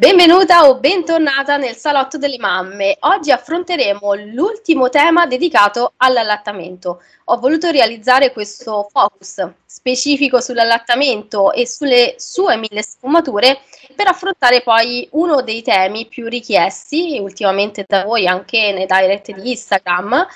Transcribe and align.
Benvenuta 0.00 0.66
o 0.66 0.78
bentornata 0.78 1.58
nel 1.58 1.76
salotto 1.76 2.16
delle 2.16 2.38
mamme. 2.38 2.96
Oggi 3.00 3.32
affronteremo 3.32 4.14
l'ultimo 4.32 4.88
tema 4.88 5.26
dedicato 5.26 5.92
all'allattamento. 5.98 7.02
Ho 7.24 7.38
voluto 7.38 7.70
realizzare 7.70 8.32
questo 8.32 8.88
focus 8.90 9.46
specifico 9.66 10.40
sull'allattamento 10.40 11.52
e 11.52 11.66
sulle 11.66 12.14
sue 12.16 12.56
mille 12.56 12.82
sfumature 12.82 13.60
per 13.94 14.06
affrontare 14.06 14.62
poi 14.62 15.06
uno 15.12 15.42
dei 15.42 15.60
temi 15.60 16.06
più 16.06 16.28
richiesti 16.28 17.18
ultimamente 17.20 17.84
da 17.86 18.04
voi 18.04 18.26
anche 18.26 18.72
nei 18.72 18.86
direct 18.86 19.32
di 19.32 19.50
Instagram. 19.50 20.26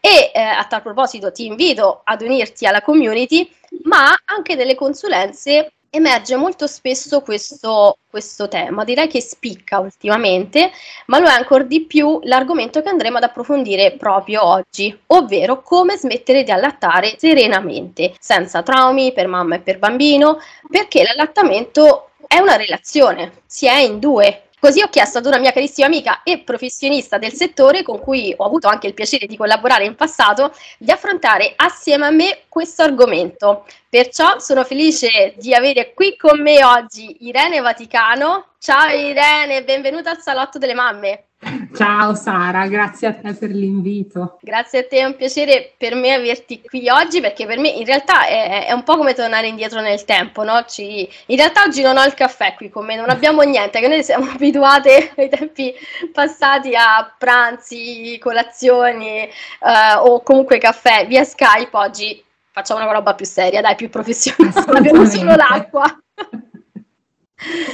E 0.00 0.32
eh, 0.34 0.40
a 0.40 0.64
tal 0.64 0.82
proposito 0.82 1.30
ti 1.30 1.46
invito 1.46 2.00
ad 2.02 2.20
unirti 2.20 2.66
alla 2.66 2.82
community, 2.82 3.48
ma 3.84 4.12
anche 4.24 4.56
delle 4.56 4.74
consulenze 4.74 5.70
emerge 5.94 6.34
molto 6.34 6.66
spesso 6.66 7.20
questo, 7.20 7.98
questo, 8.10 8.48
tema, 8.48 8.82
direi 8.82 9.06
che 9.06 9.20
spicca 9.20 9.78
ultimamente, 9.78 10.72
ma 11.06 11.20
lo 11.20 11.26
è 11.28 11.32
ancora 11.32 11.62
di 11.62 11.84
più 11.84 12.18
l'argomento 12.24 12.82
che 12.82 12.88
andremo 12.88 13.18
ad 13.18 13.22
approfondire 13.22 13.92
proprio 13.92 14.44
oggi, 14.44 14.96
ovvero 15.08 15.62
come 15.62 15.96
smettere 15.96 16.42
di 16.42 16.50
allattare 16.50 17.14
serenamente, 17.16 18.14
senza 18.18 18.62
traumi 18.62 19.12
per 19.12 19.28
mamma 19.28 19.56
e 19.56 19.60
per 19.60 19.78
bambino, 19.78 20.38
perché 20.68 21.04
l'allattamento 21.04 22.10
è 22.26 22.38
una 22.38 22.56
relazione, 22.56 23.42
si 23.46 23.66
è 23.66 23.78
in 23.78 24.00
due, 24.00 24.43
Così 24.64 24.80
ho 24.80 24.88
chiesto 24.88 25.18
ad 25.18 25.26
una 25.26 25.36
mia 25.36 25.52
carissima 25.52 25.88
amica 25.88 26.22
e 26.22 26.38
professionista 26.38 27.18
del 27.18 27.34
settore, 27.34 27.82
con 27.82 28.00
cui 28.00 28.32
ho 28.34 28.46
avuto 28.46 28.66
anche 28.66 28.86
il 28.86 28.94
piacere 28.94 29.26
di 29.26 29.36
collaborare 29.36 29.84
in 29.84 29.94
passato, 29.94 30.54
di 30.78 30.90
affrontare 30.90 31.52
assieme 31.54 32.06
a 32.06 32.10
me 32.10 32.44
questo 32.48 32.82
argomento. 32.82 33.66
Perciò 33.90 34.38
sono 34.38 34.64
felice 34.64 35.34
di 35.36 35.52
avere 35.52 35.92
qui 35.92 36.16
con 36.16 36.40
me 36.40 36.64
oggi 36.64 37.26
Irene 37.26 37.60
Vaticano. 37.60 38.52
Ciao 38.58 38.88
Irene, 38.88 39.64
benvenuta 39.64 40.08
al 40.08 40.22
Salotto 40.22 40.56
delle 40.56 40.72
Mamme. 40.72 41.26
Ciao 41.74 42.14
Sara, 42.14 42.66
grazie 42.68 43.08
a 43.08 43.14
te 43.14 43.34
per 43.34 43.50
l'invito. 43.50 44.38
Grazie 44.40 44.80
a 44.80 44.86
te, 44.86 44.98
è 44.98 45.04
un 45.04 45.16
piacere 45.16 45.74
per 45.76 45.94
me 45.94 46.12
averti 46.12 46.62
qui 46.62 46.88
oggi 46.88 47.20
perché 47.20 47.46
per 47.46 47.58
me 47.58 47.68
in 47.68 47.84
realtà 47.84 48.26
è, 48.26 48.66
è 48.66 48.72
un 48.72 48.82
po' 48.82 48.96
come 48.96 49.12
tornare 49.12 49.48
indietro 49.48 49.80
nel 49.80 50.04
tempo, 50.04 50.44
no? 50.44 50.64
Ci, 50.66 51.08
in 51.26 51.36
realtà 51.36 51.62
oggi 51.64 51.82
non 51.82 51.96
ho 51.96 52.04
il 52.04 52.14
caffè 52.14 52.54
qui 52.54 52.70
con 52.70 52.84
me, 52.84 52.96
non 52.96 53.10
abbiamo 53.10 53.42
niente, 53.42 53.80
che 53.80 53.88
noi 53.88 54.02
siamo 54.02 54.30
abituate 54.32 55.12
ai 55.16 55.28
tempi 55.28 55.74
passati 56.12 56.74
a 56.74 57.12
pranzi, 57.16 58.18
colazioni 58.20 59.28
uh, 59.60 60.06
o 60.06 60.22
comunque 60.22 60.58
caffè 60.58 61.06
via 61.06 61.24
Skype, 61.24 61.76
oggi 61.76 62.24
facciamo 62.50 62.82
una 62.82 62.92
roba 62.92 63.14
più 63.14 63.26
seria, 63.26 63.60
dai, 63.60 63.74
più 63.74 63.90
professionale, 63.90 64.60
abbiamo 64.78 65.04
solo 65.04 65.34
l'acqua. 65.34 65.84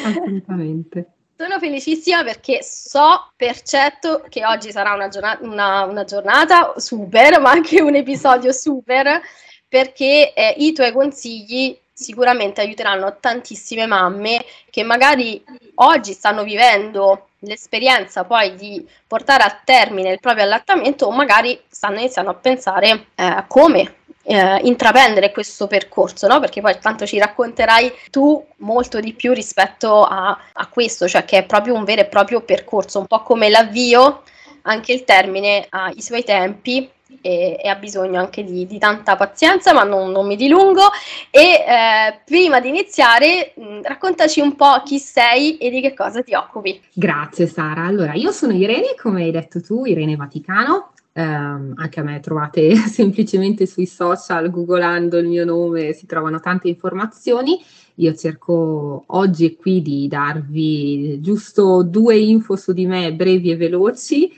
Assolutamente. 0.05 1.13
Sono 1.41 1.59
felicissima 1.59 2.23
perché 2.23 2.63
so 2.63 3.31
per 3.35 3.63
certo 3.63 4.23
che 4.29 4.45
oggi 4.45 4.71
sarà 4.71 4.93
una 4.93 5.09
giornata, 5.09 5.43
una, 5.43 5.85
una 5.85 6.05
giornata 6.05 6.75
super, 6.77 7.41
ma 7.41 7.51
anche 7.51 7.81
un 7.81 7.95
episodio 7.95 8.53
super, 8.53 9.23
perché 9.67 10.35
eh, 10.35 10.55
i 10.59 10.75
tuoi 10.75 10.93
consigli 10.93 11.75
sicuramente 11.91 12.61
aiuteranno 12.61 13.17
tantissime 13.21 13.87
mamme 13.87 14.45
che 14.69 14.83
magari 14.83 15.43
oggi 15.77 16.13
stanno 16.13 16.43
vivendo 16.43 17.29
l'esperienza 17.39 18.25
poi 18.25 18.55
di 18.55 18.87
portare 19.07 19.43
a 19.43 19.61
termine 19.65 20.13
il 20.13 20.21
proprio 20.21 20.45
allattamento 20.45 21.07
o 21.07 21.11
magari 21.11 21.59
stanno 21.71 22.01
iniziando 22.01 22.33
a 22.33 22.35
pensare 22.35 23.07
eh, 23.15 23.45
come 23.49 24.00
eh, 24.23 24.61
intraprendere 24.65 25.33
questo 25.33 25.67
percorso, 25.67 26.27
no? 26.27 26.41
Perché 26.41 26.61
poi 26.61 26.77
tanto 26.81 27.07
ci 27.07 27.19
racconterai 27.19 27.93
tu 28.11 28.45
molto 28.59 29.01
di 29.01 29.15
più 29.15 29.33
rispetto 29.33 30.05
a, 30.05 30.39
a 30.53 30.67
questo, 30.69 31.09
cioè 31.09 31.25
che 31.25 31.39
è 31.39 31.45
proprio 31.45 31.75
un 31.75 31.85
vero 31.85 32.03
e 32.03 32.07
proprio 32.07 32.41
percorso, 32.43 32.99
un 32.99 33.07
po' 33.07 33.23
come 33.23 33.49
l'avvio, 33.49 34.23
anche 34.63 34.93
il 34.93 35.05
termine 35.05 35.67
ha 35.71 35.91
i 35.95 36.03
suoi 36.03 36.23
tempi 36.23 36.89
e, 37.23 37.59
e, 37.63 37.69
ha 37.69 37.75
bisogno 37.75 38.19
anche 38.21 38.45
di, 38.45 38.67
di 38.67 38.79
tanta 38.79 39.17
pazienza, 39.17 39.73
ma 39.73 39.83
non, 39.83 40.11
non 40.11 40.27
mi 40.27 40.37
dilungo. 40.37 40.83
E 41.31 41.41
eh, 41.41 42.21
prima 42.25 42.61
di 42.61 42.69
iniziare, 42.69 43.53
mh, 43.57 43.81
raccontaci 43.83 44.41
un 44.41 44.55
po' 44.55 44.83
chi 44.85 44.99
sei 44.99 45.59
e 45.59 45.71
di 45.71 45.81
che 45.81 45.95
cosa 45.95 46.23
ti 46.23 46.35
occupi. 46.35 46.81
Grazie 46.93 47.47
Sara. 47.47 47.85
Allora, 47.85 48.15
io 48.15 48.33
sono 48.33 48.53
Irene, 48.53 48.95
come 49.01 49.25
hai 49.25 49.31
detto 49.31 49.61
tu, 49.61 49.85
Irene 49.85 50.17
Vaticano, 50.17 50.90
eh, 51.13 51.23
anche 51.23 52.01
a 52.01 52.03
me 52.03 52.21
trovate 52.21 52.75
semplicemente 52.89 53.67
sui 53.67 53.87
social, 53.87 54.51
googolando 54.51 55.19
il 55.19 55.29
mio 55.29 55.45
nome, 55.45 55.93
si 55.93 56.07
trovano 56.07 56.41
tante 56.41 56.69
informazioni. 56.69 57.59
Io 57.97 58.15
cerco 58.15 59.05
oggi 59.07 59.45
e 59.45 59.57
qui 59.57 59.83
di 59.83 60.09
darvi 60.09 61.21
giusto 61.21 61.83
due 61.83 62.17
info 62.17 62.57
su 62.57 62.73
di 62.73 62.87
me 62.87 63.13
brevi 63.13 63.51
e 63.51 63.57
veloci. 63.57 64.33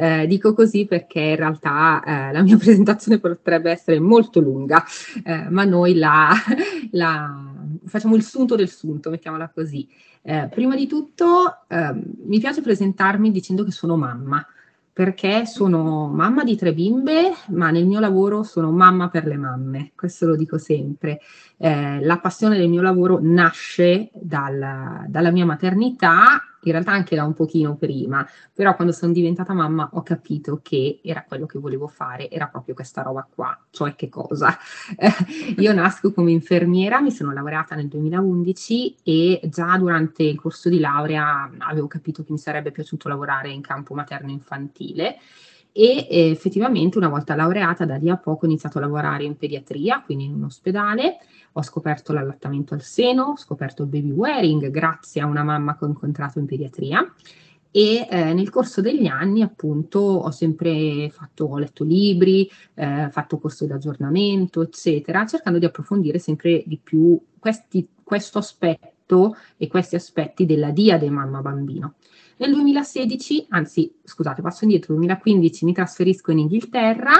Eh, 0.00 0.28
dico 0.28 0.54
così 0.54 0.86
perché 0.86 1.18
in 1.20 1.34
realtà 1.34 2.00
eh, 2.04 2.32
la 2.32 2.42
mia 2.42 2.56
presentazione 2.58 3.18
potrebbe 3.18 3.72
essere 3.72 3.98
molto 3.98 4.38
lunga, 4.38 4.84
eh, 5.24 5.48
ma 5.50 5.64
noi 5.64 5.96
la, 5.96 6.30
la, 6.92 7.52
facciamo 7.84 8.14
il 8.14 8.22
sunto 8.22 8.54
del 8.54 8.68
sunto, 8.68 9.10
mettiamola 9.10 9.50
così. 9.52 9.88
Eh, 10.22 10.48
prima 10.52 10.76
di 10.76 10.86
tutto 10.86 11.64
ehm, 11.68 12.02
mi 12.26 12.38
piace 12.38 12.60
presentarmi 12.60 13.32
dicendo 13.32 13.64
che 13.64 13.72
sono 13.72 13.96
mamma 13.96 14.46
perché 14.98 15.46
sono 15.46 16.08
mamma 16.08 16.42
di 16.42 16.56
tre 16.56 16.74
bimbe, 16.74 17.30
ma 17.50 17.70
nel 17.70 17.86
mio 17.86 18.00
lavoro 18.00 18.42
sono 18.42 18.72
mamma 18.72 19.08
per 19.08 19.26
le 19.26 19.36
mamme, 19.36 19.92
questo 19.94 20.26
lo 20.26 20.34
dico 20.34 20.58
sempre. 20.58 21.20
Eh, 21.58 22.00
la 22.02 22.18
passione 22.18 22.56
del 22.56 22.68
mio 22.68 22.82
lavoro 22.82 23.18
nasce 23.20 24.10
dal, 24.14 25.04
dalla 25.08 25.30
mia 25.30 25.44
maternità 25.44 26.40
in 26.62 26.72
realtà 26.72 26.92
anche 26.92 27.14
da 27.14 27.24
un 27.24 27.34
pochino 27.34 27.76
prima, 27.76 28.26
però 28.52 28.74
quando 28.74 28.92
sono 28.92 29.12
diventata 29.12 29.52
mamma 29.52 29.88
ho 29.92 30.02
capito 30.02 30.60
che 30.62 31.00
era 31.02 31.24
quello 31.26 31.46
che 31.46 31.58
volevo 31.58 31.86
fare, 31.86 32.30
era 32.30 32.46
proprio 32.46 32.74
questa 32.74 33.02
roba 33.02 33.26
qua, 33.32 33.58
cioè 33.70 33.94
che 33.94 34.08
cosa? 34.08 34.56
io 35.56 35.72
nasco 35.72 36.12
come 36.12 36.30
infermiera, 36.30 37.00
mi 37.00 37.10
sono 37.10 37.32
laureata 37.32 37.74
nel 37.74 37.88
2011 37.88 38.96
e 39.02 39.40
già 39.44 39.76
durante 39.78 40.24
il 40.24 40.38
corso 40.38 40.68
di 40.68 40.80
laurea 40.80 41.50
avevo 41.58 41.86
capito 41.86 42.24
che 42.24 42.32
mi 42.32 42.38
sarebbe 42.38 42.72
piaciuto 42.72 43.08
lavorare 43.08 43.50
in 43.50 43.60
campo 43.60 43.94
materno-infantile 43.94 45.18
e 45.72 46.08
eh, 46.10 46.30
effettivamente 46.30 46.98
una 46.98 47.08
volta 47.08 47.36
laureata 47.36 47.84
da 47.84 47.96
lì 47.96 48.10
a 48.10 48.16
poco 48.16 48.44
ho 48.44 48.48
iniziato 48.48 48.78
a 48.78 48.80
lavorare 48.80 49.24
in 49.24 49.36
pediatria, 49.36 50.02
quindi 50.04 50.24
in 50.24 50.34
un 50.34 50.44
ospedale, 50.44 51.18
ho 51.58 51.62
scoperto 51.62 52.12
l'allattamento 52.12 52.74
al 52.74 52.82
seno, 52.82 53.24
ho 53.24 53.36
scoperto 53.36 53.82
il 53.82 53.88
baby 53.88 54.10
wearing 54.10 54.70
grazie 54.70 55.20
a 55.20 55.26
una 55.26 55.42
mamma 55.42 55.76
che 55.76 55.84
ho 55.84 55.88
incontrato 55.88 56.38
in 56.38 56.46
pediatria 56.46 57.12
e 57.70 58.06
eh, 58.08 58.32
nel 58.32 58.48
corso 58.48 58.80
degli 58.80 59.06
anni 59.06 59.42
appunto 59.42 59.98
ho 59.98 60.30
sempre 60.30 61.10
fatto, 61.10 61.46
ho 61.46 61.58
letto 61.58 61.82
libri, 61.84 62.48
eh, 62.74 63.08
fatto 63.10 63.38
corso 63.38 63.66
di 63.66 63.72
aggiornamento, 63.72 64.62
eccetera, 64.62 65.26
cercando 65.26 65.58
di 65.58 65.64
approfondire 65.64 66.18
sempre 66.18 66.62
di 66.64 66.78
più 66.82 67.20
questi, 67.38 67.86
questo 68.02 68.38
aspetto 68.38 69.36
e 69.56 69.66
questi 69.66 69.96
aspetti 69.96 70.46
della 70.46 70.70
diade 70.70 71.10
mamma-bambino. 71.10 71.94
Nel 72.36 72.52
2016, 72.52 73.46
anzi 73.50 73.92
scusate, 74.04 74.42
passo 74.42 74.62
indietro, 74.64 74.94
2015 74.94 75.64
mi 75.64 75.72
trasferisco 75.72 76.30
in 76.30 76.38
Inghilterra, 76.38 77.14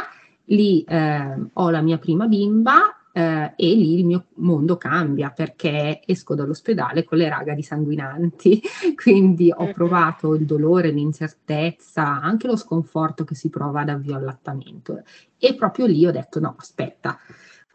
lì 0.45 0.83
eh, 0.85 1.37
ho 1.53 1.71
la 1.71 1.83
mia 1.83 1.99
prima 1.99 2.27
bimba 2.27 2.98
eh, 3.19 3.53
e 3.57 3.75
lì 3.75 3.99
il 3.99 4.05
mio 4.07 4.27
mondo 4.35 4.77
cambia 4.77 5.31
perché 5.31 6.03
esco 6.07 6.37
dall'ospedale 6.37 7.03
con 7.03 7.19
le 7.19 7.29
raga 7.29 7.53
di 7.53 7.65
sanguinanti, 7.65 8.63
quindi 8.95 9.53
ho 9.53 9.73
provato 9.73 10.35
il 10.35 10.45
dolore, 10.45 10.93
l'incertezza, 10.93 12.21
anche 12.21 12.47
lo 12.47 12.57
sconforto 12.57 13.25
che 13.25 13.35
si 13.35 13.51
prova 13.51 13.81
ad 13.81 13.89
avvio 13.89 14.15
allattamento 14.15 15.03
e 15.37 15.55
proprio 15.57 15.87
lì 15.87 16.07
ho 16.07 16.13
detto 16.13 16.39
no, 16.39 16.55
aspetta, 16.57 17.19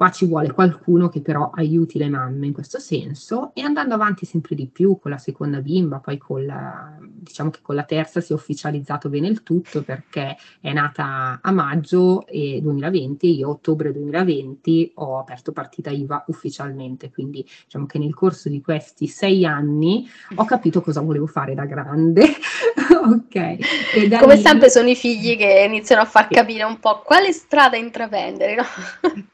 Qua 0.03 0.11
ci 0.11 0.25
vuole 0.25 0.51
qualcuno 0.51 1.07
che 1.07 1.21
però 1.21 1.51
aiuti 1.55 1.97
le 1.97 2.09
mamme 2.09 2.47
in 2.47 2.51
questo 2.51 2.77
senso 2.77 3.51
e 3.53 3.61
andando 3.61 3.93
avanti 3.93 4.25
sempre 4.25 4.53
di 4.53 4.67
più 4.67 4.99
con 4.99 5.11
la 5.11 5.17
seconda 5.17 5.61
bimba, 5.61 5.99
poi 5.99 6.17
con 6.17 6.45
la, 6.45 6.97
diciamo 6.99 7.49
che 7.51 7.59
con 7.61 7.75
la 7.75 7.83
terza 7.83 8.19
si 8.19 8.33
è 8.33 8.35
ufficializzato 8.35 9.07
bene 9.07 9.27
il 9.27 9.43
tutto 9.43 9.81
perché 9.81 10.35
è 10.59 10.73
nata 10.73 11.39
a 11.41 11.51
maggio 11.51 12.25
2020, 12.29 13.37
io 13.37 13.47
a 13.47 13.51
ottobre 13.51 13.93
2020 13.93 14.91
ho 14.95 15.19
aperto 15.19 15.53
partita 15.53 15.89
IVA 15.89 16.25
ufficialmente, 16.27 17.09
quindi 17.09 17.47
diciamo 17.63 17.85
che 17.85 17.97
nel 17.97 18.13
corso 18.13 18.49
di 18.49 18.59
questi 18.59 19.07
sei 19.07 19.45
anni 19.45 20.05
ho 20.35 20.43
capito 20.43 20.81
cosa 20.81 20.99
volevo 20.99 21.27
fare 21.27 21.55
da 21.55 21.63
grande. 21.63 22.25
ok. 22.91 24.19
Come 24.19 24.35
lì... 24.35 24.41
sempre 24.41 24.69
sono 24.69 24.89
i 24.89 24.97
figli 24.97 25.37
che 25.37 25.63
iniziano 25.65 26.01
a 26.01 26.05
far 26.05 26.27
capire 26.27 26.63
un 26.63 26.79
po' 26.79 27.01
quale 27.05 27.31
strada 27.31 27.77
intraprendere, 27.77 28.55
no? 28.55 28.63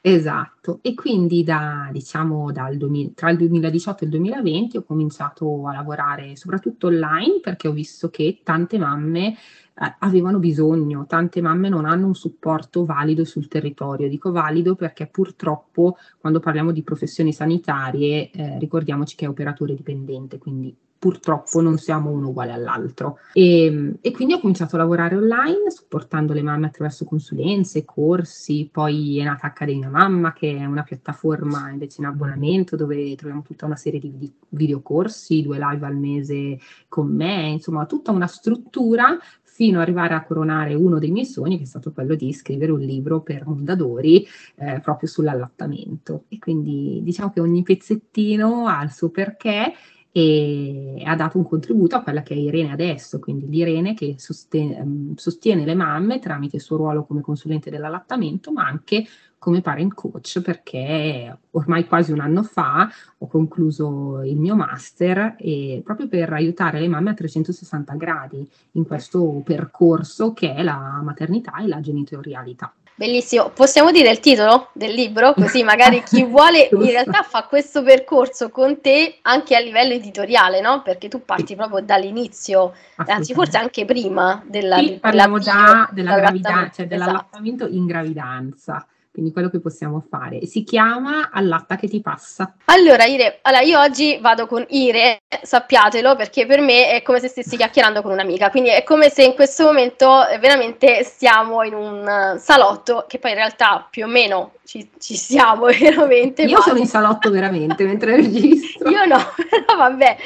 esatto. 0.02 0.59
E 0.82 0.94
quindi 0.94 1.44
da, 1.44 1.90
diciamo, 1.92 2.52
dal 2.52 2.76
2000, 2.78 3.12
tra 3.16 3.30
il 3.30 3.38
2018 3.38 4.04
e 4.04 4.06
il 4.06 4.12
2020 4.12 4.78
ho 4.78 4.84
cominciato 4.84 5.68
a 5.68 5.74
lavorare 5.74 6.36
soprattutto 6.36 6.88
online 6.88 7.40
perché 7.42 7.68
ho 7.68 7.72
visto 7.72 8.10
che 8.10 8.42
tante 8.44 8.78
mamme 8.78 9.30
eh, 9.30 9.96
avevano 10.00 10.40
bisogno, 10.40 11.06
tante 11.06 11.42
mamme 11.42 11.70
non 11.70 11.86
hanno 11.86 12.08
un 12.08 12.16
supporto 12.16 12.84
valido 12.84 13.24
sul 13.24 13.48
territorio. 13.48 14.10
Dico 14.10 14.32
valido 14.32 14.76
perché 14.76 15.08
purtroppo 15.08 15.98
quando 16.20 16.40
parliamo 16.40 16.72
di 16.72 16.84
professioni 16.84 17.32
sanitarie 17.32 18.30
eh, 18.32 18.60
ricordiamoci 18.60 19.16
che 19.16 19.26
è 19.26 19.30
operatore 19.30 19.76
dipendente, 19.76 20.38
quindi 20.38 20.76
purtroppo 21.00 21.62
non 21.62 21.78
siamo 21.78 22.12
uno 22.12 22.30
uguale 22.30 22.52
all'altro. 22.52 23.20
E, 23.32 23.98
e, 24.02 24.12
quindi 24.12 24.34
ho 24.34 24.40
cominciato 24.40 24.76
a 24.76 24.80
lavorare 24.80 25.16
online, 25.16 25.72
supportando 25.72 26.34
le 26.34 26.44
mamme 26.44 26.68
attraverso 26.68 27.06
consulenze, 27.06 27.86
corsi, 27.86 28.70
poi 28.72 29.18
è 29.18 29.24
nata 29.24 29.48
Accademia 29.48 29.90
Mamma, 29.90 30.34
che 30.34 30.58
è 30.58 30.66
una 30.66 30.84
piattaforma 30.84 31.70
invece 31.72 32.02
in 32.02 32.08
abbonamento 32.08 32.76
dove 32.76 33.16
troviamo 33.16 33.44
tutta 33.44 33.66
una 33.66 33.78
serie 33.78 34.00
di 34.00 34.32
videocorsi, 34.50 35.42
due 35.42 35.58
live 35.58 35.86
al 35.86 35.96
mese 35.96 36.60
con 36.90 37.08
me, 37.08 37.48
insomma 37.48 37.86
tutta 37.86 38.12
una 38.12 38.28
struttura 38.28 39.18
fino 39.60 39.78
ad 39.78 39.84
arrivare 39.84 40.14
a 40.14 40.24
coronare 40.24 40.74
uno 40.74 41.00
dei 41.00 41.12
miei 41.12 41.26
sogni, 41.26 41.58
che 41.58 41.64
è 41.64 41.66
stato 41.66 41.92
quello 41.92 42.16
di 42.16 42.32
scrivere 42.34 42.72
un 42.72 42.80
libro 42.80 43.22
per 43.22 43.46
Mondadori 43.46 44.26
eh, 44.56 44.80
proprio 44.82 45.10
sull'allattamento. 45.10 46.24
E 46.30 46.40
quindi 46.40 47.02
diciamo 47.04 47.30
che 47.32 47.42
ogni 47.42 47.62
pezzettino 47.62 48.68
ha 48.68 48.82
il 48.84 48.92
suo 48.92 49.10
perché 49.10 49.74
e 50.12 51.02
ha 51.06 51.16
dato 51.16 51.38
un 51.38 51.48
contributo 51.48 51.96
a 51.96 52.02
quella 52.02 52.24
che 52.24 52.34
è 52.34 52.38
Irene 52.38 52.72
adesso, 52.72 53.20
quindi 53.20 53.48
l'Irene 53.48 53.94
che 53.94 54.16
sostiene, 54.18 54.78
ehm, 54.78 55.16
sostiene 55.16 55.66
le 55.66 55.76
mamme 55.76 56.20
tramite 56.20 56.56
il 56.56 56.62
suo 56.62 56.78
ruolo 56.78 57.06
come 57.06 57.22
consulente 57.22 57.70
dell'allattamento, 57.70 58.52
ma 58.52 58.66
anche 58.66 59.06
come 59.38 59.62
parent 59.62 59.94
coach 59.94 60.42
perché 60.42 61.38
ormai 61.52 61.88
quasi 61.88 62.12
un 62.12 62.20
anno 62.20 62.44
fa 62.44 62.90
ho 63.20 63.28
concluso 63.28 64.22
il 64.24 64.38
mio 64.38 64.56
master 64.56 65.36
e 65.40 65.82
proprio 65.84 66.08
per 66.10 66.34
aiutare 66.34 66.80
le 66.80 66.90
mamme 66.90 67.12
a 67.12 67.14
360 67.14 67.94
gradi 67.96 68.48
in 68.74 68.86
questo 68.86 69.42
percorso 69.46 70.34
che 70.34 70.54
è 70.54 70.62
la 70.62 71.00
maternità 71.04 71.56
e 71.58 71.68
la 71.68 71.80
genitorialità. 71.80 72.74
Bellissimo, 73.00 73.48
possiamo 73.52 73.92
dire 73.92 74.10
il 74.10 74.20
titolo 74.20 74.72
del 74.74 74.94
libro? 74.94 75.34
Così 75.34 75.64
magari 75.64 76.04
chi 76.04 76.26
vuole 76.26 76.68
in 76.70 76.84
realtà 76.84 77.24
fa 77.24 77.44
questo 77.44 77.82
percorso 77.82 78.50
con 78.50 78.82
te 78.82 79.20
anche 79.22 79.56
a 79.56 79.60
livello 79.62 79.94
editoriale, 79.94 80.60
no? 80.60 80.82
Perché 80.82 81.08
tu 81.08 81.24
parti 81.24 81.56
proprio 81.56 81.80
dall'inizio, 81.80 82.74
anzi 82.98 83.34
forse 83.34 83.56
anche 83.56 83.86
prima 83.86 84.44
della... 84.46 84.80
Sì, 84.80 84.98
parliamo 85.00 85.40
già 85.40 85.88
della 85.94 86.18
gravidanza, 86.18 86.72
cioè 86.72 86.88
dell'allattamento 86.88 87.64
esatto. 87.64 87.80
in 87.80 87.86
gravidanza 87.86 88.86
quindi 89.12 89.32
quello 89.32 89.50
che 89.50 89.60
possiamo 89.60 90.04
fare. 90.08 90.46
Si 90.46 90.64
chiama 90.64 91.30
Allatta 91.32 91.76
che 91.76 91.88
ti 91.88 92.02
passa. 92.02 92.54
Allora, 92.66 93.06
Ire, 93.06 93.40
allora 93.42 93.62
io 93.62 93.80
oggi 93.80 94.18
vado 94.22 94.46
con 94.48 94.64
Ire, 94.70 95.20
sappiatelo, 95.42 96.16
perché 96.16 96.46
per 96.46 96.62
me 96.62 96.92
è 96.92 97.02
come 97.02 97.20
se 97.20 97.28
stessi 97.28 97.58
chiacchierando 97.58 98.02
con 98.02 98.12
un'amica, 98.12 98.50
quindi 98.50 98.70
è 98.70 98.84
come 98.84 99.10
se 99.10 99.24
in 99.24 99.34
questo 99.34 99.66
momento 99.66 100.28
eh, 100.28 100.38
veramente 100.38 101.04
stiamo 101.04 101.64
in 101.64 101.74
un 101.74 102.08
eh, 102.08 102.40
salotto, 102.40 103.06
che 103.08 103.20
poi 103.20 103.32
in 103.32 103.38
realtà 103.38 103.88
più 103.90 104.06
o 104.06 104.08
meno 104.08 104.54
ci, 104.64 104.90
ci 105.00 105.16
siamo 105.16 105.66
veramente. 105.74 106.44
Io 106.44 106.62
sono 106.62 106.78
in 106.78 106.88
salotto 106.88 107.32
veramente 107.32 107.84
mentre 107.84 108.16
registro. 108.18 108.90
io 108.90 109.06
no, 109.06 109.18
però 109.50 109.78
vabbè, 109.78 110.18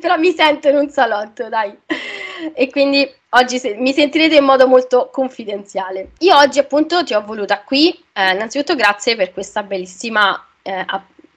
però 0.00 0.16
mi 0.18 0.32
sento 0.32 0.68
in 0.68 0.76
un 0.76 0.88
salotto, 0.88 1.48
dai. 1.48 1.76
E 2.54 2.70
quindi 2.70 3.08
oggi 3.30 3.58
se, 3.58 3.74
mi 3.74 3.92
sentirete 3.92 4.36
in 4.36 4.44
modo 4.44 4.66
molto 4.66 5.10
confidenziale. 5.12 6.10
Io 6.18 6.36
oggi 6.36 6.58
appunto 6.58 7.04
ti 7.04 7.14
ho 7.14 7.24
voluta 7.24 7.62
qui, 7.62 7.90
eh, 8.12 8.32
innanzitutto 8.32 8.74
grazie 8.74 9.16
per 9.16 9.32
questa 9.32 9.62
bellissima 9.62 10.46
eh, 10.62 10.84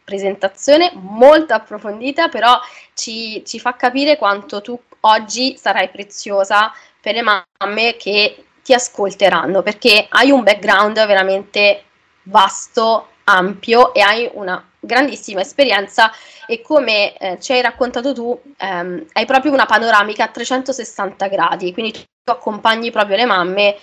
presentazione, 0.03 0.91
molto 0.93 1.53
approfondita, 1.53 2.29
però 2.29 2.59
ci, 2.93 3.43
ci 3.45 3.59
fa 3.59 3.75
capire 3.75 4.17
quanto 4.17 4.61
tu 4.61 4.79
oggi 5.01 5.57
sarai 5.57 5.89
preziosa 5.89 6.71
per 7.01 7.15
le 7.15 7.21
mamme 7.21 7.95
che 7.97 8.45
ti 8.63 8.73
ascolteranno, 8.73 9.61
perché 9.61 10.07
hai 10.09 10.31
un 10.31 10.43
background 10.43 11.05
veramente 11.05 11.83
vasto, 12.23 13.09
ampio 13.25 13.93
e 13.93 14.01
hai 14.01 14.29
una 14.33 14.63
grandissima 14.85 15.41
esperienza 15.41 16.11
e 16.47 16.61
come 16.61 17.17
eh, 17.17 17.39
ci 17.39 17.53
hai 17.53 17.61
raccontato 17.61 18.13
tu 18.13 18.39
ehm, 18.57 19.05
hai 19.13 19.25
proprio 19.25 19.51
una 19.51 19.65
panoramica 19.65 20.25
a 20.25 20.27
360 20.27 21.27
gradi, 21.27 21.73
quindi 21.73 21.91
tu 21.91 22.31
accompagni 22.31 22.91
proprio 22.91 23.17
le 23.17 23.25
mamme, 23.25 23.75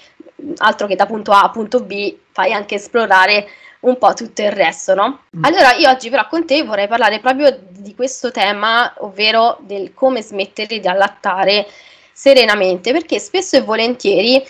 altro 0.58 0.87
che 0.87 0.96
da 0.96 1.06
punto 1.06 1.32
A 1.32 1.43
a 1.43 1.50
punto 1.50 1.81
B, 1.81 2.16
fai 2.32 2.52
anche 2.52 2.76
esplorare 2.76 3.46
un 3.81 3.99
po' 3.99 4.14
tutto 4.14 4.43
il 4.43 4.52
resto, 4.52 4.94
no? 4.94 5.25
Mm. 5.37 5.44
Allora 5.44 5.75
io 5.75 5.90
oggi 5.90 6.10
però 6.10 6.26
con 6.28 6.46
te 6.46 6.62
vorrei 6.62 6.88
parlare 6.88 7.20
proprio 7.20 7.56
di 7.69 7.94
questo 7.94 8.31
tema, 8.31 8.93
ovvero 8.99 9.58
del 9.60 9.93
come 9.94 10.22
smettere 10.22 10.78
di 10.78 10.88
allattare 10.88 11.66
serenamente, 12.12 12.93
perché 12.93 13.19
spesso 13.19 13.56
e 13.56 13.62
volentieri 13.62 14.43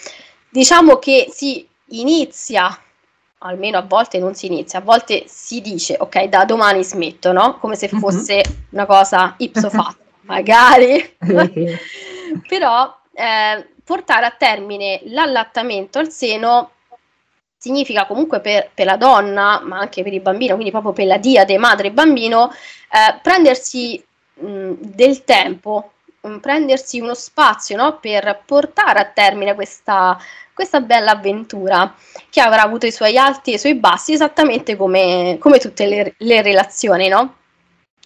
diciamo 0.48 0.98
che 0.98 1.28
si 1.30 1.66
inizia 1.88 2.78
almeno 3.42 3.78
a 3.78 3.82
volte 3.82 4.18
non 4.18 4.34
si 4.34 4.46
inizia, 4.46 4.78
a 4.78 4.82
volte 4.82 5.24
si 5.26 5.60
dice 5.60 5.96
ok, 5.98 6.24
da 6.24 6.44
domani 6.44 6.84
smetto, 6.84 7.32
no? 7.32 7.58
Come 7.58 7.76
se 7.76 7.88
mhm. 7.90 7.98
fosse 7.98 8.42
uh-huh. 8.44 8.54
una 8.70 8.86
cosa 8.86 9.34
ipso 9.38 9.68
fatto, 9.70 10.02
magari. 10.22 11.16
Però 12.48 12.96
eh, 13.12 13.68
portare 13.84 14.26
a 14.26 14.34
termine 14.36 15.00
l'allattamento 15.04 15.98
al 15.98 16.10
seno 16.10 16.70
significa 17.56 18.06
comunque 18.06 18.40
per, 18.40 18.70
per, 18.74 18.86
la 18.86 18.96
donna, 18.96 19.60
ma 19.62 19.78
anche 19.78 20.02
per 20.02 20.12
il 20.12 20.20
bambino, 20.20 20.54
quindi 20.54 20.72
proprio 20.72 20.92
per 20.92 21.06
la 21.06 21.18
diade 21.18 21.58
madre 21.58 21.88
e 21.88 21.92
bambino, 21.92 22.50
eh, 22.50 23.18
prendersi 23.22 24.02
mh, 24.34 24.72
del 24.78 25.22
tempo, 25.22 25.92
mh, 26.22 26.38
prendersi 26.38 26.98
uno 26.98 27.14
spazio 27.14 27.76
no? 27.76 27.98
per 28.00 28.42
portare 28.44 28.98
a 28.98 29.04
termine 29.04 29.54
questa 29.54 30.18
questa 30.54 30.80
bella 30.80 31.12
avventura 31.12 31.94
che 32.30 32.40
avrà 32.40 32.62
avuto 32.62 32.86
i 32.86 32.92
suoi 32.92 33.16
alti 33.16 33.52
e 33.52 33.54
i 33.54 33.58
suoi 33.58 33.74
bassi 33.74 34.12
esattamente 34.12 34.76
come, 34.76 35.36
come 35.40 35.58
tutte 35.58 35.86
le, 35.86 36.14
le 36.18 36.42
relazioni, 36.42 37.08
no? 37.08 37.36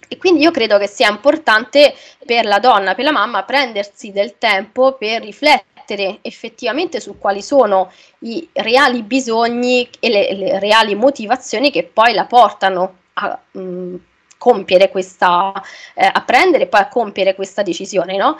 E 0.08 0.18
quindi 0.18 0.42
io 0.42 0.50
credo 0.50 0.78
che 0.78 0.86
sia 0.86 1.08
importante 1.08 1.94
per 2.24 2.44
la 2.44 2.58
donna, 2.58 2.94
per 2.94 3.04
la 3.04 3.12
mamma, 3.12 3.42
prendersi 3.42 4.12
del 4.12 4.38
tempo 4.38 4.94
per 4.94 5.22
riflettere 5.22 6.18
effettivamente 6.22 7.00
su 7.00 7.18
quali 7.18 7.42
sono 7.42 7.90
i 8.20 8.48
reali 8.52 9.02
bisogni 9.02 9.88
e 9.98 10.08
le, 10.08 10.32
le 10.34 10.58
reali 10.60 10.94
motivazioni 10.94 11.70
che 11.70 11.84
poi 11.84 12.12
la 12.12 12.26
portano 12.26 12.98
a 13.14 13.38
mh, 13.52 13.60
mm, 13.60 13.94
compiere 14.38 14.90
questa, 14.90 15.52
eh, 15.94 16.08
a 16.12 16.22
prendere 16.22 16.64
e 16.64 16.66
poi 16.68 16.80
a 16.80 16.88
compiere 16.88 17.34
questa 17.34 17.62
decisione, 17.62 18.16
no? 18.16 18.38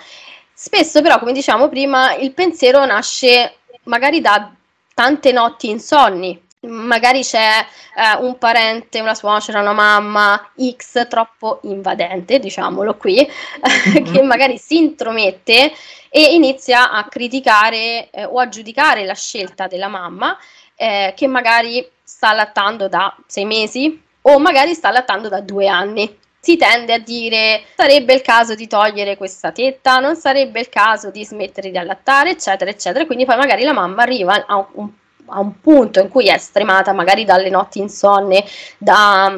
Spesso 0.52 1.02
però, 1.02 1.18
come 1.18 1.32
diciamo 1.32 1.68
prima, 1.68 2.14
il 2.14 2.32
pensiero 2.32 2.84
nasce 2.86 3.56
magari 3.86 4.20
da 4.20 4.52
tante 4.94 5.32
notti 5.32 5.68
insonni. 5.68 6.42
Magari 6.60 7.22
c'è 7.22 7.64
eh, 7.94 8.16
un 8.18 8.38
parente, 8.38 9.00
una 9.00 9.14
suocera, 9.14 9.60
una 9.60 9.72
mamma 9.72 10.50
X 10.58 11.06
troppo 11.06 11.60
invadente, 11.64 12.38
diciamolo 12.38 12.96
qui, 12.96 13.16
mm-hmm. 13.28 14.12
che 14.12 14.22
magari 14.22 14.58
si 14.58 14.78
intromette 14.78 15.72
e 16.08 16.34
inizia 16.34 16.90
a 16.90 17.04
criticare 17.04 18.10
eh, 18.10 18.24
o 18.24 18.38
a 18.38 18.48
giudicare 18.48 19.04
la 19.04 19.14
scelta 19.14 19.66
della 19.66 19.88
mamma 19.88 20.36
eh, 20.74 21.12
che 21.14 21.26
magari 21.26 21.86
sta 22.02 22.30
allattando 22.30 22.88
da 22.88 23.14
sei 23.26 23.44
mesi 23.44 24.02
o 24.22 24.38
magari 24.38 24.74
sta 24.74 24.88
allattando 24.88 25.28
da 25.28 25.40
due 25.40 25.68
anni 25.68 26.18
si 26.46 26.56
tende 26.56 26.92
a 26.92 26.98
dire 26.98 27.64
sarebbe 27.74 28.14
il 28.14 28.22
caso 28.22 28.54
di 28.54 28.68
togliere 28.68 29.16
questa 29.16 29.50
tetta, 29.50 29.98
non 29.98 30.14
sarebbe 30.14 30.60
il 30.60 30.68
caso 30.68 31.10
di 31.10 31.24
smettere 31.24 31.72
di 31.72 31.76
allattare, 31.76 32.30
eccetera, 32.30 32.70
eccetera. 32.70 33.04
Quindi 33.04 33.24
poi 33.24 33.36
magari 33.36 33.64
la 33.64 33.72
mamma 33.72 34.02
arriva 34.02 34.46
a 34.46 34.64
un, 34.74 34.88
a 35.26 35.40
un 35.40 35.60
punto 35.60 35.98
in 35.98 36.08
cui 36.08 36.28
è 36.28 36.38
stremata 36.38 36.92
magari 36.92 37.24
dalle 37.24 37.50
notti 37.50 37.80
insonne, 37.80 38.44
da 38.78 39.36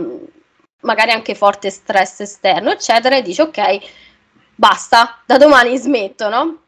magari 0.80 1.12
anche 1.12 1.34
forte 1.34 1.70
stress 1.70 2.20
esterno, 2.20 2.72
eccetera, 2.72 3.16
e 3.16 3.22
dice 3.22 3.40
ok, 3.40 3.78
basta, 4.54 5.22
da 5.24 5.38
domani 5.38 5.78
smetto, 5.78 6.28
no? 6.28 6.58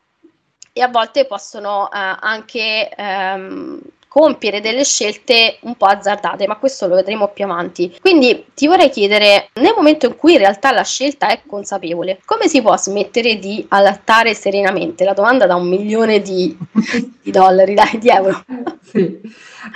E 0.73 0.81
a 0.81 0.89
volte 0.89 1.27
possono 1.27 1.91
eh, 1.93 2.17
anche 2.19 2.89
ehm, 2.89 3.79
compiere 4.11 4.61
delle 4.61 4.83
scelte 4.83 5.59
un 5.61 5.77
po' 5.77 5.87
azzardate, 5.87 6.49
ma 6.49 6.57
questo 6.57 6.89
lo 6.89 6.97
vedremo 6.97 7.29
più 7.29 7.45
avanti. 7.45 7.97
Quindi 8.01 8.47
ti 8.55 8.67
vorrei 8.67 8.91
chiedere, 8.91 9.51
nel 9.61 9.73
momento 9.77 10.07
in 10.07 10.17
cui 10.17 10.33
in 10.33 10.39
realtà 10.39 10.73
la 10.73 10.83
scelta 10.83 11.29
è 11.29 11.43
consapevole, 11.47 12.21
come 12.25 12.49
si 12.49 12.61
può 12.61 12.77
smettere 12.77 13.39
di 13.39 13.65
allattare 13.69 14.35
serenamente? 14.35 15.05
La 15.05 15.13
domanda 15.13 15.47
da 15.47 15.55
un 15.55 15.69
milione 15.69 16.21
di, 16.21 16.59
di 17.23 17.31
dollari, 17.31 17.75
dai, 17.75 17.99
di 18.01 18.09
euro. 18.09 18.45
Sì. 18.83 19.21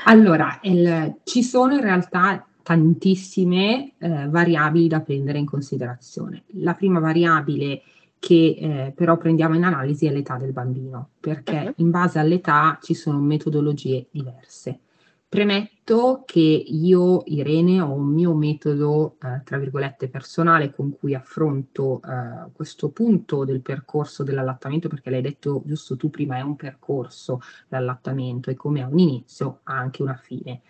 Allora, 0.06 0.58
il, 0.62 1.14
ci 1.22 1.44
sono 1.44 1.74
in 1.74 1.82
realtà 1.82 2.44
tantissime 2.64 3.92
eh, 3.98 4.26
variabili 4.26 4.88
da 4.88 4.98
prendere 4.98 5.38
in 5.38 5.46
considerazione. 5.46 6.42
La 6.54 6.74
prima 6.74 6.98
variabile 6.98 7.82
che 8.24 8.56
eh, 8.58 8.92
però 8.96 9.18
prendiamo 9.18 9.54
in 9.54 9.64
analisi 9.64 10.06
è 10.06 10.10
l'età 10.10 10.38
del 10.38 10.52
bambino, 10.52 11.10
perché 11.20 11.58
uh-huh. 11.58 11.72
in 11.76 11.90
base 11.90 12.18
all'età 12.18 12.78
ci 12.80 12.94
sono 12.94 13.18
metodologie 13.18 14.06
diverse. 14.10 14.80
Premetto 15.28 16.22
che 16.24 16.40
io, 16.40 17.22
Irene, 17.26 17.82
ho 17.82 17.92
un 17.92 18.06
mio 18.06 18.32
metodo, 18.32 19.16
eh, 19.22 19.42
tra 19.44 19.58
virgolette, 19.58 20.08
personale 20.08 20.72
con 20.72 20.96
cui 20.96 21.14
affronto 21.14 22.00
eh, 22.02 22.50
questo 22.54 22.88
punto 22.88 23.44
del 23.44 23.60
percorso 23.60 24.22
dell'allattamento, 24.22 24.88
perché 24.88 25.10
l'hai 25.10 25.20
detto 25.20 25.62
giusto 25.66 25.94
tu 25.98 26.08
prima, 26.08 26.38
è 26.38 26.40
un 26.40 26.56
percorso 26.56 27.42
l'allattamento 27.68 28.48
e 28.48 28.54
come 28.54 28.80
ha 28.80 28.86
un 28.86 28.98
inizio 28.98 29.60
ha 29.64 29.76
anche 29.76 30.00
una 30.00 30.16
fine. 30.16 30.62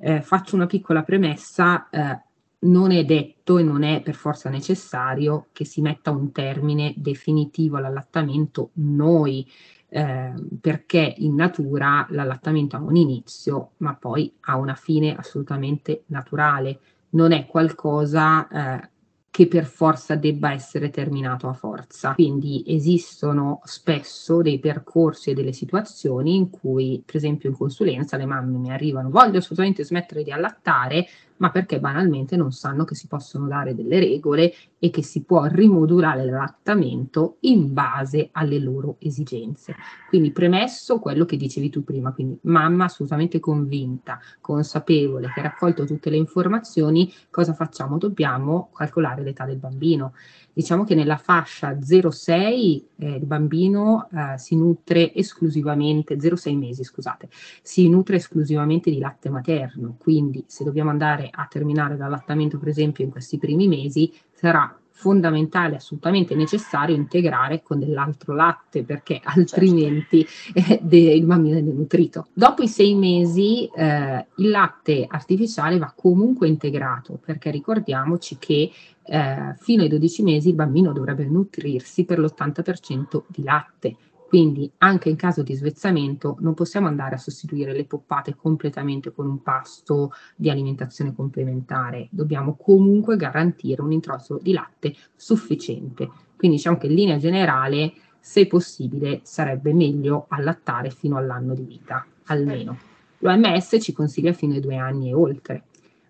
Eh, 0.00 0.20
faccio 0.20 0.56
una 0.56 0.66
piccola 0.66 1.04
premessa, 1.04 1.88
eh, 1.90 2.22
non 2.60 2.90
è 2.90 3.04
detto 3.04 3.58
e 3.58 3.62
non 3.62 3.82
è 3.82 4.02
per 4.02 4.14
forza 4.14 4.48
necessario 4.50 5.46
che 5.52 5.64
si 5.64 5.80
metta 5.80 6.10
un 6.10 6.32
termine 6.32 6.94
definitivo 6.96 7.76
all'allattamento 7.76 8.70
noi, 8.74 9.48
eh, 9.90 10.34
perché 10.60 11.14
in 11.18 11.34
natura 11.34 12.06
l'allattamento 12.10 12.76
ha 12.76 12.80
un 12.80 12.96
inizio, 12.96 13.70
ma 13.78 13.94
poi 13.94 14.32
ha 14.40 14.56
una 14.56 14.74
fine 14.74 15.14
assolutamente 15.14 16.02
naturale, 16.06 16.80
non 17.10 17.32
è 17.32 17.46
qualcosa 17.46 18.48
eh, 18.48 18.90
che 19.30 19.46
per 19.46 19.66
forza 19.66 20.16
debba 20.16 20.52
essere 20.52 20.90
terminato 20.90 21.46
a 21.48 21.52
forza. 21.52 22.14
Quindi 22.14 22.64
esistono 22.66 23.60
spesso 23.62 24.42
dei 24.42 24.58
percorsi 24.58 25.30
e 25.30 25.34
delle 25.34 25.52
situazioni 25.52 26.34
in 26.34 26.50
cui, 26.50 27.00
per 27.06 27.14
esempio 27.14 27.48
in 27.48 27.54
consulenza, 27.54 28.16
le 28.16 28.26
mamme 28.26 28.58
mi 28.58 28.72
arrivano, 28.72 29.10
voglio 29.10 29.38
assolutamente 29.38 29.84
smettere 29.84 30.24
di 30.24 30.32
allattare, 30.32 31.06
ma 31.38 31.50
perché 31.50 31.80
banalmente 31.80 32.36
non 32.36 32.52
sanno 32.52 32.84
che 32.84 32.94
si 32.94 33.06
possono 33.06 33.46
dare 33.46 33.74
delle 33.74 33.98
regole 33.98 34.52
e 34.78 34.90
che 34.90 35.02
si 35.02 35.22
può 35.22 35.44
rimodulare 35.46 36.24
l'allattamento 36.24 37.36
in 37.40 37.72
base 37.72 38.28
alle 38.32 38.58
loro 38.58 38.96
esigenze. 39.00 39.74
Quindi 40.08 40.30
premesso 40.30 40.98
quello 40.98 41.24
che 41.24 41.36
dicevi 41.36 41.70
tu 41.70 41.82
prima, 41.82 42.12
quindi 42.12 42.38
mamma 42.42 42.84
assolutamente 42.84 43.40
convinta, 43.40 44.18
consapevole, 44.40 45.30
che 45.32 45.40
ha 45.40 45.44
raccolto 45.44 45.84
tutte 45.84 46.10
le 46.10 46.16
informazioni, 46.16 47.12
cosa 47.30 47.54
facciamo? 47.54 47.98
Dobbiamo 47.98 48.70
calcolare 48.74 49.22
l'età 49.22 49.44
del 49.44 49.58
bambino. 49.58 50.12
Diciamo 50.58 50.82
che 50.82 50.96
nella 50.96 51.18
fascia 51.18 51.70
0-6 51.70 52.82
eh, 52.96 53.10
il 53.10 53.26
bambino 53.26 54.08
eh, 54.10 54.36
si 54.38 54.56
nutre 54.56 55.14
esclusivamente, 55.14 56.16
0-6 56.16 56.56
mesi 56.56 56.82
scusate, 56.82 57.28
si 57.62 57.88
nutre 57.88 58.16
esclusivamente 58.16 58.90
di 58.90 58.98
latte 58.98 59.30
materno, 59.30 59.94
quindi 59.96 60.42
se 60.48 60.64
dobbiamo 60.64 60.90
andare 60.90 61.28
a 61.30 61.46
terminare 61.48 61.96
l'allattamento 61.96 62.58
per 62.58 62.66
esempio 62.66 63.04
in 63.04 63.12
questi 63.12 63.38
primi 63.38 63.68
mesi 63.68 64.12
sarà 64.32 64.76
fondamentale, 64.98 65.76
assolutamente 65.76 66.34
necessario 66.34 66.96
integrare 66.96 67.62
con 67.62 67.78
dell'altro 67.78 68.34
latte 68.34 68.82
perché 68.82 69.20
certo. 69.22 69.38
altrimenti 69.38 70.26
eh, 70.52 70.80
de- 70.82 71.14
il 71.14 71.24
bambino 71.24 71.58
è 71.58 71.62
denutrito. 71.62 72.26
Dopo 72.32 72.64
i 72.64 72.68
sei 72.68 72.96
mesi 72.96 73.70
eh, 73.72 74.26
il 74.34 74.48
latte 74.48 75.06
artificiale 75.08 75.78
va 75.78 75.92
comunque 75.94 76.48
integrato 76.48 77.16
perché 77.24 77.52
ricordiamoci 77.52 78.38
che 78.40 78.72
eh, 79.04 79.54
fino 79.56 79.82
ai 79.82 79.88
12 79.88 80.22
mesi 80.24 80.48
il 80.48 80.56
bambino 80.56 80.92
dovrebbe 80.92 81.24
nutrirsi 81.26 82.04
per 82.04 82.18
l'80% 82.18 83.22
di 83.28 83.44
latte 83.44 83.96
quindi 84.28 84.70
anche 84.76 85.08
in 85.08 85.16
caso 85.16 85.42
di 85.42 85.54
svezzamento 85.54 86.36
non 86.40 86.52
possiamo 86.52 86.86
andare 86.86 87.14
a 87.14 87.18
sostituire 87.18 87.72
le 87.72 87.86
poppate 87.86 88.36
completamente 88.36 89.10
con 89.10 89.26
un 89.26 89.40
pasto 89.40 90.12
di 90.36 90.50
alimentazione 90.50 91.14
complementare, 91.14 92.08
dobbiamo 92.10 92.54
comunque 92.54 93.16
garantire 93.16 93.80
un 93.80 93.90
introito 93.90 94.38
di 94.42 94.52
latte 94.52 94.94
sufficiente. 95.16 96.10
Quindi 96.36 96.58
diciamo 96.58 96.76
che 96.76 96.88
in 96.88 96.94
linea 96.94 97.16
generale, 97.16 97.94
se 98.20 98.46
possibile, 98.46 99.20
sarebbe 99.22 99.72
meglio 99.72 100.26
allattare 100.28 100.90
fino 100.90 101.16
all'anno 101.16 101.54
di 101.54 101.62
vita, 101.62 102.04
almeno. 102.26 102.76
L'OMS 103.20 103.78
ci 103.80 103.94
consiglia 103.94 104.34
fino 104.34 104.52
ai 104.52 104.60
due 104.60 104.76
anni 104.76 105.08
e 105.08 105.14
oltre. 105.14 105.62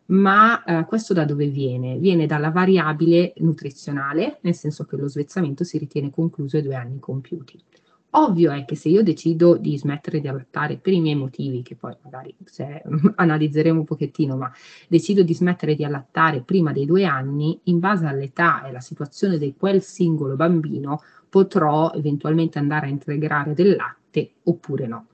Ma 0.06 0.64
eh, 0.64 0.84
questo 0.86 1.14
da 1.14 1.24
dove 1.24 1.46
viene? 1.46 1.98
Viene 1.98 2.26
dalla 2.26 2.50
variabile 2.50 3.32
nutrizionale, 3.36 4.38
nel 4.40 4.56
senso 4.56 4.86
che 4.86 4.96
lo 4.96 5.06
svezzamento 5.06 5.62
si 5.62 5.78
ritiene 5.78 6.10
concluso 6.10 6.56
ai 6.56 6.64
due 6.64 6.74
anni 6.74 6.98
compiuti. 6.98 7.62
Ovvio 8.12 8.52
è 8.52 8.64
che 8.64 8.74
se 8.74 8.88
io 8.88 9.02
decido 9.02 9.56
di 9.56 9.76
smettere 9.76 10.20
di 10.20 10.28
allattare 10.28 10.78
per 10.78 10.94
i 10.94 11.00
miei 11.00 11.14
motivi, 11.14 11.62
che 11.62 11.76
poi 11.76 11.94
magari 12.02 12.34
se, 12.44 12.82
analizzeremo 13.16 13.80
un 13.80 13.84
pochettino, 13.84 14.36
ma 14.36 14.50
decido 14.88 15.22
di 15.22 15.34
smettere 15.34 15.74
di 15.74 15.84
allattare 15.84 16.40
prima 16.40 16.72
dei 16.72 16.86
due 16.86 17.04
anni, 17.04 17.58
in 17.64 17.78
base 17.78 18.06
all'età 18.06 18.64
e 18.64 18.68
alla 18.68 18.80
situazione 18.80 19.36
di 19.36 19.54
quel 19.56 19.82
singolo 19.82 20.36
bambino, 20.36 21.02
potrò 21.28 21.92
eventualmente 21.92 22.58
andare 22.58 22.86
a 22.86 22.90
integrare 22.90 23.52
del 23.52 23.76
latte 23.76 24.32
oppure 24.44 24.86
no. 24.86 25.06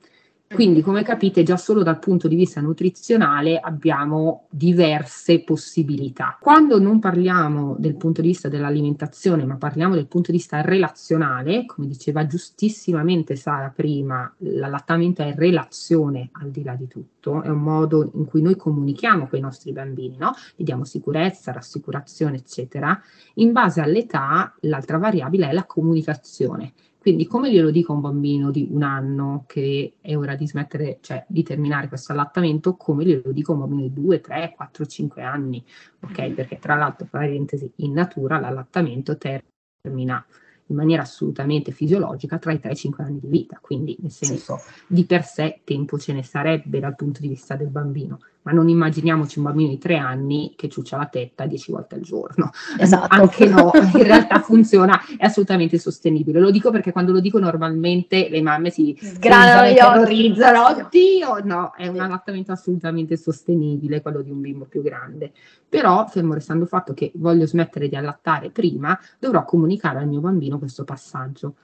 Quindi, 0.55 0.83
come 0.83 1.03
capite, 1.03 1.43
già 1.43 1.57
solo 1.57 1.83
dal 1.83 1.99
punto 1.99 2.29
di 2.29 2.37
vista 2.37 2.61
nutrizionale 2.61 3.59
abbiamo 3.59 4.47
diverse 4.51 5.43
possibilità. 5.43 6.39
Quando 6.41 6.79
non 6.79 7.01
parliamo 7.01 7.75
del 7.77 7.97
punto 7.97 8.21
di 8.21 8.29
vista 8.29 8.49
dell'alimentazione, 8.49 9.45
ma 9.45 9.57
parliamo 9.57 9.95
del 9.95 10.07
punto 10.07 10.31
di 10.31 10.37
vista 10.37 10.61
relazionale, 10.61 11.67
come 11.67 11.89
diceva 11.89 12.27
giustissimamente 12.27 13.35
Sara 13.35 13.73
prima, 13.75 14.33
l'allattamento 14.39 15.23
è 15.23 15.35
relazione 15.35 16.29
al 16.33 16.51
di 16.51 16.63
là 16.63 16.77
di 16.77 16.87
tutto, 16.87 17.43
è 17.43 17.49
un 17.49 17.61
modo 17.61 18.13
in 18.15 18.25
cui 18.25 18.41
noi 18.41 18.55
comunichiamo 18.55 19.27
con 19.27 19.39
i 19.39 19.43
nostri 19.43 19.73
bambini, 19.73 20.17
no? 20.17 20.35
Gli 20.55 20.63
diamo 20.63 20.85
sicurezza, 20.85 21.51
rassicurazione, 21.51 22.37
eccetera. 22.37 22.97
In 23.35 23.51
base 23.51 23.81
all'età, 23.81 24.55
l'altra 24.61 24.99
variabile 24.99 25.49
è 25.49 25.53
la 25.53 25.65
comunicazione. 25.65 26.73
Quindi 27.05 27.27
come 27.27 27.53
glielo 27.53 27.71
dico 27.71 27.93
a 27.93 27.97
un 27.97 28.01
bambino 28.01 28.51
di 28.51 28.67
un 28.71 28.83
anno 28.83 29.45
che 29.47 29.97
è 30.01 30.17
ora 30.17 30.37
di 30.37 30.49
smettere, 30.49 31.01
cioè 31.03 31.23
di 31.29 31.43
terminare 31.43 31.87
questo 31.87 32.13
allattamento, 32.13 32.77
come 32.77 33.05
glielo 33.05 33.31
dico 33.31 33.53
a 33.53 33.57
un 33.57 33.61
bambino 33.61 33.83
di 33.83 33.93
2, 33.93 34.21
3, 34.23 34.55
4, 34.57 34.87
5 34.87 35.23
anni, 35.23 35.63
ok? 36.01 36.31
Perché 36.31 36.59
tra 36.59 36.77
l'altro, 36.77 37.07
parentesi, 37.11 37.71
in 37.77 37.93
natura 37.93 38.39
l'allattamento 38.39 39.19
termina 39.19 40.25
in 40.69 40.77
maniera 40.77 41.03
assolutamente 41.03 41.73
fisiologica 41.73 42.39
tra 42.39 42.53
i 42.53 42.59
3 42.59 42.71
e 42.71 42.73
i 42.73 42.77
5 42.77 43.05
anni 43.05 43.21
di 43.21 43.29
vita, 43.29 43.59
quindi 43.61 43.99
nel 44.01 44.11
senso 44.11 44.61
di 44.87 45.05
per 45.05 45.25
sé 45.25 45.61
tempo 45.63 45.99
ce 45.99 46.15
ne 46.15 46.23
sarebbe 46.23 46.81
dal 46.81 46.97
punto 46.97 47.21
di 47.21 47.29
vista 47.29 47.55
del 47.55 47.69
bambino 47.69 48.19
ma 48.45 48.53
non 48.53 48.69
immaginiamoci 48.69 49.39
un 49.39 49.45
bambino 49.45 49.71
di 49.71 49.79
tre 49.79 49.97
anni 49.97 50.55
che 50.57 50.69
ciuccia 50.69 50.97
la 50.97 51.07
tetta 51.07 51.47
dieci 51.47 51.73
volte 51.73 51.97
al 51.97 52.01
giorno. 52.03 52.51
Esatto. 52.85 53.15
Anche 53.15 53.47
no, 53.47 53.71
in 53.75 54.03
realtà 54.03 54.41
funziona, 54.41 55.01
è 55.17 55.25
assolutamente 55.25 55.79
sostenibile. 55.79 56.39
Lo 56.39 56.51
dico 56.51 56.71
perché 56.71 56.93
quando 56.93 57.13
lo 57.13 57.21
dico 57.21 57.39
normalmente 57.39 58.29
le 58.29 58.43
mamme 58.43 58.71
si 58.71 58.97
sgranano 59.01 59.71
gli 59.71 59.75
terrorizzano, 59.75 60.67
oddio, 60.67 61.41
no, 61.45 61.73
è 61.77 61.87
un 61.87 62.01
adattamento 62.01 62.53
assolutamente 62.53 63.17
sostenibile, 63.17 64.03
quello 64.03 64.23
di 64.23 64.31
un 64.31 64.41
bimbo 64.41 64.67
più 64.67 64.83
grande. 64.83 65.33
Però, 65.69 66.07
fermo 66.07 66.35
restando 66.35 66.65
il 66.65 66.69
fatto 66.69 66.93
che 66.95 67.11
voglio 67.15 67.47
smettere 67.47 67.89
di 67.89 67.97
allattare 67.97 68.51
prima, 68.51 68.99
dovrò 69.19 69.45
comunicare 69.45 69.99
al 69.99 70.09
mio 70.09 70.21
bambino 70.21 70.59
questo 70.59 70.85
passaggio. 70.85 71.55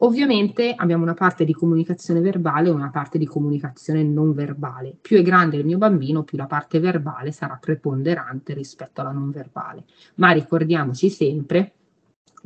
Ovviamente 0.00 0.74
abbiamo 0.76 1.02
una 1.02 1.14
parte 1.14 1.44
di 1.44 1.52
comunicazione 1.52 2.20
verbale 2.20 2.68
e 2.68 2.72
una 2.72 2.90
parte 2.90 3.18
di 3.18 3.26
comunicazione 3.26 4.04
non 4.04 4.32
verbale. 4.32 4.96
Più 5.00 5.16
è 5.16 5.22
grande 5.22 5.56
il 5.56 5.66
mio 5.66 5.78
bambino, 5.78 6.22
più 6.22 6.38
la 6.38 6.46
parte 6.46 6.78
verbale 6.78 7.32
sarà 7.32 7.58
preponderante 7.60 8.54
rispetto 8.54 9.00
alla 9.00 9.10
non 9.10 9.32
verbale. 9.32 9.84
Ma 10.16 10.30
ricordiamoci 10.30 11.10
sempre 11.10 11.72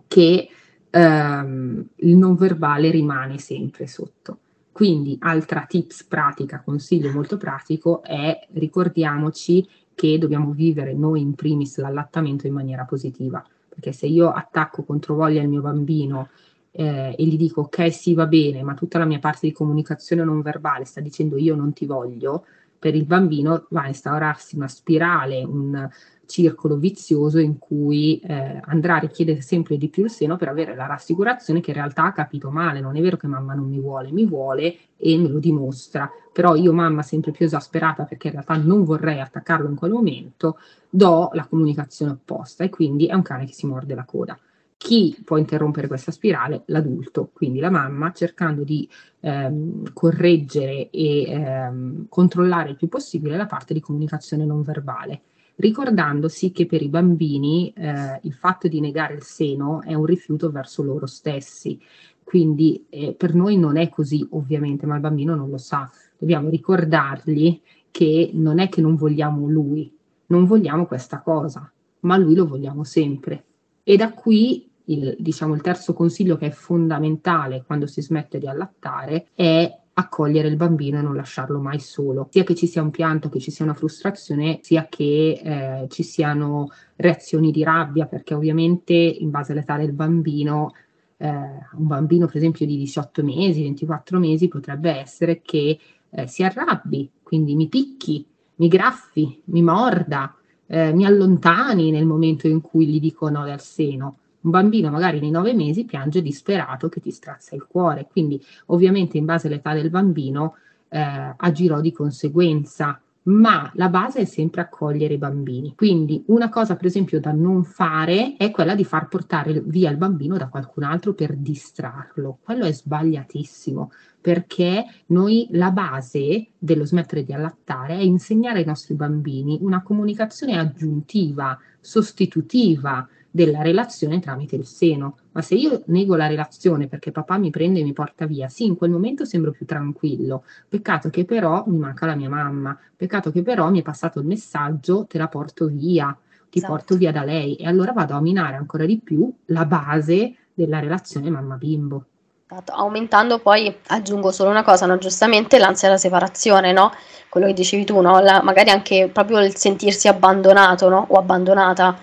che 0.06 0.48
ehm, 0.88 1.86
il 1.96 2.16
non 2.16 2.36
verbale 2.36 2.90
rimane 2.90 3.38
sempre 3.38 3.86
sotto. 3.86 4.38
Quindi, 4.72 5.18
altra 5.20 5.66
tips 5.68 6.04
pratica, 6.04 6.62
consiglio 6.64 7.12
molto 7.12 7.36
pratico 7.36 8.02
è 8.02 8.46
ricordiamoci 8.52 9.68
che 9.94 10.16
dobbiamo 10.16 10.52
vivere 10.52 10.94
noi 10.94 11.20
in 11.20 11.34
primis 11.34 11.78
l'allattamento 11.78 12.46
in 12.46 12.54
maniera 12.54 12.84
positiva, 12.84 13.44
perché 13.68 13.92
se 13.92 14.06
io 14.06 14.30
attacco 14.30 14.84
contro 14.84 15.14
voglia 15.14 15.42
il 15.42 15.48
mio 15.48 15.60
bambino 15.60 16.30
eh, 16.72 17.14
e 17.16 17.24
gli 17.24 17.36
dico 17.36 17.62
ok 17.62 17.92
sì 17.92 18.14
va 18.14 18.26
bene, 18.26 18.62
ma 18.62 18.74
tutta 18.74 18.98
la 18.98 19.04
mia 19.04 19.18
parte 19.18 19.46
di 19.46 19.52
comunicazione 19.52 20.24
non 20.24 20.40
verbale 20.40 20.84
sta 20.84 21.00
dicendo 21.00 21.36
io 21.36 21.54
non 21.54 21.72
ti 21.72 21.86
voglio, 21.86 22.44
per 22.78 22.94
il 22.96 23.04
bambino 23.04 23.66
va 23.70 23.82
a 23.82 23.88
instaurarsi 23.88 24.56
una 24.56 24.68
spirale, 24.68 25.44
un 25.44 25.88
circolo 26.26 26.76
vizioso 26.76 27.38
in 27.38 27.58
cui 27.58 28.18
eh, 28.20 28.60
andrà 28.64 28.96
a 28.96 29.00
richiedere 29.00 29.42
sempre 29.42 29.76
di 29.76 29.88
più 29.88 30.04
il 30.04 30.10
seno 30.10 30.36
per 30.36 30.48
avere 30.48 30.74
la 30.74 30.86
rassicurazione 30.86 31.60
che 31.60 31.70
in 31.70 31.76
realtà 31.76 32.04
ha 32.04 32.12
capito 32.12 32.50
male, 32.50 32.80
non 32.80 32.96
è 32.96 33.00
vero 33.02 33.18
che 33.18 33.26
mamma 33.26 33.52
non 33.52 33.68
mi 33.68 33.78
vuole, 33.78 34.10
mi 34.10 34.24
vuole 34.24 34.74
e 34.96 35.18
me 35.18 35.28
lo 35.28 35.38
dimostra, 35.38 36.10
però 36.32 36.54
io 36.54 36.72
mamma 36.72 37.02
sempre 37.02 37.32
più 37.32 37.44
esasperata 37.44 38.04
perché 38.04 38.28
in 38.28 38.32
realtà 38.32 38.56
non 38.56 38.82
vorrei 38.82 39.20
attaccarlo 39.20 39.68
in 39.68 39.74
quel 39.74 39.92
momento, 39.92 40.58
do 40.88 41.30
la 41.34 41.46
comunicazione 41.46 42.12
opposta 42.12 42.64
e 42.64 42.70
quindi 42.70 43.06
è 43.06 43.14
un 43.14 43.22
cane 43.22 43.44
che 43.44 43.52
si 43.52 43.66
morde 43.66 43.94
la 43.94 44.04
coda. 44.04 44.38
Chi 44.82 45.16
può 45.24 45.36
interrompere 45.36 45.86
questa 45.86 46.10
spirale? 46.10 46.64
L'adulto, 46.66 47.30
quindi 47.32 47.60
la 47.60 47.70
mamma, 47.70 48.10
cercando 48.10 48.64
di 48.64 48.86
ehm, 49.20 49.92
correggere 49.92 50.90
e 50.90 51.22
ehm, 51.22 52.06
controllare 52.08 52.70
il 52.70 52.76
più 52.76 52.88
possibile 52.88 53.36
la 53.36 53.46
parte 53.46 53.74
di 53.74 53.80
comunicazione 53.80 54.44
non 54.44 54.62
verbale, 54.62 55.20
ricordandosi 55.54 56.50
che 56.50 56.66
per 56.66 56.82
i 56.82 56.88
bambini 56.88 57.72
eh, 57.76 58.18
il 58.22 58.32
fatto 58.32 58.66
di 58.66 58.80
negare 58.80 59.14
il 59.14 59.22
seno 59.22 59.82
è 59.82 59.94
un 59.94 60.04
rifiuto 60.04 60.50
verso 60.50 60.82
loro 60.82 61.06
stessi. 61.06 61.80
Quindi 62.24 62.84
eh, 62.88 63.14
per 63.16 63.36
noi 63.36 63.56
non 63.56 63.76
è 63.76 63.88
così 63.88 64.26
ovviamente, 64.32 64.84
ma 64.84 64.96
il 64.96 65.00
bambino 65.00 65.36
non 65.36 65.48
lo 65.48 65.58
sa. 65.58 65.88
Dobbiamo 66.18 66.48
ricordargli 66.48 67.60
che 67.92 68.30
non 68.32 68.58
è 68.58 68.68
che 68.68 68.80
non 68.80 68.96
vogliamo 68.96 69.46
lui, 69.46 69.96
non 70.26 70.44
vogliamo 70.44 70.86
questa 70.86 71.20
cosa, 71.20 71.70
ma 72.00 72.16
lui 72.16 72.34
lo 72.34 72.48
vogliamo 72.48 72.82
sempre. 72.82 73.44
E 73.84 73.96
da 73.96 74.12
qui 74.12 74.70
il, 74.86 75.16
diciamo, 75.18 75.54
il 75.54 75.60
terzo 75.60 75.92
consiglio 75.92 76.36
che 76.36 76.46
è 76.46 76.50
fondamentale 76.50 77.62
quando 77.66 77.86
si 77.86 78.02
smette 78.02 78.38
di 78.38 78.46
allattare 78.46 79.28
è 79.34 79.78
accogliere 79.94 80.48
il 80.48 80.56
bambino 80.56 80.98
e 80.98 81.02
non 81.02 81.14
lasciarlo 81.14 81.60
mai 81.60 81.78
solo, 81.78 82.28
sia 82.30 82.44
che 82.44 82.54
ci 82.54 82.66
sia 82.66 82.82
un 82.82 82.90
pianto, 82.90 83.28
che 83.28 83.40
ci 83.40 83.50
sia 83.50 83.64
una 83.64 83.74
frustrazione, 83.74 84.60
sia 84.62 84.86
che 84.88 85.40
eh, 85.42 85.86
ci 85.88 86.02
siano 86.02 86.70
reazioni 86.96 87.50
di 87.50 87.62
rabbia, 87.62 88.06
perché 88.06 88.34
ovviamente 88.34 88.94
in 88.94 89.30
base 89.30 89.52
all'età 89.52 89.76
del 89.76 89.92
bambino, 89.92 90.72
eh, 91.18 91.28
un 91.28 91.86
bambino 91.86 92.26
per 92.26 92.36
esempio 92.36 92.64
di 92.64 92.78
18 92.78 93.22
mesi, 93.22 93.62
24 93.62 94.18
mesi 94.18 94.48
potrebbe 94.48 94.90
essere 94.98 95.42
che 95.42 95.78
eh, 96.08 96.26
si 96.26 96.42
arrabbi, 96.42 97.10
quindi 97.22 97.54
mi 97.54 97.68
picchi, 97.68 98.24
mi 98.56 98.68
graffi, 98.68 99.42
mi 99.46 99.62
morda, 99.62 100.34
eh, 100.66 100.92
mi 100.92 101.04
allontani 101.04 101.90
nel 101.90 102.06
momento 102.06 102.48
in 102.48 102.60
cui 102.62 102.86
gli 102.86 103.00
dico 103.00 103.28
no 103.28 103.44
dal 103.44 103.60
seno. 103.60 104.16
Un 104.42 104.50
bambino 104.50 104.90
magari 104.90 105.20
nei 105.20 105.30
nove 105.30 105.54
mesi 105.54 105.84
piange 105.84 106.22
disperato 106.22 106.88
che 106.88 107.00
ti 107.00 107.10
strazza 107.10 107.54
il 107.54 107.66
cuore, 107.66 108.08
quindi 108.10 108.42
ovviamente 108.66 109.16
in 109.16 109.24
base 109.24 109.46
all'età 109.46 109.72
del 109.72 109.90
bambino 109.90 110.56
eh, 110.88 111.34
agirò 111.36 111.80
di 111.80 111.92
conseguenza, 111.92 113.00
ma 113.24 113.70
la 113.74 113.88
base 113.88 114.20
è 114.20 114.24
sempre 114.24 114.62
accogliere 114.62 115.14
i 115.14 115.18
bambini. 115.18 115.74
Quindi 115.76 116.24
una 116.26 116.48
cosa 116.48 116.74
per 116.74 116.86
esempio 116.86 117.20
da 117.20 117.30
non 117.30 117.62
fare 117.62 118.34
è 118.36 118.50
quella 118.50 118.74
di 118.74 118.84
far 118.84 119.06
portare 119.06 119.62
via 119.64 119.90
il 119.90 119.96
bambino 119.96 120.36
da 120.36 120.48
qualcun 120.48 120.82
altro 120.82 121.14
per 121.14 121.36
distrarlo. 121.36 122.38
Quello 122.42 122.64
è 122.64 122.72
sbagliatissimo 122.72 123.92
perché 124.20 124.84
noi 125.06 125.48
la 125.52 125.70
base 125.70 126.48
dello 126.58 126.84
smettere 126.84 127.24
di 127.24 127.32
allattare 127.32 127.94
è 127.94 128.02
insegnare 128.02 128.60
ai 128.60 128.64
nostri 128.64 128.94
bambini 128.94 129.58
una 129.60 129.82
comunicazione 129.82 130.58
aggiuntiva, 130.58 131.58
sostitutiva, 131.80 133.06
della 133.34 133.62
relazione 133.62 134.20
tramite 134.20 134.56
il 134.56 134.66
seno. 134.66 135.16
Ma 135.32 135.40
se 135.40 135.54
io 135.54 135.82
nego 135.86 136.14
la 136.14 136.26
relazione 136.26 136.86
perché 136.86 137.10
papà 137.10 137.38
mi 137.38 137.50
prende 137.50 137.80
e 137.80 137.82
mi 137.82 137.94
porta 137.94 138.26
via, 138.26 138.48
sì, 138.48 138.66
in 138.66 138.76
quel 138.76 138.90
momento 138.90 139.24
sembro 139.24 139.50
più 139.50 139.64
tranquillo. 139.64 140.44
Peccato 140.68 141.08
che 141.08 141.24
però 141.24 141.64
mi 141.66 141.78
manca 141.78 142.06
la 142.06 142.14
mia 142.14 142.28
mamma. 142.28 142.78
Peccato 142.94 143.32
che 143.32 143.42
però 143.42 143.70
mi 143.70 143.80
è 143.80 143.82
passato 143.82 144.20
il 144.20 144.26
messaggio, 144.26 145.06
te 145.08 145.16
la 145.16 145.28
porto 145.28 145.66
via, 145.66 146.16
ti 146.50 146.58
esatto. 146.58 146.72
porto 146.74 146.96
via 146.96 147.10
da 147.10 147.24
lei. 147.24 147.56
E 147.56 147.66
allora 147.66 147.92
vado 147.92 148.14
a 148.14 148.20
minare 148.20 148.56
ancora 148.56 148.84
di 148.84 149.00
più 149.02 149.32
la 149.46 149.64
base 149.64 150.34
della 150.52 150.78
relazione 150.78 151.30
mamma-bimbo. 151.30 152.04
Esatto, 152.46 152.72
aumentando 152.72 153.38
poi, 153.38 153.74
aggiungo 153.86 154.30
solo 154.30 154.50
una 154.50 154.62
cosa, 154.62 154.84
no? 154.84 154.98
giustamente 154.98 155.58
l'ansia 155.58 155.88
della 155.88 155.98
separazione, 155.98 156.72
no? 156.72 156.92
quello 157.30 157.46
che 157.46 157.54
dicevi 157.54 157.86
tu, 157.86 157.98
no? 158.02 158.20
La, 158.20 158.42
magari 158.42 158.68
anche 158.68 159.08
proprio 159.10 159.40
il 159.40 159.56
sentirsi 159.56 160.06
abbandonato 160.06 160.90
no? 160.90 161.06
o 161.08 161.16
abbandonata 161.16 161.96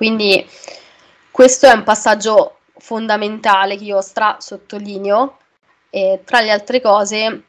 quindi 0.00 0.48
questo 1.30 1.66
è 1.66 1.72
un 1.74 1.82
passaggio 1.82 2.60
fondamentale 2.78 3.76
che 3.76 3.84
io 3.84 4.00
stra 4.00 4.38
sottolineo 4.40 5.36
e 5.90 6.22
tra 6.24 6.40
le 6.40 6.50
altre 6.50 6.80
cose 6.80 7.42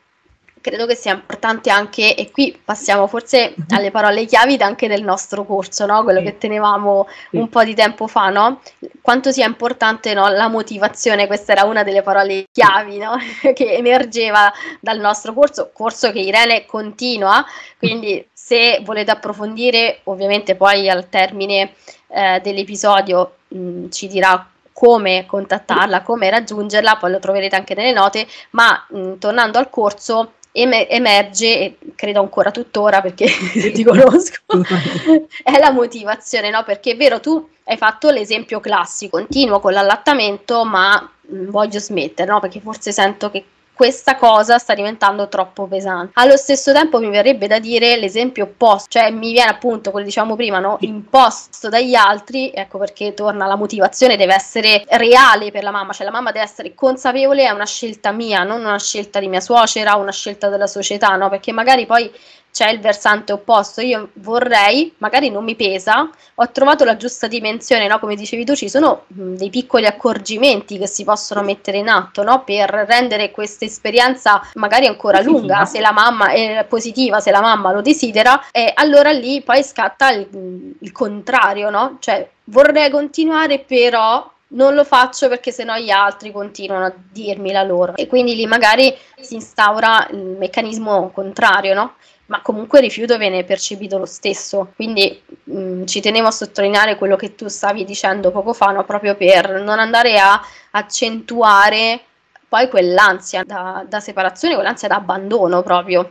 credo 0.60 0.86
che 0.86 0.96
sia 0.96 1.14
importante 1.14 1.70
anche, 1.70 2.14
e 2.14 2.30
qui 2.30 2.60
passiamo 2.62 3.08
forse 3.08 3.56
alle 3.72 3.90
parole 3.90 4.26
chiavi 4.26 4.58
anche 4.60 4.90
del 4.90 5.02
nostro 5.02 5.46
corso, 5.46 5.86
no? 5.86 6.04
quello 6.04 6.20
sì. 6.20 6.26
che 6.26 6.38
tenevamo 6.38 7.08
sì. 7.30 7.38
un 7.38 7.48
po' 7.48 7.64
di 7.64 7.74
tempo 7.74 8.08
fa, 8.08 8.30
no? 8.30 8.60
quanto 9.02 9.32
sia 9.32 9.46
importante 9.46 10.14
no? 10.14 10.28
la 10.28 10.50
motivazione, 10.50 11.28
questa 11.28 11.54
era 11.54 11.64
una 11.64 11.84
delle 11.84 12.02
parole 12.02 12.48
chiavi 12.52 12.98
no? 12.98 13.16
che 13.56 13.76
emergeva 13.76 14.52
dal 14.82 15.00
nostro 15.00 15.34
corso, 15.34 15.72
corso 15.74 16.12
che 16.12 16.20
Irene 16.20 16.66
continua, 16.66 17.46
quindi 17.78 18.28
se 18.32 18.82
volete 18.84 19.12
approfondire 19.12 20.02
ovviamente 20.06 20.56
poi 20.56 20.90
al 20.90 21.08
termine 21.08 21.74
eh, 22.14 22.40
dell'episodio 22.42 23.36
mh, 23.48 23.60
mm, 23.60 23.90
ci 23.90 24.08
dirà 24.08 24.46
come 24.74 25.26
contattarla, 25.26 26.02
come 26.02 26.30
raggiungerla, 26.30 26.96
poi 26.96 27.12
lo 27.12 27.20
troverete 27.20 27.56
anche 27.56 27.76
nelle 27.76 27.94
note, 27.94 28.28
ma 28.52 28.86
mh, 28.90 29.00
mm, 29.00 29.14
tornando 29.18 29.58
al 29.58 29.70
corso 29.70 30.34
emerge, 30.54 31.60
e 31.60 31.78
credo 31.96 32.20
ancora 32.20 32.52
tuttora 32.52 33.00
perché 33.02 33.26
ti 33.74 33.84
conosco, 33.84 34.42
è 35.44 35.58
la 35.60 35.72
motivazione, 35.72 36.50
no? 36.50 36.64
Perché 36.64 36.92
è 36.92 36.98
vero, 36.98 37.20
tu 37.20 37.48
hai 37.66 37.78
fatto 37.78 38.10
l'esempio 38.10 38.60
classico, 38.60 39.18
continuo 39.18 39.60
con 39.60 39.74
l'allattamento 39.74 40.66
ma 40.66 41.10
mm, 41.32 41.50
voglio 41.50 41.80
smettere, 41.80 42.30
no? 42.30 42.40
Perché 42.40 42.60
forse 42.60 42.92
sento 42.92 43.32
che 43.32 43.44
questa 43.82 44.16
cosa 44.16 44.60
sta 44.60 44.76
diventando 44.76 45.28
troppo 45.28 45.66
pesante. 45.66 46.12
Allo 46.14 46.38
stesso 46.38 46.72
tempo 46.72 47.00
mi 47.00 47.10
verrebbe 47.10 47.48
da 47.48 47.58
dire 47.58 47.98
l'esempio 47.98 48.44
opposto, 48.44 48.90
cioè 48.92 49.10
mi 49.10 49.32
viene 49.32 49.50
appunto 49.50 49.90
quello 49.90 50.06
diciamo 50.06 50.36
prima, 50.36 50.60
no? 50.60 50.78
imposto 50.82 51.68
dagli 51.68 51.96
altri, 51.96 52.52
ecco 52.54 52.78
perché 52.78 53.16
torna 53.16 53.48
la 53.48 53.56
motivazione 53.56 54.18
deve 54.18 54.36
essere 54.36 54.86
reale 54.88 55.50
per 55.50 55.64
la 55.64 55.72
mamma, 55.72 55.94
cioè 55.94 56.06
la 56.06 56.12
mamma 56.12 56.32
deve 56.32 56.46
essere 56.46 56.76
consapevole, 56.76 57.44
è 57.44 57.50
una 57.50 57.66
scelta 57.66 58.12
mia, 58.12 58.44
non 58.44 58.60
una 58.60 58.78
scelta 58.78 59.20
di 59.20 59.28
mia 59.28 59.42
suocera, 59.42 59.96
una 59.96 60.12
scelta 60.12 60.48
della 60.50 60.68
società, 60.68 61.16
no? 61.16 61.30
Perché 61.30 61.52
magari 61.52 61.88
poi 61.88 62.12
c'è 62.52 62.70
il 62.70 62.80
versante 62.80 63.32
opposto. 63.32 63.82
Io 63.82 64.10
vorrei, 64.14 64.94
magari 64.98 65.30
non 65.30 65.44
mi 65.44 65.56
pesa, 65.56 66.10
ho 66.36 66.52
trovato 66.52 66.84
la 66.84 66.98
giusta 66.98 67.28
dimensione, 67.28 67.88
no? 67.88 68.00
come 68.00 68.16
dicevi 68.16 68.46
tu, 68.46 68.56
ci 68.56 68.70
sono 68.70 69.04
dei 69.08 69.50
piccoli 69.50 69.86
accorgimenti 69.86 70.78
che 70.78 70.88
si 70.88 71.04
possono 71.04 71.42
mettere 71.42 71.78
in 71.78 71.90
atto 71.90 72.24
no? 72.24 72.44
per 72.44 72.70
rendere 72.88 73.32
questa 73.32 73.66
esperienza 73.66 74.42
magari 74.56 74.88
ancora 74.88 75.18
positiva. 75.18 75.40
lunga, 75.40 75.66
se 75.66 75.80
la 75.80 75.92
mamma 75.92 76.32
è 76.32 76.66
positiva, 76.68 77.20
se 77.20 77.32
la 77.32 77.42
mamma 77.42 77.72
lo 77.72 77.82
desidera, 77.82 78.48
e 78.52 78.72
allora 78.76 79.12
lì 79.12 79.42
poi 79.42 79.64
scatta 79.64 80.12
il, 80.12 80.76
il 80.80 80.92
contrario, 80.92 81.70
no? 81.70 81.98
Cioè 82.00 82.30
vorrei 82.46 82.90
continuare, 82.90 83.60
però 83.60 84.30
non 84.54 84.74
lo 84.74 84.84
faccio 84.84 85.30
perché 85.30 85.52
sennò 85.52 85.78
gli 85.78 85.90
altri 85.90 86.32
continuano 86.32 86.86
a 86.86 86.94
dirmi 86.96 87.52
la 87.52 87.64
loro 87.64 87.96
e 87.96 88.08
quindi 88.08 88.36
lì 88.36 88.46
magari 88.46 88.94
si 89.20 89.36
instaura 89.36 90.08
il 90.12 90.36
meccanismo 90.38 91.10
contrario, 91.12 91.74
no? 91.74 91.94
Ma 92.32 92.42
comunque 92.42 92.80
il 92.80 92.86
rifiuto 92.86 93.18
viene 93.18 93.44
percepito 93.44 93.98
lo 93.98 94.06
stesso. 94.06 94.72
Quindi 94.76 95.22
mh, 95.44 95.60
mm, 95.60 95.86
ci 95.86 96.00
tenevo 96.00 96.28
a 96.28 96.32
sottolineare 96.32 96.96
quello 96.96 97.18
che 97.18 97.36
tu 97.36 97.50
stavi 97.50 97.84
dicendo 97.84 98.32
poco 98.32 98.54
fa, 98.54 98.72
no? 98.72 98.86
proprio 98.86 99.16
per 99.16 99.62
non 99.62 99.80
andare 99.80 100.18
a 100.18 100.42
accentuare 100.72 102.00
poi 102.48 102.70
quell'ansia 102.70 103.44
da, 103.44 103.86
da 103.88 104.00
separazione, 104.00 104.56
quell'ansia 104.56 104.88
da 104.88 104.96
abbandono 104.96 105.62
proprio. 105.62 106.10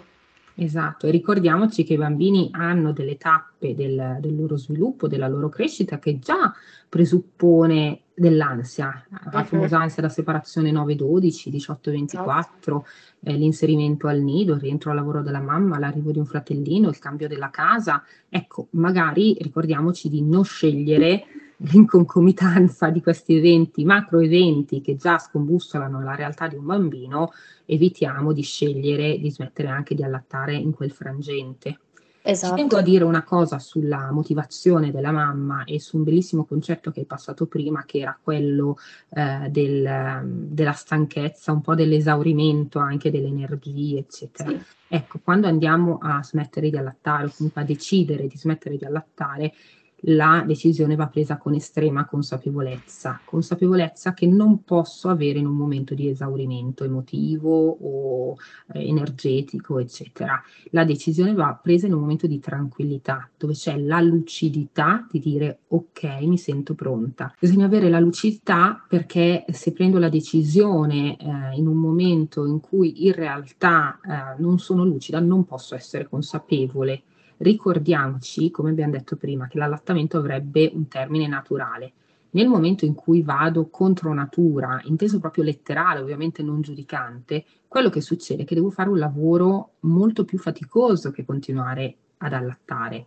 Esatto, 0.62 1.06
e 1.06 1.10
ricordiamoci 1.10 1.84
che 1.84 1.94
i 1.94 1.96
bambini 1.96 2.50
hanno 2.52 2.92
delle 2.92 3.16
tappe 3.16 3.74
del, 3.74 4.18
del, 4.20 4.36
loro 4.36 4.58
sviluppo, 4.58 5.08
della 5.08 5.26
loro 5.26 5.48
crescita 5.48 5.98
che 5.98 6.18
già 6.18 6.52
presuppone 6.86 8.02
dell'ansia, 8.12 9.02
la 9.32 9.38
uh-huh. 9.38 9.44
famosa 9.46 9.78
ansia 9.78 10.02
da 10.02 10.10
separazione 10.10 10.70
9-12, 10.70 11.48
18-24, 11.48 12.80
eh, 13.22 13.36
l'inserimento 13.36 14.06
al 14.06 14.20
nido, 14.20 14.52
il 14.52 14.60
rientro 14.60 14.90
al 14.90 14.96
lavoro 14.96 15.22
della 15.22 15.40
mamma, 15.40 15.78
l'arrivo 15.78 16.12
di 16.12 16.18
un 16.18 16.26
fratellino, 16.26 16.90
il 16.90 16.98
cambio 16.98 17.26
della 17.26 17.48
casa. 17.48 18.02
Ecco, 18.28 18.66
magari 18.72 19.38
ricordiamoci 19.40 20.10
di 20.10 20.20
non 20.20 20.44
scegliere 20.44 21.24
l'inconcomitanza 21.62 22.90
di 22.90 23.02
questi 23.02 23.36
eventi, 23.36 23.84
macro 23.84 24.20
eventi 24.20 24.80
che 24.80 24.96
già 24.96 25.18
scombussolano 25.18 26.02
la 26.02 26.14
realtà 26.14 26.48
di 26.48 26.56
un 26.56 26.64
bambino, 26.64 27.32
evitiamo 27.66 28.32
di 28.32 28.42
scegliere 28.42 29.18
di 29.18 29.30
smettere 29.30 29.68
anche 29.68 29.94
di 29.94 30.02
allattare 30.02 30.54
in 30.54 30.72
quel 30.72 30.92
frangente. 30.92 31.78
Esatto. 32.22 32.54
Ci 32.54 32.60
tengo 32.60 32.76
a 32.76 32.82
dire 32.82 33.04
una 33.04 33.22
cosa 33.22 33.58
sulla 33.58 34.10
motivazione 34.12 34.90
della 34.90 35.10
mamma 35.10 35.64
e 35.64 35.80
su 35.80 35.96
un 35.96 36.04
bellissimo 36.04 36.44
concetto 36.44 36.90
che 36.90 37.00
hai 37.00 37.06
passato 37.06 37.46
prima, 37.46 37.84
che 37.86 38.00
era 38.00 38.18
quello 38.22 38.76
eh, 39.14 39.48
del, 39.48 40.20
della 40.26 40.72
stanchezza, 40.72 41.52
un 41.52 41.62
po' 41.62 41.74
dell'esaurimento 41.74 42.78
anche 42.78 43.10
delle 43.10 43.28
energie, 43.28 44.00
eccetera. 44.00 44.50
Sì. 44.50 44.60
Ecco, 44.88 45.20
quando 45.22 45.46
andiamo 45.46 45.98
a 46.02 46.22
smettere 46.22 46.68
di 46.68 46.76
allattare 46.76 47.26
o 47.26 47.32
comunque 47.34 47.62
a 47.62 47.64
decidere 47.64 48.26
di 48.26 48.36
smettere 48.36 48.76
di 48.76 48.84
allattare, 48.84 49.54
la 50.02 50.42
decisione 50.46 50.94
va 50.94 51.08
presa 51.08 51.36
con 51.36 51.54
estrema 51.54 52.06
consapevolezza, 52.06 53.20
consapevolezza 53.24 54.14
che 54.14 54.26
non 54.26 54.64
posso 54.64 55.08
avere 55.08 55.38
in 55.38 55.46
un 55.46 55.56
momento 55.56 55.94
di 55.94 56.08
esaurimento 56.08 56.84
emotivo 56.84 57.76
o 57.80 58.36
eh, 58.72 58.86
energetico, 58.86 59.78
eccetera. 59.78 60.42
La 60.70 60.84
decisione 60.84 61.34
va 61.34 61.58
presa 61.60 61.86
in 61.86 61.92
un 61.92 62.00
momento 62.00 62.26
di 62.26 62.38
tranquillità, 62.38 63.28
dove 63.36 63.52
c'è 63.52 63.76
la 63.78 64.00
lucidità 64.00 65.06
di 65.10 65.18
dire 65.18 65.60
ok, 65.68 66.04
mi 66.22 66.38
sento 66.38 66.74
pronta. 66.74 67.34
Bisogna 67.38 67.66
avere 67.66 67.88
la 67.88 68.00
lucidità 68.00 68.84
perché 68.88 69.44
se 69.50 69.72
prendo 69.72 69.98
la 69.98 70.08
decisione 70.08 71.16
eh, 71.16 71.56
in 71.56 71.66
un 71.66 71.76
momento 71.76 72.46
in 72.46 72.60
cui 72.60 73.06
in 73.06 73.12
realtà 73.12 74.00
eh, 74.02 74.40
non 74.40 74.58
sono 74.58 74.84
lucida, 74.84 75.20
non 75.20 75.44
posso 75.44 75.74
essere 75.74 76.08
consapevole 76.08 77.02
ricordiamoci, 77.40 78.50
come 78.50 78.70
abbiamo 78.70 78.92
detto 78.92 79.16
prima, 79.16 79.46
che 79.46 79.58
l'allattamento 79.58 80.18
avrebbe 80.18 80.70
un 80.74 80.88
termine 80.88 81.26
naturale. 81.26 81.92
Nel 82.32 82.48
momento 82.48 82.84
in 82.84 82.94
cui 82.94 83.22
vado 83.22 83.68
contro 83.68 84.14
natura, 84.14 84.80
inteso 84.84 85.18
proprio 85.18 85.44
letterale, 85.44 86.00
ovviamente 86.00 86.42
non 86.42 86.60
giudicante, 86.60 87.44
quello 87.66 87.90
che 87.90 88.00
succede 88.00 88.42
è 88.42 88.44
che 88.46 88.54
devo 88.54 88.70
fare 88.70 88.88
un 88.88 88.98
lavoro 88.98 89.72
molto 89.80 90.24
più 90.24 90.38
faticoso 90.38 91.10
che 91.10 91.24
continuare 91.24 91.96
ad 92.18 92.32
allattare. 92.32 93.06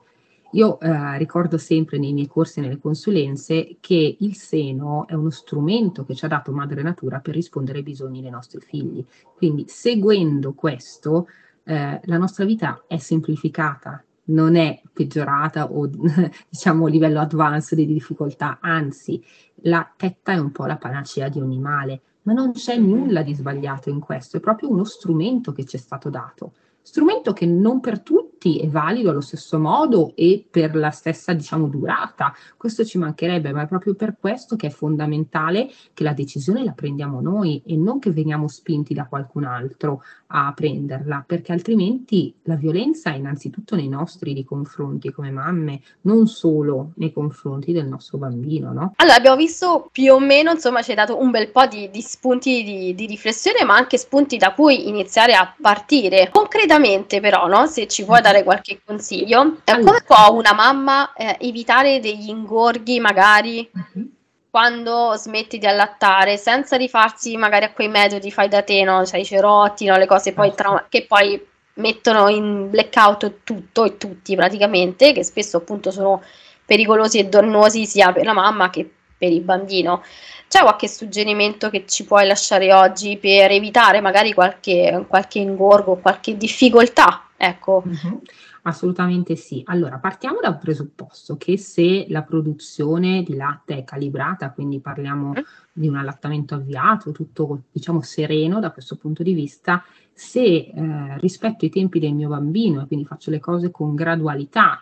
Io 0.53 0.79
eh, 0.79 1.17
ricordo 1.17 1.57
sempre 1.57 1.97
nei 1.97 2.13
miei 2.13 2.27
corsi 2.27 2.59
e 2.59 2.63
nelle 2.63 2.79
consulenze 2.79 3.77
che 3.79 4.17
il 4.19 4.35
seno 4.35 5.07
è 5.07 5.13
uno 5.13 5.31
strumento 5.31 6.03
che 6.03 6.13
ci 6.13 6.25
ha 6.25 6.27
dato 6.27 6.51
Madre 6.51 6.83
Natura 6.83 7.19
per 7.19 7.33
rispondere 7.33 7.79
ai 7.79 7.83
bisogni 7.83 8.21
dei 8.21 8.29
nostri 8.29 8.59
figli. 8.59 9.03
Quindi 9.35 9.65
seguendo 9.67 10.53
questo, 10.53 11.27
eh, 11.63 11.99
la 12.03 12.17
nostra 12.17 12.45
vita 12.45 12.83
è 12.87 12.97
semplificata, 12.97 14.03
non 14.25 14.55
è 14.55 14.81
peggiorata 14.91 15.71
o 15.71 15.89
diciamo 16.49 16.87
livello 16.87 17.19
advanced 17.19 17.77
di 17.77 17.85
difficoltà, 17.85 18.59
anzi 18.61 19.23
la 19.63 19.91
tetta 19.95 20.33
è 20.33 20.37
un 20.37 20.51
po' 20.51 20.65
la 20.65 20.77
panacea 20.77 21.29
di 21.29 21.39
ogni 21.39 21.59
male, 21.59 22.01
ma 22.23 22.33
non 22.33 22.51
c'è 22.51 22.77
nulla 22.77 23.21
di 23.21 23.33
sbagliato 23.33 23.89
in 23.89 23.99
questo, 23.99 24.37
è 24.37 24.39
proprio 24.39 24.69
uno 24.69 24.83
strumento 24.83 25.51
che 25.51 25.65
ci 25.65 25.75
è 25.75 25.79
stato 25.79 26.09
dato, 26.09 26.53
strumento 26.83 27.31
che 27.31 27.45
non 27.45 27.79
per 27.79 28.01
tutti 28.01 28.59
è 28.59 28.67
valido 28.67 29.09
allo 29.09 29.21
stesso 29.21 29.57
modo 29.57 30.13
e 30.15 30.45
per 30.49 30.75
la 30.75 30.91
stessa 30.91 31.33
diciamo, 31.33 31.67
durata. 31.67 32.33
Questo 32.57 32.83
ci 32.83 32.97
mancherebbe, 32.97 33.53
ma 33.53 33.63
è 33.63 33.67
proprio 33.67 33.95
per 33.95 34.17
questo 34.19 34.57
che 34.57 34.67
è 34.67 34.69
fondamentale 34.69 35.69
che 35.93 36.03
la 36.03 36.13
decisione 36.13 36.63
la 36.63 36.73
prendiamo 36.73 37.21
noi 37.21 37.63
e 37.65 37.77
non 37.77 37.99
che 37.99 38.11
veniamo 38.11 38.47
spinti 38.49 38.93
da 38.93 39.07
qualcun 39.07 39.45
altro 39.45 40.03
a 40.35 40.51
prenderla, 40.53 41.23
perché 41.25 41.53
altrimenti 41.53 42.33
la 42.43 42.55
violenza 42.55 43.11
è 43.11 43.15
innanzitutto 43.15 43.75
nei 43.75 43.87
nostri 43.87 44.43
confronti 44.43 45.11
come 45.11 45.31
mamme, 45.31 45.81
non 46.01 46.27
solo 46.27 46.91
nei 46.95 47.13
confronti 47.13 47.71
del 47.71 47.87
nostro 47.87 48.17
bambino. 48.17 48.73
No? 48.73 48.93
Allora, 48.97 49.15
abbiamo 49.15 49.37
visto 49.37 49.87
più 49.91 50.13
o 50.13 50.19
meno, 50.19 50.51
insomma, 50.51 50.81
ci 50.81 50.89
hai 50.89 50.97
dato 50.97 51.19
un 51.19 51.31
bel 51.31 51.49
po' 51.49 51.65
di, 51.65 51.89
di 51.89 52.01
spunti 52.01 52.63
di, 52.63 52.93
di, 52.93 53.05
riflessione, 53.05 53.63
ma 53.63 53.75
anche 53.75 53.97
spunti 53.97 54.37
da 54.37 54.53
cui 54.53 54.89
iniziare 54.89 55.33
a 55.33 55.53
partire. 55.59 56.29
Concretamente, 56.29 57.19
però, 57.21 57.47
no? 57.47 57.65
se 57.67 57.87
ci 57.87 58.03
puoi 58.03 58.21
dare 58.21 58.33
dare 58.33 58.43
qualche 58.43 58.81
consiglio? 58.83 59.57
Eh, 59.63 59.71
allora. 59.71 59.91
Come 59.91 60.03
può 60.05 60.35
una 60.35 60.53
mamma 60.53 61.13
eh, 61.13 61.37
evitare 61.39 61.99
degli 61.99 62.29
ingorghi 62.29 62.99
magari 62.99 63.69
uh-huh. 63.71 64.09
Quando 64.53 65.15
smetti 65.15 65.57
di 65.57 65.65
allattare 65.65 66.37
senza 66.37 66.77
rifarsi 66.77 67.35
magari 67.37 67.65
a 67.65 67.71
quei 67.71 67.87
metodi 67.87 68.29
fai 68.29 68.47
da 68.49 68.61
te, 68.61 68.83
no? 68.83 69.03
Cioè 69.03 69.19
i 69.19 69.25
cerotti, 69.25 69.85
no? 69.85 69.97
le 69.97 70.05
cose 70.05 70.31
poi 70.31 70.53
tra- 70.53 70.85
che 70.89 71.07
poi 71.07 71.43
mettono 71.77 72.27
in 72.27 72.69
blackout 72.69 73.39
tutto 73.43 73.83
e 73.83 73.97
tutti 73.97 74.35
praticamente, 74.35 75.11
che 75.11 75.23
spesso 75.23 75.57
appunto 75.57 75.89
sono 75.89 76.21
pericolosi 76.63 77.17
e 77.17 77.23
dannosi 77.23 77.87
sia 77.87 78.13
per 78.13 78.25
la 78.25 78.33
mamma 78.33 78.69
che 78.69 78.87
per 79.17 79.31
il 79.31 79.41
bambino. 79.41 80.03
C'è 80.47 80.61
qualche 80.61 80.87
suggerimento 80.87 81.71
che 81.71 81.87
ci 81.87 82.05
puoi 82.05 82.27
lasciare 82.27 82.71
oggi 82.71 83.17
per 83.17 83.49
evitare 83.49 84.01
magari 84.01 84.33
qualche, 84.33 85.03
qualche 85.07 85.39
ingorgo, 85.39 85.95
qualche 85.95 86.37
difficoltà 86.37 87.23
Ecco. 87.43 87.83
Uh-huh. 87.85 88.21
Assolutamente 88.65 89.35
sì. 89.35 89.61
Allora, 89.65 89.99
partiamo 89.99 90.39
dal 90.41 90.57
presupposto 90.57 91.35
che 91.35 91.57
se 91.57 92.05
la 92.07 92.23
produzione 92.23 93.21
di 93.21 93.35
latte 93.35 93.77
è 93.77 93.83
calibrata, 93.83 94.51
quindi 94.51 94.79
parliamo 94.79 95.29
uh-huh. 95.31 95.43
di 95.73 95.89
un 95.89 95.97
allattamento 95.97 96.55
avviato, 96.55 97.11
tutto 97.11 97.63
diciamo 97.71 98.01
sereno 98.01 98.61
da 98.61 98.71
questo 98.71 98.95
punto 98.95 99.21
di 99.21 99.33
vista, 99.33 99.83
se 100.13 100.41
eh, 100.41 101.17
rispetto 101.19 101.65
ai 101.65 101.71
tempi 101.71 101.99
del 101.99 102.13
mio 102.13 102.29
bambino 102.29 102.81
e 102.81 102.87
quindi 102.87 103.05
faccio 103.05 103.31
le 103.31 103.41
cose 103.41 103.69
con 103.69 103.95
gradualità, 103.95 104.81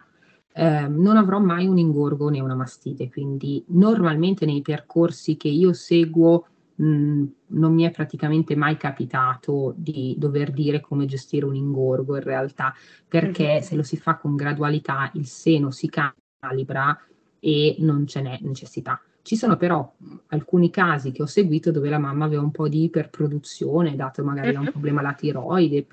eh, 0.54 0.88
non 0.88 1.18
avrò 1.18 1.40
mai 1.40 1.66
un 1.66 1.80
ingorgo 1.80 2.30
né 2.30 2.40
una 2.40 2.56
mastite. 2.56 3.10
Quindi 3.10 3.64
normalmente 3.70 4.46
nei 4.46 4.62
percorsi 4.62 5.38
che 5.38 5.48
io 5.48 5.74
seguo 5.74 6.46
Mm, 6.84 7.26
non 7.48 7.74
mi 7.74 7.84
è 7.84 7.92
praticamente 7.92 8.56
mai 8.56 8.76
capitato 8.76 9.74
di 9.78 10.16
dover 10.18 10.52
dire 10.52 10.80
come 10.80 11.06
gestire 11.06 11.46
un 11.46 11.56
ingorgo 11.56 12.16
in 12.16 12.24
realtà, 12.24 12.74
perché 13.08 13.46
mm-hmm. 13.46 13.62
se 13.62 13.76
lo 13.76 13.84
si 13.84 13.98
fa 13.98 14.18
con 14.18 14.36
gradualità 14.36 15.12
il 15.14 15.28
seno 15.28 15.70
si 15.70 15.90
calibra 15.90 17.00
e 17.40 17.76
non 17.80 18.08
ce 18.08 18.22
n'è 18.22 18.40
necessità. 18.42 19.00
Ci 19.22 19.36
sono 19.36 19.58
però 19.58 19.94
alcuni 20.28 20.72
casi 20.72 21.12
che 21.12 21.22
ho 21.22 21.28
seguito 21.28 21.72
dove 21.72 21.90
la 21.90 22.00
mamma 22.00 22.26
aveva 22.26 22.42
un 22.42 22.52
po' 22.52 22.68
di 22.68 22.84
iperproduzione, 22.86 23.96
dato 23.96 24.24
magari 24.24 24.52
da 24.52 24.60
un 24.60 24.72
problema 24.72 25.02
alla 25.02 25.14
tiroide, 25.14 25.86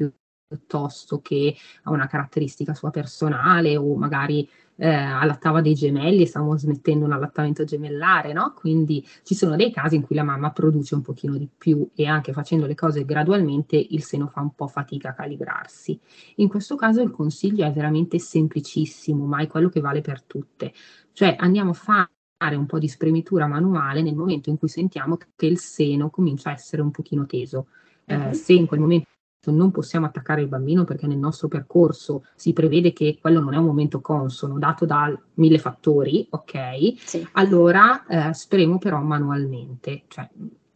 piuttosto 0.48 1.20
che 1.20 1.54
a 1.82 1.90
una 1.90 2.06
caratteristica 2.06 2.72
sua 2.72 2.90
personale 2.90 3.76
o 3.76 3.94
magari 3.96 4.48
eh, 4.80 4.88
allattava 4.88 5.60
dei 5.60 5.74
gemelli 5.74 6.22
e 6.22 6.26
stavamo 6.26 6.56
smettendo 6.56 7.04
un 7.04 7.12
allattamento 7.12 7.64
gemellare, 7.64 8.32
no? 8.32 8.54
Quindi 8.54 9.04
ci 9.24 9.34
sono 9.34 9.56
dei 9.56 9.72
casi 9.72 9.96
in 9.96 10.02
cui 10.02 10.14
la 10.14 10.22
mamma 10.22 10.52
produce 10.52 10.94
un 10.94 11.02
pochino 11.02 11.36
di 11.36 11.48
più 11.56 11.88
e 11.94 12.06
anche 12.06 12.32
facendo 12.32 12.64
le 12.66 12.76
cose 12.76 13.04
gradualmente 13.04 13.76
il 13.76 14.04
seno 14.04 14.28
fa 14.28 14.40
un 14.40 14.54
po' 14.54 14.68
fatica 14.68 15.10
a 15.10 15.14
calibrarsi. 15.14 15.98
In 16.36 16.48
questo 16.48 16.76
caso 16.76 17.02
il 17.02 17.10
consiglio 17.10 17.66
è 17.66 17.72
veramente 17.72 18.20
semplicissimo, 18.20 19.26
ma 19.26 19.40
è 19.40 19.48
quello 19.48 19.68
che 19.68 19.80
vale 19.80 20.00
per 20.00 20.22
tutte. 20.22 20.72
Cioè 21.12 21.34
andiamo 21.38 21.70
a 21.70 21.74
fare 21.74 22.54
un 22.54 22.66
po' 22.66 22.78
di 22.78 22.86
spremitura 22.86 23.48
manuale 23.48 24.00
nel 24.00 24.14
momento 24.14 24.48
in 24.48 24.58
cui 24.58 24.68
sentiamo 24.68 25.16
che 25.16 25.46
il 25.46 25.58
seno 25.58 26.08
comincia 26.08 26.50
a 26.50 26.52
essere 26.52 26.82
un 26.82 26.92
pochino 26.92 27.26
teso. 27.26 27.66
Eh, 28.04 28.14
uh-huh. 28.14 28.32
Se 28.32 28.52
in 28.52 28.66
quel 28.66 28.78
momento 28.78 29.08
non 29.46 29.70
possiamo 29.70 30.06
attaccare 30.06 30.42
il 30.42 30.48
bambino 30.48 30.84
perché 30.84 31.06
nel 31.06 31.18
nostro 31.18 31.48
percorso 31.48 32.24
si 32.34 32.52
prevede 32.52 32.92
che 32.92 33.18
quello 33.20 33.40
non 33.40 33.54
è 33.54 33.56
un 33.56 33.64
momento 33.64 34.00
consono, 34.00 34.58
dato 34.58 34.84
da 34.84 35.16
mille 35.34 35.58
fattori, 35.58 36.26
ok? 36.30 36.98
Sì. 36.98 37.26
Allora 37.32 38.04
eh, 38.06 38.34
spremo 38.34 38.78
però 38.78 39.00
manualmente, 39.00 40.02
cioè 40.08 40.28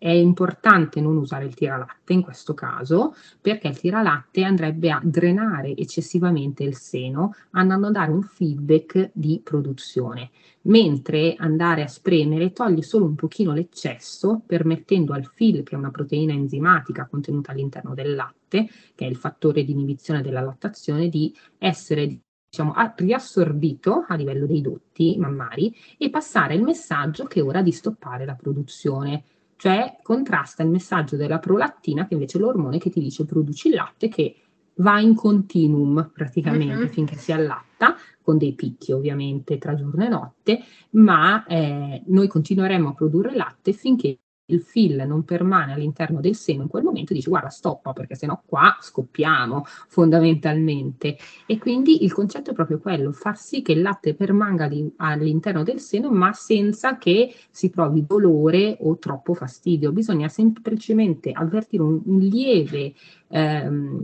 è 0.02 0.10
importante 0.10 1.00
non 1.00 1.16
usare 1.16 1.44
il 1.44 1.54
tiralatte 1.54 2.12
in 2.12 2.22
questo 2.22 2.54
caso 2.54 3.14
perché 3.40 3.68
il 3.68 3.78
tiralatte 3.78 4.42
andrebbe 4.42 4.90
a 4.90 5.00
drenare 5.00 5.76
eccessivamente 5.76 6.64
il 6.64 6.74
seno 6.74 7.36
andando 7.52 7.86
a 7.86 7.92
dare 7.92 8.10
un 8.10 8.22
feedback 8.22 9.12
di 9.14 9.40
produzione, 9.44 10.30
mentre 10.62 11.36
andare 11.38 11.84
a 11.84 11.86
spremere 11.86 12.50
toglie 12.50 12.82
solo 12.82 13.04
un 13.04 13.14
pochino 13.14 13.52
l'eccesso 13.52 14.42
permettendo 14.44 15.12
al 15.12 15.24
fil, 15.24 15.62
che 15.62 15.76
è 15.76 15.78
una 15.78 15.92
proteina 15.92 16.32
enzimatica 16.32 17.06
contenuta 17.06 17.52
all'interno 17.52 17.94
del 17.94 18.16
latte, 18.16 18.68
che 18.96 19.06
è 19.06 19.08
il 19.08 19.14
fattore 19.14 19.62
di 19.62 19.70
inibizione 19.70 20.20
della 20.20 20.40
lattazione, 20.40 21.08
di 21.08 21.32
essere 21.58 22.22
diciamo, 22.52 22.74
riassorbito 22.96 24.04
a 24.08 24.16
livello 24.16 24.46
dei 24.46 24.60
dotti 24.62 25.16
mammari 25.16 25.72
e 25.96 26.10
passare 26.10 26.54
il 26.54 26.62
messaggio 26.62 27.26
che 27.26 27.38
è 27.38 27.44
ora 27.44 27.62
di 27.62 27.70
stoppare 27.70 28.24
la 28.24 28.34
produzione 28.34 29.22
cioè 29.62 29.96
contrasta 30.02 30.64
il 30.64 30.70
messaggio 30.70 31.14
della 31.14 31.38
prolattina, 31.38 32.08
che 32.08 32.14
invece 32.14 32.36
è 32.36 32.40
l'ormone 32.40 32.78
che 32.78 32.90
ti 32.90 32.98
dice 32.98 33.24
produci 33.24 33.68
il 33.68 33.74
latte, 33.74 34.08
che 34.08 34.34
va 34.78 34.98
in 34.98 35.14
continuum 35.14 36.10
praticamente 36.12 36.82
uh-huh. 36.82 36.88
finché 36.88 37.14
si 37.14 37.30
allatta, 37.30 37.94
con 38.20 38.38
dei 38.38 38.54
picchi 38.54 38.90
ovviamente 38.90 39.58
tra 39.58 39.76
giorno 39.76 40.04
e 40.04 40.08
notte, 40.08 40.64
ma 40.90 41.46
eh, 41.46 42.02
noi 42.06 42.26
continueremo 42.26 42.88
a 42.88 42.92
produrre 42.92 43.36
latte 43.36 43.72
finché 43.72 44.18
il 44.46 44.60
fil 44.60 45.04
non 45.06 45.24
permane 45.24 45.72
all'interno 45.72 46.20
del 46.20 46.34
seno 46.34 46.62
in 46.62 46.68
quel 46.68 46.82
momento 46.82 47.14
dici 47.14 47.28
guarda 47.28 47.48
stoppa 47.48 47.92
perché 47.92 48.14
sennò 48.14 48.40
qua 48.44 48.76
scoppiamo 48.80 49.64
fondamentalmente 49.88 51.16
e 51.46 51.58
quindi 51.58 52.04
il 52.04 52.12
concetto 52.12 52.50
è 52.50 52.54
proprio 52.54 52.78
quello 52.78 53.12
far 53.12 53.38
sì 53.38 53.62
che 53.62 53.72
il 53.72 53.82
latte 53.82 54.14
permanga 54.14 54.68
all'interno 54.96 55.62
del 55.62 55.80
seno 55.80 56.10
ma 56.10 56.32
senza 56.32 56.98
che 56.98 57.34
si 57.50 57.70
provi 57.70 58.04
dolore 58.06 58.76
o 58.80 58.98
troppo 58.98 59.34
fastidio 59.34 59.92
bisogna 59.92 60.28
semplicemente 60.28 61.30
avvertire 61.30 61.82
un, 61.82 62.00
un 62.04 62.18
lieve 62.18 62.94
ehm, 63.28 64.02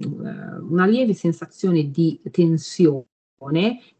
una 0.68 0.86
lieve 0.86 1.14
sensazione 1.14 1.90
di 1.90 2.20
tensione 2.30 3.06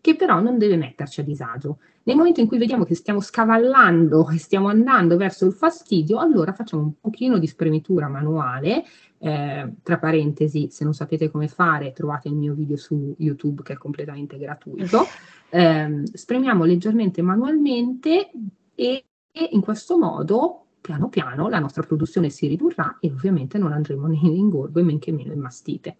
che 0.00 0.16
però 0.16 0.40
non 0.40 0.58
deve 0.58 0.76
metterci 0.76 1.20
a 1.20 1.24
disagio. 1.24 1.78
Nel 2.08 2.16
momento 2.16 2.40
in 2.40 2.46
cui 2.46 2.56
vediamo 2.56 2.84
che 2.84 2.94
stiamo 2.94 3.20
scavallando 3.20 4.30
e 4.30 4.38
stiamo 4.38 4.68
andando 4.68 5.18
verso 5.18 5.44
il 5.44 5.52
fastidio, 5.52 6.18
allora 6.18 6.54
facciamo 6.54 6.82
un 6.82 6.98
pochino 6.98 7.36
di 7.36 7.46
spremitura 7.46 8.08
manuale. 8.08 8.82
Eh, 9.18 9.74
tra 9.82 9.98
parentesi, 9.98 10.68
se 10.70 10.84
non 10.84 10.94
sapete 10.94 11.30
come 11.30 11.48
fare, 11.48 11.92
trovate 11.92 12.28
il 12.28 12.34
mio 12.34 12.54
video 12.54 12.78
su 12.78 13.14
YouTube 13.18 13.62
che 13.62 13.74
è 13.74 13.76
completamente 13.76 14.38
gratuito. 14.38 15.04
Eh, 15.50 16.02
spremiamo 16.12 16.64
leggermente 16.64 17.22
manualmente 17.22 18.30
e, 18.74 19.04
e 19.32 19.48
in 19.52 19.62
questo 19.62 19.96
modo 19.96 20.66
piano 20.78 21.08
piano 21.08 21.48
la 21.48 21.58
nostra 21.58 21.82
produzione 21.82 22.28
si 22.28 22.46
ridurrà 22.48 22.98
e 23.00 23.10
ovviamente 23.10 23.56
non 23.56 23.72
andremo 23.72 24.08
né 24.08 24.18
in 24.20 24.36
ingorgo 24.36 24.78
e 24.78 24.82
men 24.82 24.98
che 24.98 25.10
meno 25.10 25.32
in 25.32 25.40
mastite 25.40 25.96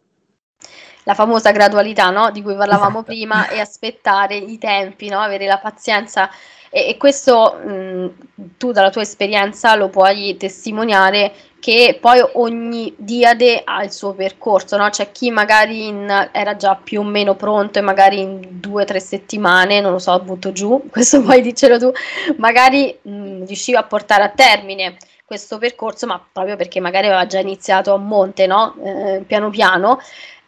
la 1.09 1.15
famosa 1.15 1.53
gradualità 1.53 2.11
no? 2.11 2.31
di 2.31 2.43
cui 2.43 2.55
parlavamo 2.55 2.99
esatto. 2.99 3.05
prima 3.05 3.49
e 3.49 3.61
aspettare 3.61 4.37
i 4.37 4.59
tempi, 4.59 5.09
no? 5.09 5.21
avere 5.21 5.47
la 5.47 5.57
pazienza 5.57 6.29
e, 6.69 6.91
e 6.91 6.97
questo 6.99 7.55
mh, 7.65 8.11
tu 8.59 8.73
dalla 8.73 8.91
tua 8.91 9.01
esperienza 9.01 9.75
lo 9.75 9.89
puoi 9.89 10.37
testimoniare 10.37 11.33
che 11.61 11.97
poi 11.99 12.23
ogni 12.35 12.95
diade 12.99 13.63
ha 13.65 13.83
il 13.83 13.91
suo 13.91 14.13
percorso, 14.13 14.77
no? 14.77 14.91
c'è 14.91 15.11
chi 15.11 15.31
magari 15.31 15.87
in, 15.87 16.29
era 16.31 16.57
già 16.57 16.77
più 16.77 17.01
o 17.01 17.05
meno 17.05 17.37
pronto 17.37 17.79
e 17.79 17.83
magari 17.83 18.21
in 18.21 18.47
due 18.61 18.83
o 18.83 18.85
tre 18.85 19.01
settimane, 19.01 19.81
non 19.81 19.93
lo 19.93 19.99
so, 19.99 20.21
butto 20.21 20.53
giù, 20.53 20.89
questo 20.93 21.23
puoi 21.23 21.41
dircelo 21.41 21.79
tu, 21.79 21.91
magari 22.37 22.97
mh, 23.01 23.47
riusciva 23.47 23.79
a 23.79 23.85
portare 23.85 24.25
a 24.25 24.29
termine 24.29 24.99
questo 25.25 25.59
percorso, 25.59 26.07
ma 26.07 26.23
proprio 26.33 26.57
perché 26.57 26.81
magari 26.81 27.07
aveva 27.07 27.27
già 27.27 27.39
iniziato 27.39 27.93
a 27.93 27.99
monte, 27.99 28.47
no? 28.47 28.75
eh, 28.83 29.25
piano 29.27 29.51
piano, 29.51 29.99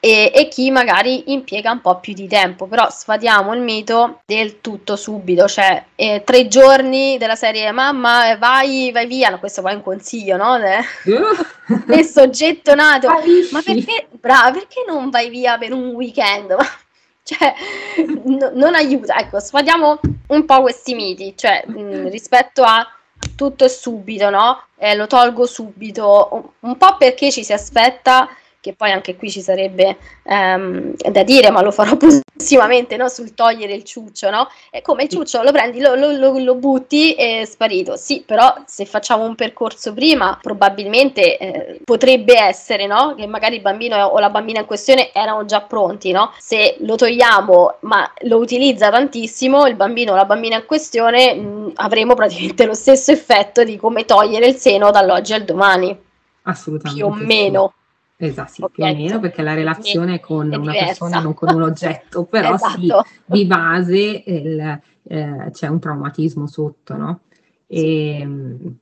e, 0.00 0.32
e, 0.34 0.48
chi 0.48 0.70
magari 0.70 1.30
impiega 1.32 1.70
un 1.70 1.82
po' 1.82 2.00
più 2.00 2.14
di 2.14 2.26
tempo, 2.26 2.66
però 2.66 2.88
sfatiamo 2.90 3.52
il 3.54 3.60
mito 3.60 4.22
del 4.24 4.62
tutto 4.62 4.96
subito, 4.96 5.46
cioè 5.46 5.84
eh, 5.94 6.22
tre 6.24 6.48
giorni 6.48 7.18
della 7.18 7.34
serie 7.34 7.70
mamma 7.70 8.34
vai, 8.38 8.90
vai 8.92 9.06
via, 9.06 9.28
no, 9.28 9.38
questo 9.38 9.60
poi 9.60 9.72
è 9.72 9.74
un 9.74 9.82
consiglio, 9.82 10.38
no? 10.38 10.58
Del 11.86 12.04
soggetto 12.06 12.74
nato, 12.74 13.08
ma 13.52 13.60
perché, 13.62 14.08
brava, 14.10 14.52
perché 14.52 14.84
non 14.86 15.10
vai 15.10 15.28
via 15.28 15.58
per 15.58 15.72
un 15.72 15.90
weekend? 15.90 16.56
cioè, 17.22 17.54
no, 18.24 18.50
non 18.54 18.74
aiuta, 18.74 19.16
ecco, 19.16 19.38
sfatiamo 19.38 20.00
un 20.28 20.44
po' 20.46 20.62
questi 20.62 20.94
miti, 20.94 21.34
cioè 21.36 21.62
mh, 21.66 22.08
rispetto 22.08 22.62
a 22.62 22.86
tutto 23.36 23.64
e 23.64 23.68
subito, 23.68 24.30
no? 24.30 24.62
Eh, 24.78 24.94
lo 24.96 25.06
tolgo 25.06 25.46
subito, 25.46 26.28
un, 26.32 26.70
un 26.70 26.76
po' 26.78 26.96
perché 26.96 27.30
ci 27.30 27.44
si 27.44 27.52
aspetta 27.52 28.28
che 28.60 28.74
poi 28.74 28.90
anche 28.90 29.16
qui 29.16 29.30
ci 29.30 29.40
sarebbe 29.40 29.96
ehm, 30.22 30.94
da 31.10 31.22
dire, 31.22 31.50
ma 31.50 31.62
lo 31.62 31.70
farò 31.70 31.96
prossimamente, 31.96 32.96
no? 32.96 33.08
sul 33.08 33.34
togliere 33.34 33.74
il 33.74 33.84
ciuccio, 33.84 34.30
no? 34.30 34.48
È 34.70 34.82
come 34.82 35.04
il 35.04 35.08
ciuccio, 35.08 35.42
lo 35.42 35.50
prendi, 35.50 35.80
lo, 35.80 35.94
lo, 35.94 36.38
lo, 36.38 36.54
butti 36.54 37.14
e 37.14 37.40
è 37.40 37.44
sparito. 37.44 37.96
Sì, 37.96 38.22
però 38.24 38.54
se 38.66 38.84
facciamo 38.84 39.24
un 39.24 39.34
percorso 39.34 39.94
prima, 39.94 40.38
probabilmente 40.40 41.38
eh, 41.38 41.80
potrebbe 41.84 42.38
essere, 42.38 42.86
no? 42.86 43.14
Che 43.16 43.26
magari 43.26 43.56
il 43.56 43.62
bambino 43.62 43.96
o 43.96 44.18
la 44.18 44.30
bambina 44.30 44.60
in 44.60 44.66
questione 44.66 45.12
erano 45.12 45.44
già 45.46 45.62
pronti, 45.62 46.12
no? 46.12 46.32
Se 46.38 46.76
lo 46.80 46.96
togliamo, 46.96 47.78
ma 47.80 48.10
lo 48.22 48.36
utilizza 48.38 48.90
tantissimo, 48.90 49.66
il 49.66 49.74
bambino 49.74 50.12
o 50.12 50.16
la 50.16 50.26
bambina 50.26 50.56
in 50.56 50.66
questione 50.66 51.34
mh, 51.34 51.40
mm, 51.40 51.68
avremo 51.76 52.14
praticamente 52.14 52.66
lo 52.66 52.74
stesso 52.74 53.10
effetto 53.10 53.64
di 53.64 53.76
come 53.76 54.04
togliere 54.04 54.46
il 54.46 54.56
seno 54.56 54.90
dall'oggi 54.90 55.32
al 55.32 55.44
domani. 55.44 55.98
Assolutamente. 56.42 57.02
Più 57.02 57.10
o 57.10 57.14
meno. 57.14 57.72
Esatto, 58.22 58.52
sì, 58.52 58.64
più 58.70 58.84
o 58.84 58.94
meno, 58.94 59.18
perché 59.18 59.40
la 59.40 59.54
relazione 59.54 60.16
è 60.16 60.20
con 60.20 60.52
è 60.52 60.56
una 60.56 60.72
persona, 60.72 61.20
non 61.20 61.32
con 61.32 61.54
un 61.54 61.62
oggetto, 61.62 62.24
però 62.28 62.54
esatto. 62.54 62.78
sì, 62.78 62.92
di 63.24 63.46
base 63.46 64.22
il, 64.26 64.80
eh, 65.04 65.48
c'è 65.50 65.68
un 65.68 65.80
traumatismo 65.80 66.46
sotto, 66.46 66.96
no? 66.98 67.20
E, 67.66 68.28
sì. 68.58 68.76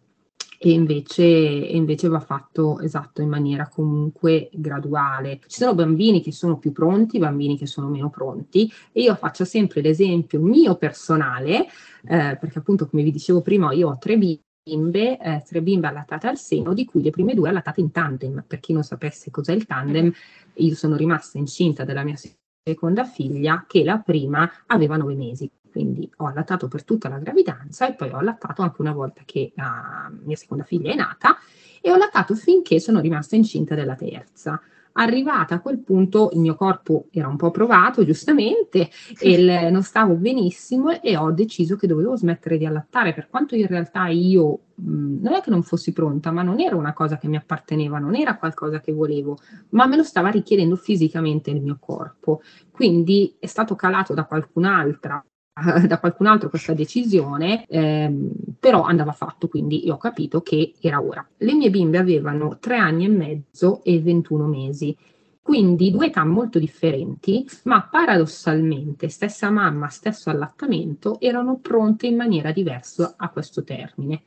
e, 0.59 0.71
invece, 0.73 1.25
invece, 1.25 2.09
va 2.09 2.19
fatto 2.19 2.81
esatto 2.81 3.23
in 3.23 3.29
maniera 3.29 3.69
comunque 3.69 4.49
graduale. 4.53 5.39
Ci 5.47 5.59
sono 5.59 5.77
bambini 5.77 6.21
che 6.21 6.33
sono 6.33 6.59
più 6.59 6.73
pronti, 6.73 7.21
bambini 7.21 7.57
che 7.57 7.67
sono 7.67 7.87
meno 7.87 8.11
pronti, 8.11 8.69
e 8.91 9.03
io 9.03 9.15
faccio 9.15 9.45
sempre 9.45 9.83
l'esempio 9.83 10.41
mio 10.41 10.75
personale, 10.75 11.67
eh, 12.09 12.37
perché 12.41 12.59
appunto 12.59 12.89
come 12.89 13.05
vi 13.05 13.13
dicevo 13.13 13.41
prima, 13.41 13.73
io 13.73 13.91
ho 13.91 13.99
tre 13.99 14.19
bimbi 14.19 14.43
bimbe, 14.69 15.19
eh, 15.19 15.43
tre 15.47 15.63
bimbe 15.63 15.87
allattate 15.87 16.27
al 16.27 16.39
seno, 16.39 16.75
di 16.75 16.85
cui 16.85 17.03
le 17.03 17.11
prime 17.11 17.35
due 17.35 17.49
allattate 17.49 17.81
in 17.81 17.91
tandem. 17.91 18.45
Per 18.47 18.61
chi 18.61 18.73
non 18.73 18.83
sapesse 18.83 19.31
cos'è 19.31 19.53
il 19.53 19.67
tandem, 19.67 20.13
io 20.55 20.75
sono 20.75 20.97
rimasta 20.97 21.39
incinta 21.39 21.85
della 21.85 22.03
mia 22.03 22.17
seconda 22.63 23.05
figlia, 23.05 23.65
che 23.67 23.83
la 23.85 23.99
prima 23.99 24.51
aveva 24.67 24.97
nove 24.97 25.15
mesi. 25.15 25.51
Quindi 25.71 26.11
ho 26.17 26.27
allattato 26.27 26.67
per 26.69 26.85
tutta 26.85 27.09
la 27.09 27.19
gravidanza 27.19 27.89
e 27.89 27.95
poi 27.95 28.11
ho 28.11 28.17
allattato 28.17 28.63
anche 28.63 28.81
una 28.81 28.93
volta 28.93 29.23
che 29.25 29.53
la 29.55 30.11
mia 30.25 30.37
seconda 30.37 30.65
figlia 30.65 30.93
è 30.93 30.97
nata 30.97 31.37
e 31.81 31.91
ho 31.91 31.95
allattato 31.95 32.35
finché 32.35 32.81
sono 32.81 33.01
rimasta 33.01 33.37
incinta 33.37 33.75
della 33.75 33.95
terza. 33.95 34.61
Arrivata 35.01 35.55
a 35.55 35.61
quel 35.61 35.79
punto 35.79 36.31
il 36.33 36.41
mio 36.41 36.57
corpo 36.57 37.07
era 37.13 37.29
un 37.29 37.37
po' 37.37 37.53
provato, 37.53 38.05
giustamente, 38.05 38.91
e 39.21 39.71
non 39.71 39.85
stavo 39.85 40.15
benissimo 40.15 41.01
e 41.01 41.17
ho 41.17 41.31
deciso 41.31 41.77
che 41.77 41.87
dovevo 41.87 42.17
smettere 42.17 42.59
di 42.59 42.67
allattare, 42.67 43.15
per 43.15 43.29
quanto 43.29 43.55
in 43.55 43.69
realtà 43.69 44.09
io 44.09 44.61
mh, 44.75 45.21
non 45.23 45.35
è 45.35 45.41
che 45.41 45.51
non 45.51 45.63
fossi 45.63 45.93
pronta, 45.93 46.33
ma 46.33 46.43
non 46.43 46.59
era 46.59 46.75
una 46.75 46.95
cosa 46.95 47.17
che 47.17 47.29
mi 47.29 47.37
apparteneva, 47.37 48.01
non 48.01 48.17
era 48.17 48.37
qualcosa 48.39 48.81
che 48.81 48.93
volevo, 48.93 49.39
ma 49.71 49.87
me 49.87 49.95
lo 49.95 50.03
stava 50.03 50.31
richiedendo 50.31 50.75
fisicamente 50.75 51.51
il 51.51 51.63
mio 51.63 51.77
corpo. 51.79 52.41
Quindi 52.73 53.37
è 53.39 53.47
stato 53.47 53.77
calato 53.77 54.15
da 54.15 54.25
qualcun'altra 54.25 55.25
da 55.87 55.99
qualcun 55.99 56.27
altro 56.27 56.49
questa 56.49 56.75
decisione, 56.75 57.65
ehm, 57.67 58.31
però 58.59 58.83
andava 58.83 59.13
fatto, 59.13 59.49
quindi 59.49 59.87
io 59.87 59.95
ho 59.95 59.99
capito 59.99 60.41
che 60.41 60.75
era 60.81 61.03
ora. 61.03 61.27
Le 61.37 61.55
mie 61.55 61.71
bimbe 61.71 61.99
avevano 61.99 62.59
tre 62.59 62.77
anni 62.77 63.05
e 63.05 63.09
mezzo 63.09 63.83
e 63.85 64.01
21 64.01 64.47
mesi, 64.47 64.97
quindi 65.41 65.91
due 65.91 66.07
età 66.07 66.25
molto 66.25 66.59
differenti, 66.59 67.47
ma 67.65 67.89
paradossalmente 67.91 69.09
stessa 69.09 69.51
mamma, 69.51 69.89
stesso 69.89 70.29
allattamento, 70.29 71.19
erano 71.21 71.59
pronte 71.59 72.07
in 72.07 72.17
maniera 72.17 72.53
diversa 72.53 73.15
a 73.17 73.31
questo 73.31 73.65
termine. 73.65 74.25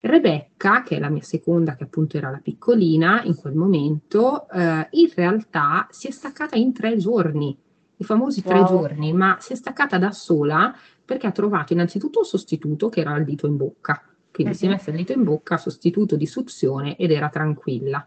Rebecca, 0.00 0.82
che 0.82 0.96
è 0.96 0.98
la 0.98 1.08
mia 1.08 1.22
seconda, 1.22 1.76
che 1.76 1.84
appunto 1.84 2.16
era 2.16 2.30
la 2.30 2.40
piccolina 2.42 3.22
in 3.24 3.36
quel 3.36 3.54
momento, 3.54 4.48
eh, 4.50 4.86
in 4.90 5.10
realtà 5.14 5.86
si 5.90 6.08
è 6.08 6.10
staccata 6.10 6.56
in 6.56 6.72
tre 6.74 6.96
giorni 6.96 7.56
i 8.04 8.06
famosi 8.06 8.42
tre 8.42 8.58
wow. 8.58 8.66
giorni, 8.66 9.12
ma 9.12 9.36
si 9.40 9.52
è 9.52 9.56
staccata 9.56 9.98
da 9.98 10.12
sola 10.12 10.74
perché 11.04 11.26
ha 11.26 11.32
trovato 11.32 11.72
innanzitutto 11.72 12.20
un 12.20 12.24
sostituto 12.24 12.88
che 12.88 13.00
era 13.00 13.16
il 13.16 13.24
dito 13.24 13.46
in 13.46 13.56
bocca, 13.56 14.02
quindi 14.32 14.52
uh-huh. 14.52 14.58
si 14.58 14.64
è 14.64 14.68
mhm. 14.68 14.74
messa 14.74 14.90
il 14.90 14.96
dito 14.96 15.12
in 15.12 15.24
bocca, 15.24 15.56
sostituto 15.56 16.16
di 16.16 16.26
suzione 16.26 16.96
ed 16.96 17.10
era 17.10 17.28
tranquilla. 17.28 18.06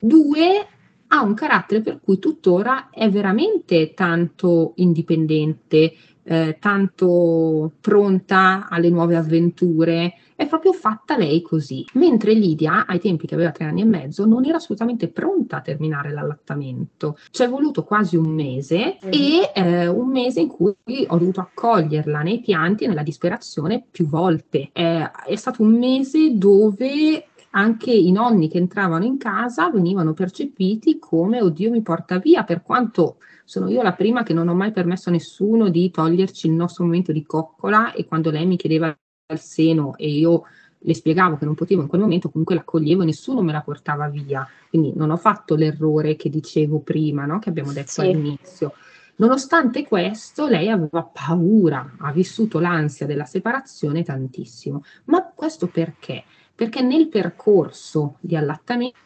Due, 0.00 0.66
ha 1.08 1.22
un 1.22 1.34
carattere 1.34 1.80
per 1.80 2.00
cui 2.00 2.18
tuttora 2.18 2.90
è 2.90 3.08
veramente 3.10 3.94
tanto 3.94 4.72
indipendente, 4.76 5.94
eh, 6.30 6.58
tanto 6.60 7.72
pronta 7.80 8.66
alle 8.68 8.90
nuove 8.90 9.16
avventure, 9.16 10.14
è 10.36 10.46
proprio 10.46 10.74
fatta 10.74 11.16
lei 11.16 11.40
così. 11.40 11.84
Mentre 11.94 12.34
Lidia, 12.34 12.84
ai 12.86 13.00
tempi 13.00 13.26
che 13.26 13.34
aveva 13.34 13.50
tre 13.50 13.64
anni 13.64 13.80
e 13.80 13.86
mezzo, 13.86 14.26
non 14.26 14.44
era 14.44 14.58
assolutamente 14.58 15.08
pronta 15.08 15.56
a 15.56 15.60
terminare 15.62 16.12
l'allattamento. 16.12 17.16
Ci 17.30 17.42
è 17.42 17.48
voluto 17.48 17.82
quasi 17.82 18.16
un 18.16 18.28
mese 18.28 18.98
mm. 19.04 19.10
e 19.10 19.52
eh, 19.54 19.86
un 19.88 20.10
mese 20.10 20.40
in 20.40 20.48
cui 20.48 20.74
ho 21.06 21.16
dovuto 21.16 21.40
accoglierla 21.40 22.20
nei 22.20 22.40
pianti 22.40 22.84
e 22.84 22.88
nella 22.88 23.02
disperazione 23.02 23.82
più 23.90 24.06
volte. 24.06 24.68
Eh, 24.74 25.10
è 25.10 25.34
stato 25.34 25.62
un 25.62 25.78
mese 25.78 26.36
dove 26.36 27.24
anche 27.50 27.90
i 27.90 28.12
nonni 28.12 28.48
che 28.48 28.58
entravano 28.58 29.04
in 29.04 29.16
casa 29.16 29.70
venivano 29.70 30.12
percepiti 30.12 30.98
come 30.98 31.40
oddio 31.40 31.70
mi 31.70 31.80
porta 31.80 32.18
via, 32.18 32.44
per 32.44 32.62
quanto 32.62 33.16
sono 33.48 33.70
io 33.70 33.80
la 33.80 33.94
prima 33.94 34.24
che 34.24 34.34
non 34.34 34.46
ho 34.48 34.54
mai 34.54 34.72
permesso 34.72 35.08
a 35.08 35.12
nessuno 35.12 35.70
di 35.70 35.90
toglierci 35.90 36.48
il 36.48 36.52
nostro 36.52 36.84
momento 36.84 37.12
di 37.12 37.24
coccola 37.24 37.94
e 37.94 38.04
quando 38.04 38.30
lei 38.30 38.44
mi 38.44 38.58
chiedeva 38.58 38.94
il 39.32 39.38
seno 39.38 39.96
e 39.96 40.10
io 40.10 40.42
le 40.80 40.92
spiegavo 40.92 41.38
che 41.38 41.46
non 41.46 41.54
potevo 41.54 41.80
in 41.80 41.88
quel 41.88 42.02
momento, 42.02 42.28
comunque 42.28 42.54
l'accoglievo 42.54 43.00
e 43.00 43.06
nessuno 43.06 43.40
me 43.40 43.52
la 43.52 43.62
portava 43.62 44.06
via. 44.08 44.46
Quindi 44.68 44.92
non 44.94 45.10
ho 45.10 45.16
fatto 45.16 45.54
l'errore 45.54 46.14
che 46.14 46.28
dicevo 46.28 46.80
prima, 46.80 47.24
no? 47.24 47.38
che 47.38 47.48
abbiamo 47.48 47.72
detto 47.72 47.90
sì. 47.90 48.00
all'inizio. 48.02 48.74
Nonostante 49.16 49.86
questo, 49.88 50.46
lei 50.46 50.68
aveva 50.68 51.02
paura, 51.10 51.94
ha 52.00 52.12
vissuto 52.12 52.58
l'ansia 52.58 53.06
della 53.06 53.24
separazione 53.24 54.02
tantissimo. 54.02 54.84
Ma 55.04 55.24
questo 55.34 55.68
perché? 55.68 56.22
Perché 56.54 56.82
nel 56.82 57.08
percorso 57.08 58.16
di 58.20 58.36
allattamento 58.36 58.98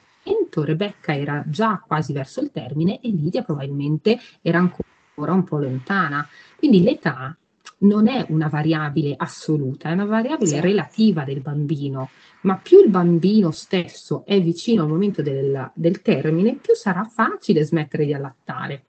Rebecca 0.65 1.17
era 1.17 1.43
già 1.47 1.83
quasi 1.85 2.13
verso 2.13 2.41
il 2.41 2.51
termine 2.51 3.01
e 3.01 3.09
Lidia 3.09 3.43
probabilmente 3.43 4.19
era 4.41 4.59
ancora 4.59 5.33
un 5.33 5.45
po' 5.45 5.59
lontana. 5.59 6.27
Quindi 6.57 6.83
l'età 6.83 7.37
non 7.79 8.07
è 8.07 8.25
una 8.29 8.49
variabile 8.49 9.15
assoluta, 9.17 9.89
è 9.89 9.93
una 9.93 10.05
variabile 10.05 10.51
sì. 10.51 10.61
relativa 10.61 11.25
del 11.25 11.41
bambino, 11.41 12.11
ma 12.43 12.57
più 12.57 12.81
il 12.81 12.91
bambino 12.91 13.51
stesso 13.51 14.25
è 14.25 14.41
vicino 14.41 14.83
al 14.83 14.89
momento 14.89 15.23
del, 15.23 15.71
del 15.75 16.01
termine, 16.03 16.55
più 16.55 16.75
sarà 16.75 17.05
facile 17.05 17.65
smettere 17.65 18.05
di 18.05 18.15
allattare. 18.15 18.85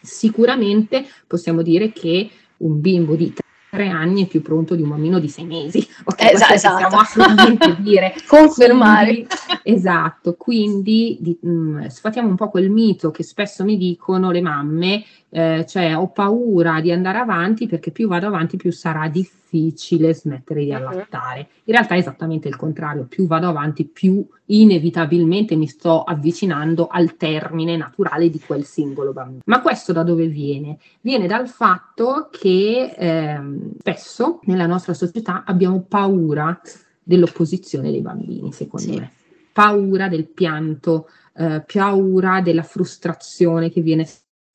Sicuramente 0.00 1.04
possiamo 1.26 1.62
dire 1.62 1.92
che 1.92 2.30
un 2.58 2.80
bimbo 2.80 3.16
di 3.16 3.32
tre 3.78 3.90
anni 3.90 4.24
è 4.24 4.26
più 4.26 4.42
pronto 4.42 4.74
di 4.74 4.82
un 4.82 4.88
bambino 4.88 5.20
di 5.20 5.28
sei 5.28 5.44
mesi. 5.44 5.86
Okay, 6.02 6.32
esatto, 6.32 6.54
esatto. 6.54 6.74
possiamo 6.82 7.00
assolutamente 7.00 7.76
dire. 7.78 8.12
Confermare. 8.26 9.12
Quindi, 9.12 9.28
esatto, 9.62 10.34
quindi 10.34 11.16
di, 11.20 11.38
mh, 11.40 11.50
mm, 11.50 11.86
sfatiamo 11.86 12.28
un 12.28 12.34
po' 12.34 12.48
quel 12.48 12.70
mito 12.70 13.12
che 13.12 13.22
spesso 13.22 13.62
mi 13.62 13.76
dicono 13.76 14.32
le 14.32 14.40
mamme, 14.40 15.04
eh, 15.30 15.66
cioè 15.68 15.96
ho 15.96 16.08
paura 16.08 16.80
di 16.80 16.90
andare 16.90 17.18
avanti 17.18 17.66
perché 17.66 17.90
più 17.90 18.08
vado 18.08 18.26
avanti 18.26 18.56
più 18.56 18.72
sarà 18.72 19.08
difficile 19.08 20.14
smettere 20.14 20.64
di 20.64 20.72
allattare. 20.72 21.48
In 21.64 21.74
realtà 21.74 21.94
è 21.94 21.98
esattamente 21.98 22.48
il 22.48 22.56
contrario, 22.56 23.06
più 23.06 23.26
vado 23.26 23.48
avanti 23.48 23.84
più 23.84 24.26
inevitabilmente 24.46 25.56
mi 25.56 25.66
sto 25.66 26.02
avvicinando 26.02 26.86
al 26.86 27.16
termine 27.16 27.76
naturale 27.76 28.30
di 28.30 28.40
quel 28.40 28.64
singolo 28.64 29.12
bambino. 29.12 29.42
Ma 29.44 29.60
questo 29.60 29.92
da 29.92 30.02
dove 30.02 30.26
viene? 30.26 30.78
Viene 31.00 31.26
dal 31.26 31.48
fatto 31.48 32.28
che 32.30 32.94
eh, 32.96 33.40
spesso 33.78 34.40
nella 34.44 34.66
nostra 34.66 34.94
società 34.94 35.44
abbiamo 35.44 35.84
paura 35.86 36.58
dell'opposizione 37.02 37.90
dei 37.90 38.00
bambini, 38.00 38.52
secondo 38.52 38.92
sì. 38.92 38.98
me. 38.98 39.12
Paura 39.52 40.08
del 40.08 40.28
pianto, 40.28 41.08
eh, 41.34 41.64
paura 41.66 42.40
della 42.40 42.62
frustrazione 42.62 43.70
che 43.70 43.80
viene 43.80 44.06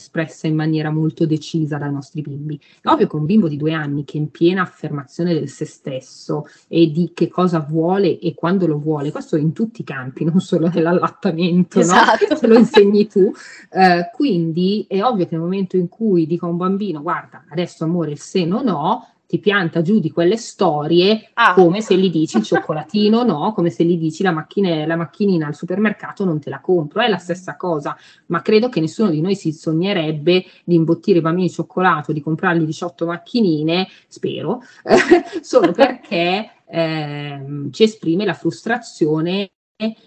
espressa 0.04 0.48
in 0.48 0.56
maniera 0.56 0.92
molto 0.92 1.26
decisa 1.26 1.78
dai 1.78 1.92
nostri 1.92 2.22
bimbi. 2.22 2.60
È 2.82 2.90
ovvio 2.90 3.08
che 3.08 3.16
un 3.16 3.26
bimbo 3.26 3.48
di 3.48 3.58
due 3.58 3.74
anni 3.74 4.04
che 4.04 4.18
è 4.18 4.22
in 4.22 4.30
piena 4.30 4.62
affermazione 4.62 5.34
del 5.34 5.50
se 5.50 5.66
stesso 5.66 6.46
e 6.68 6.92
di 6.92 7.12
che 7.14 7.30
cosa 7.30 7.60
vuole 7.60 8.20
e 8.20 8.34
quando 8.34 8.68
lo 8.68 8.78
vuole, 8.78 9.12
questo 9.12 9.38
in 9.38 9.54
tutti 9.54 9.82
i 9.82 9.86
campi, 9.86 10.26
non 10.26 10.40
solo 10.40 10.70
nell'allattamento, 10.70 11.80
esatto. 11.80 12.28
no? 12.30 12.36
Se 12.36 12.48
lo 12.48 12.58
insegni 12.58 13.08
tu. 13.08 13.32
Eh, 13.72 14.10
quindi 14.14 14.86
è 14.88 15.02
ovvio 15.02 15.26
che 15.26 15.36
nel 15.36 15.42
momento 15.42 15.78
in 15.78 15.88
cui 15.88 16.28
dico 16.28 16.46
a 16.46 16.50
un 16.50 16.58
bambino, 16.58 17.02
guarda, 17.02 17.46
adesso 17.50 17.84
amore 17.84 18.12
il 18.12 18.20
seno 18.20 18.62
no, 18.62 19.08
ti 19.34 19.40
pianta 19.40 19.82
giù 19.82 20.00
di 20.00 20.12
quelle 20.12 20.38
storie 20.38 21.32
ah. 21.34 21.56
come 21.56 21.82
se 21.82 21.98
gli 21.98 22.12
dici 22.12 22.38
il 22.38 22.44
cioccolatino 22.44 23.24
no, 23.24 23.52
come 23.54 23.72
se 23.72 23.84
gli 23.84 23.98
dici 23.98 24.22
la, 24.22 24.32
macchine, 24.32 24.86
la 24.86 24.96
macchinina 24.96 25.48
al 25.48 25.56
supermercato 25.56 26.24
non 26.24 26.40
te 26.40 26.52
la 26.52 26.62
compro, 26.62 27.02
è 27.02 27.08
la 27.08 27.18
stessa 27.18 27.56
cosa, 27.56 27.98
ma 28.28 28.44
credo 28.44 28.70
che 28.70 28.80
nessuno 28.80 29.10
di 29.10 29.22
noi 29.22 29.34
si 29.36 29.52
sognerebbe 29.52 30.46
di 30.64 30.76
imbottire 30.76 31.18
i 31.18 31.22
bambini 31.22 31.48
di 31.48 31.54
cioccolato, 31.54 32.12
di 32.12 32.22
comprargli 32.22 32.64
18 32.64 33.08
macchinine, 33.08 33.88
spero, 34.08 34.62
solo 35.42 35.72
perché 35.72 36.52
eh, 36.68 37.68
ci 37.72 37.82
esprime 37.82 38.26
la 38.26 38.36
frustrazione 38.36 39.50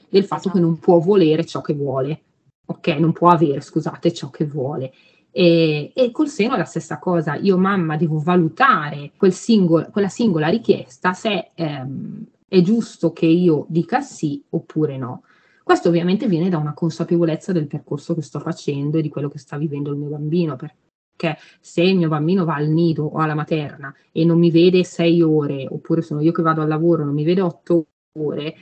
del 0.08 0.24
fatto 0.24 0.50
che 0.50 0.60
non 0.60 0.78
può 0.78 1.00
volere 1.00 1.44
ciò 1.44 1.62
che 1.62 1.74
vuole, 1.74 2.20
ok, 2.64 2.86
non 2.98 3.10
può 3.10 3.30
avere, 3.30 3.60
scusate, 3.60 4.12
ciò 4.12 4.30
che 4.30 4.46
vuole. 4.46 4.92
E, 5.38 5.92
e, 5.94 6.10
col 6.12 6.28
seno 6.28 6.54
è 6.54 6.56
la 6.56 6.64
stessa 6.64 6.98
cosa, 6.98 7.34
io 7.34 7.58
mamma 7.58 7.98
devo 7.98 8.18
valutare 8.18 9.10
quel 9.18 9.34
singolo, 9.34 9.90
quella 9.90 10.08
singola 10.08 10.48
richiesta 10.48 11.12
se 11.12 11.50
ehm, 11.54 12.24
è 12.48 12.62
giusto 12.62 13.12
che 13.12 13.26
io 13.26 13.66
dica 13.68 14.00
sì 14.00 14.42
oppure 14.48 14.96
no. 14.96 15.24
Questo 15.62 15.90
ovviamente 15.90 16.26
viene 16.26 16.48
da 16.48 16.56
una 16.56 16.72
consapevolezza 16.72 17.52
del 17.52 17.66
percorso 17.66 18.14
che 18.14 18.22
sto 18.22 18.40
facendo 18.40 18.96
e 18.96 19.02
di 19.02 19.10
quello 19.10 19.28
che 19.28 19.38
sta 19.38 19.58
vivendo 19.58 19.90
il 19.90 19.98
mio 19.98 20.08
bambino, 20.08 20.56
perché 20.56 21.36
se 21.60 21.82
il 21.82 21.98
mio 21.98 22.08
bambino 22.08 22.46
va 22.46 22.54
al 22.54 22.68
nido 22.68 23.04
o 23.04 23.18
alla 23.18 23.34
materna 23.34 23.94
e 24.12 24.24
non 24.24 24.38
mi 24.38 24.50
vede 24.50 24.84
sei 24.84 25.20
ore, 25.20 25.66
oppure 25.68 26.00
sono 26.00 26.22
io 26.22 26.32
che 26.32 26.40
vado 26.40 26.62
al 26.62 26.68
lavoro 26.68 27.02
e 27.02 27.04
non 27.04 27.14
mi 27.14 27.24
vede 27.24 27.42
otto 27.42 27.88
ore, 28.18 28.56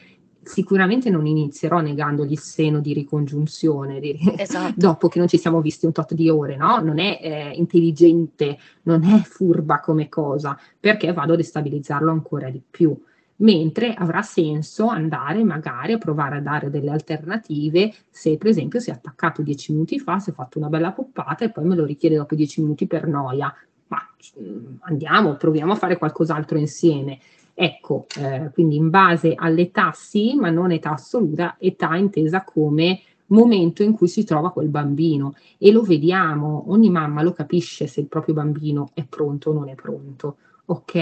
sicuramente 0.44 1.10
non 1.10 1.26
inizierò 1.26 1.80
negandogli 1.80 2.32
il 2.32 2.38
seno 2.38 2.80
di 2.80 2.92
ricongiunzione 2.92 4.00
di, 4.00 4.18
esatto. 4.36 4.74
dopo 4.76 5.08
che 5.08 5.18
non 5.18 5.28
ci 5.28 5.38
siamo 5.38 5.60
visti 5.60 5.86
un 5.86 5.92
tot 5.92 6.14
di 6.14 6.28
ore, 6.28 6.56
no? 6.56 6.80
Non 6.80 6.98
è 6.98 7.18
eh, 7.20 7.50
intelligente, 7.54 8.58
non 8.82 9.04
è 9.04 9.18
furba 9.22 9.80
come 9.80 10.08
cosa, 10.08 10.58
perché 10.78 11.12
vado 11.12 11.32
a 11.32 11.36
destabilizzarlo 11.36 12.10
ancora 12.10 12.50
di 12.50 12.62
più. 12.68 12.96
Mentre 13.36 13.94
avrà 13.94 14.22
senso 14.22 14.86
andare 14.86 15.42
magari 15.42 15.92
a 15.92 15.98
provare 15.98 16.36
a 16.36 16.40
dare 16.40 16.70
delle 16.70 16.90
alternative 16.92 17.92
se 18.08 18.36
per 18.36 18.46
esempio 18.46 18.78
si 18.78 18.90
è 18.90 18.92
attaccato 18.92 19.42
dieci 19.42 19.72
minuti 19.72 19.98
fa, 19.98 20.20
si 20.20 20.30
è 20.30 20.32
fatto 20.32 20.58
una 20.58 20.68
bella 20.68 20.92
poppata 20.92 21.44
e 21.44 21.50
poi 21.50 21.64
me 21.64 21.74
lo 21.74 21.84
richiede 21.84 22.14
dopo 22.14 22.36
dieci 22.36 22.60
minuti 22.60 22.86
per 22.86 23.08
noia. 23.08 23.52
Ma 23.88 23.98
mm, 24.40 24.76
andiamo, 24.82 25.34
proviamo 25.34 25.72
a 25.72 25.76
fare 25.76 25.98
qualcos'altro 25.98 26.58
insieme 26.58 27.18
Ecco, 27.56 28.06
eh, 28.18 28.50
quindi 28.52 28.76
in 28.76 28.90
base 28.90 29.34
all'età 29.36 29.92
sì, 29.92 30.34
ma 30.34 30.50
non 30.50 30.72
età 30.72 30.92
assoluta, 30.92 31.56
età 31.58 31.94
intesa 31.96 32.42
come 32.42 33.00
momento 33.26 33.82
in 33.82 33.92
cui 33.94 34.08
si 34.08 34.24
trova 34.24 34.50
quel 34.52 34.68
bambino 34.68 35.34
e 35.58 35.70
lo 35.72 35.82
vediamo, 35.82 36.64
ogni 36.68 36.90
mamma 36.90 37.22
lo 37.22 37.32
capisce 37.32 37.86
se 37.86 38.00
il 38.00 38.06
proprio 38.08 38.34
bambino 38.34 38.90
è 38.94 39.04
pronto 39.06 39.50
o 39.50 39.52
non 39.52 39.68
è 39.68 39.74
pronto, 39.76 40.36
ok? 40.66 40.94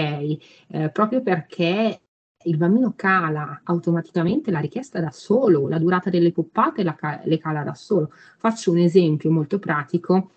Eh, 0.67 0.89
proprio 0.91 1.21
perché 1.23 1.99
il 2.45 2.57
bambino 2.57 2.93
cala 2.95 3.61
automaticamente 3.63 4.51
la 4.51 4.59
richiesta 4.59 4.99
da 4.99 5.11
solo, 5.11 5.67
la 5.67 5.79
durata 5.79 6.09
delle 6.09 6.31
poppate 6.31 6.83
la 6.83 6.93
ca- 6.95 7.21
le 7.23 7.37
cala 7.39 7.63
da 7.63 7.73
solo. 7.73 8.11
Faccio 8.37 8.71
un 8.71 8.77
esempio 8.77 9.31
molto 9.31 9.57
pratico. 9.59 10.29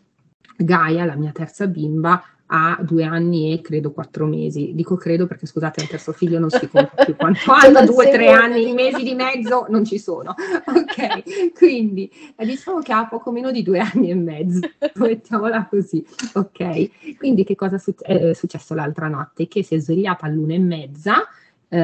Gaia, 0.57 1.05
la 1.05 1.17
mia 1.17 1.33
terza 1.33 1.67
bimba, 1.67 2.23
ha 2.47 2.79
due 2.83 3.05
anni 3.05 3.53
e 3.53 3.61
credo 3.61 3.93
quattro 3.93 4.27
mesi. 4.27 4.73
Dico 4.75 4.97
credo 4.97 5.27
perché 5.27 5.47
scusate, 5.47 5.83
il 5.83 5.89
terzo 5.89 6.13
figlio 6.13 6.39
non 6.39 6.51
si 6.51 6.69
conta 6.69 7.05
più 7.05 7.17
quanto 7.17 7.51
hanno, 7.53 7.85
due, 7.85 8.11
tre 8.11 8.31
anni, 8.31 8.73
mesi 8.73 9.03
di 9.03 9.15
mezzo 9.15 9.67
non 9.69 9.85
ci 9.85 9.99
sono. 9.99 10.35
Ok, 10.87 11.53
quindi 11.53 12.11
eh, 12.37 12.45
diciamo 12.45 12.81
che 12.81 12.93
ha 12.93 13.07
poco 13.07 13.31
meno 13.31 13.51
di 13.51 13.63
due 13.63 13.81
anni 13.81 14.11
e 14.11 14.15
mezzo, 14.15 14.61
mettiamola 14.95 15.67
così. 15.69 16.05
Ok, 16.35 17.17
quindi 17.19 17.45
che 17.45 17.55
cosa 17.55 17.77
è 18.03 18.33
successo 18.33 18.75
l'altra 18.75 19.09
notte? 19.09 19.47
Che 19.49 19.63
si 19.63 19.75
è 19.75 19.79
svegliata 19.79 20.27
all'una 20.27 20.55
e 20.55 20.59
mezza 20.59 21.27
eh, 21.69 21.79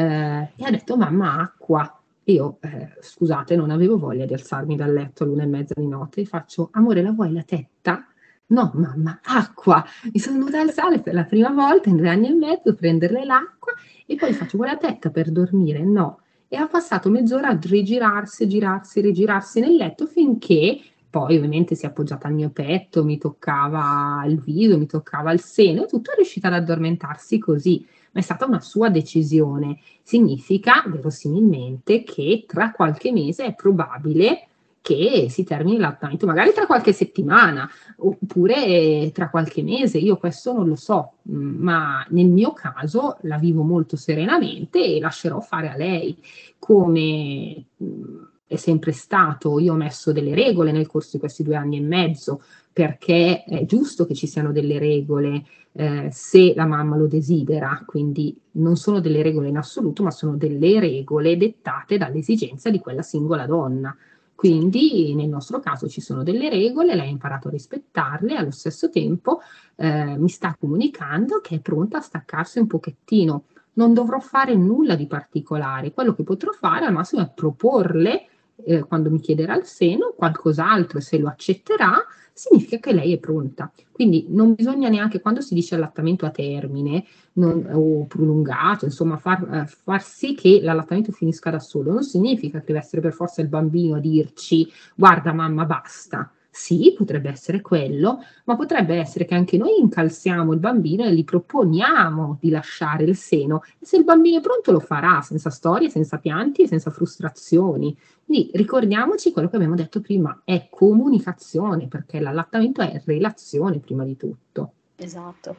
e 0.56 0.64
ha 0.64 0.70
detto 0.70 0.96
mamma 0.96 1.40
acqua. 1.40 2.00
Io, 2.24 2.58
eh, 2.60 2.96
scusate, 3.00 3.56
non 3.56 3.70
avevo 3.70 3.98
voglia 3.98 4.26
di 4.26 4.34
alzarmi 4.34 4.76
dal 4.76 4.92
letto 4.92 5.24
all'una 5.24 5.42
e 5.42 5.46
mezza 5.46 5.74
di 5.76 5.86
notte 5.86 6.20
e 6.20 6.24
faccio, 6.24 6.68
amore, 6.72 7.02
la 7.02 7.10
vuoi 7.10 7.32
la 7.32 7.42
tetta? 7.42 8.06
No, 8.52 8.70
mamma, 8.74 9.18
acqua. 9.24 9.82
Mi 10.12 10.20
sono 10.20 10.38
dovuta 10.38 10.60
alzare 10.60 11.00
per 11.00 11.14
la 11.14 11.24
prima 11.24 11.48
volta 11.48 11.88
in 11.88 11.96
due 11.96 12.10
anni 12.10 12.28
e 12.28 12.34
mezzo, 12.34 12.74
prenderle 12.74 13.24
l'acqua 13.24 13.72
e 14.04 14.14
poi 14.14 14.34
faccio 14.34 14.58
quella 14.58 14.76
tetta 14.76 15.08
per 15.10 15.30
dormire. 15.30 15.82
No. 15.82 16.20
E 16.48 16.56
ha 16.56 16.66
passato 16.66 17.08
mezz'ora 17.08 17.48
a 17.48 17.58
rigirarsi, 17.58 18.46
girarsi, 18.46 19.00
rigirarsi 19.00 19.60
nel 19.60 19.76
letto 19.76 20.04
finché 20.06 20.78
poi 21.08 21.36
ovviamente 21.36 21.74
si 21.74 21.86
è 21.86 21.88
appoggiata 21.88 22.28
al 22.28 22.34
mio 22.34 22.50
petto, 22.50 23.04
mi 23.04 23.16
toccava 23.16 24.22
il 24.26 24.38
viso, 24.38 24.76
mi 24.76 24.86
toccava 24.86 25.32
il 25.32 25.40
seno, 25.40 25.86
tutto 25.86 26.12
è 26.12 26.14
riuscita 26.16 26.48
ad 26.48 26.54
addormentarsi 26.54 27.38
così, 27.38 27.86
ma 28.12 28.20
è 28.20 28.22
stata 28.22 28.44
una 28.44 28.60
sua 28.60 28.90
decisione. 28.90 29.78
Significa 30.02 30.82
verosimilmente 30.86 32.02
che 32.02 32.44
tra 32.46 32.70
qualche 32.70 33.12
mese 33.12 33.44
è 33.44 33.54
probabile 33.54 34.48
che 34.82 35.28
si 35.30 35.44
termini 35.44 35.78
l'allattamento, 35.78 36.26
magari 36.26 36.52
tra 36.52 36.66
qualche 36.66 36.92
settimana 36.92 37.70
oppure 37.98 39.10
tra 39.14 39.30
qualche 39.30 39.62
mese, 39.62 39.98
io 39.98 40.16
questo 40.18 40.52
non 40.52 40.68
lo 40.68 40.76
so, 40.76 41.12
mm, 41.30 41.62
ma 41.62 42.04
nel 42.10 42.26
mio 42.26 42.52
caso 42.52 43.16
la 43.22 43.38
vivo 43.38 43.62
molto 43.62 43.96
serenamente 43.96 44.84
e 44.84 45.00
lascerò 45.00 45.40
fare 45.40 45.70
a 45.70 45.76
lei 45.76 46.18
come 46.58 47.64
mm, 47.82 48.22
è 48.46 48.56
sempre 48.56 48.92
stato, 48.92 49.58
io 49.60 49.72
ho 49.72 49.76
messo 49.76 50.12
delle 50.12 50.34
regole 50.34 50.72
nel 50.72 50.86
corso 50.86 51.10
di 51.12 51.20
questi 51.20 51.42
due 51.42 51.56
anni 51.56 51.78
e 51.78 51.80
mezzo 51.80 52.42
perché 52.72 53.44
è 53.44 53.64
giusto 53.64 54.04
che 54.04 54.14
ci 54.14 54.26
siano 54.26 54.52
delle 54.52 54.78
regole 54.78 55.44
eh, 55.74 56.08
se 56.10 56.52
la 56.54 56.66
mamma 56.66 56.96
lo 56.96 57.06
desidera, 57.06 57.82
quindi 57.86 58.38
non 58.52 58.76
sono 58.76 59.00
delle 59.00 59.22
regole 59.22 59.48
in 59.48 59.56
assoluto, 59.56 60.02
ma 60.02 60.10
sono 60.10 60.36
delle 60.36 60.80
regole 60.80 61.36
dettate 61.36 61.96
dall'esigenza 61.96 62.68
di 62.68 62.78
quella 62.78 63.02
singola 63.02 63.46
donna. 63.46 63.96
Quindi 64.42 65.14
nel 65.14 65.28
nostro 65.28 65.60
caso 65.60 65.86
ci 65.88 66.00
sono 66.00 66.24
delle 66.24 66.48
regole, 66.48 66.96
lei 66.96 67.06
ha 67.06 67.10
imparato 67.10 67.46
a 67.46 67.52
rispettarle, 67.52 68.34
allo 68.34 68.50
stesso 68.50 68.90
tempo 68.90 69.40
eh, 69.76 70.18
mi 70.18 70.28
sta 70.28 70.56
comunicando 70.58 71.38
che 71.40 71.54
è 71.54 71.60
pronta 71.60 71.98
a 71.98 72.00
staccarsi 72.00 72.58
un 72.58 72.66
pochettino. 72.66 73.44
Non 73.74 73.94
dovrò 73.94 74.18
fare 74.18 74.56
nulla 74.56 74.96
di 74.96 75.06
particolare, 75.06 75.92
quello 75.92 76.12
che 76.12 76.24
potrò 76.24 76.50
fare 76.50 76.86
al 76.86 76.92
massimo 76.92 77.22
è 77.22 77.30
proporle, 77.32 78.26
eh, 78.64 78.80
quando 78.80 79.10
mi 79.10 79.20
chiederà 79.20 79.54
il 79.54 79.64
seno, 79.64 80.12
qualcos'altro 80.16 80.98
e 80.98 81.02
se 81.02 81.18
lo 81.18 81.28
accetterà, 81.28 82.04
significa 82.32 82.78
che 82.78 82.92
lei 82.92 83.12
è 83.12 83.18
pronta. 83.18 83.70
Quindi 83.90 84.26
non 84.28 84.54
bisogna 84.54 84.88
neanche, 84.88 85.20
quando 85.20 85.40
si 85.40 85.54
dice 85.54 85.74
allattamento 85.74 86.26
a 86.26 86.30
termine 86.30 87.04
non, 87.34 87.68
o 87.72 88.04
prolungato, 88.06 88.84
insomma, 88.84 89.16
far, 89.16 89.48
eh, 89.52 89.66
far, 89.66 90.02
sì 90.02 90.34
che 90.34 90.60
l'allattamento 90.62 91.12
finisca 91.12 91.50
da 91.50 91.60
solo, 91.60 91.92
non 91.92 92.02
significa 92.02 92.58
che 92.58 92.66
deve 92.66 92.78
essere 92.78 93.00
per 93.00 93.12
forza 93.12 93.42
il 93.42 93.48
bambino 93.48 93.96
a 93.96 94.00
dirci 94.00 94.70
guarda 94.94 95.32
mamma 95.32 95.64
basta. 95.64 96.30
Sì, 96.54 96.92
potrebbe 96.94 97.30
essere 97.30 97.62
quello, 97.62 98.22
ma 98.44 98.56
potrebbe 98.56 98.96
essere 98.96 99.24
che 99.24 99.34
anche 99.34 99.56
noi 99.56 99.80
incalziamo 99.80 100.52
il 100.52 100.58
bambino 100.58 101.02
e 101.02 101.14
gli 101.14 101.24
proponiamo 101.24 102.36
di 102.38 102.50
lasciare 102.50 103.04
il 103.04 103.16
seno. 103.16 103.62
E 103.78 103.86
se 103.86 103.96
il 103.96 104.04
bambino 104.04 104.36
è 104.36 104.42
pronto 104.42 104.70
lo 104.70 104.78
farà, 104.78 105.22
senza 105.22 105.48
storie, 105.48 105.88
senza 105.88 106.18
pianti 106.18 106.60
e 106.60 106.66
senza 106.66 106.90
frustrazioni. 106.90 107.96
Quindi 108.22 108.50
ricordiamoci 108.52 109.32
quello 109.32 109.48
che 109.48 109.56
abbiamo 109.56 109.76
detto 109.76 110.02
prima, 110.02 110.42
è 110.44 110.68
comunicazione, 110.68 111.88
perché 111.88 112.20
l'allattamento 112.20 112.82
è 112.82 113.00
relazione 113.06 113.78
prima 113.78 114.04
di 114.04 114.18
tutto. 114.18 114.72
Esatto. 114.96 115.56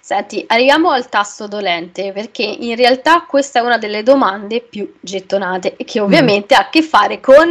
Senti, 0.00 0.44
arriviamo 0.46 0.90
al 0.90 1.08
tasto 1.08 1.48
dolente 1.48 2.12
perché 2.12 2.44
in 2.44 2.76
realtà 2.76 3.26
questa 3.28 3.58
è 3.58 3.62
una 3.62 3.78
delle 3.78 4.04
domande 4.04 4.60
più 4.60 4.94
gettonate 5.00 5.74
e 5.76 5.82
che 5.82 5.98
ovviamente 5.98 6.54
mm. 6.54 6.58
ha 6.58 6.62
a 6.66 6.70
che 6.70 6.82
fare 6.82 7.18
con 7.18 7.48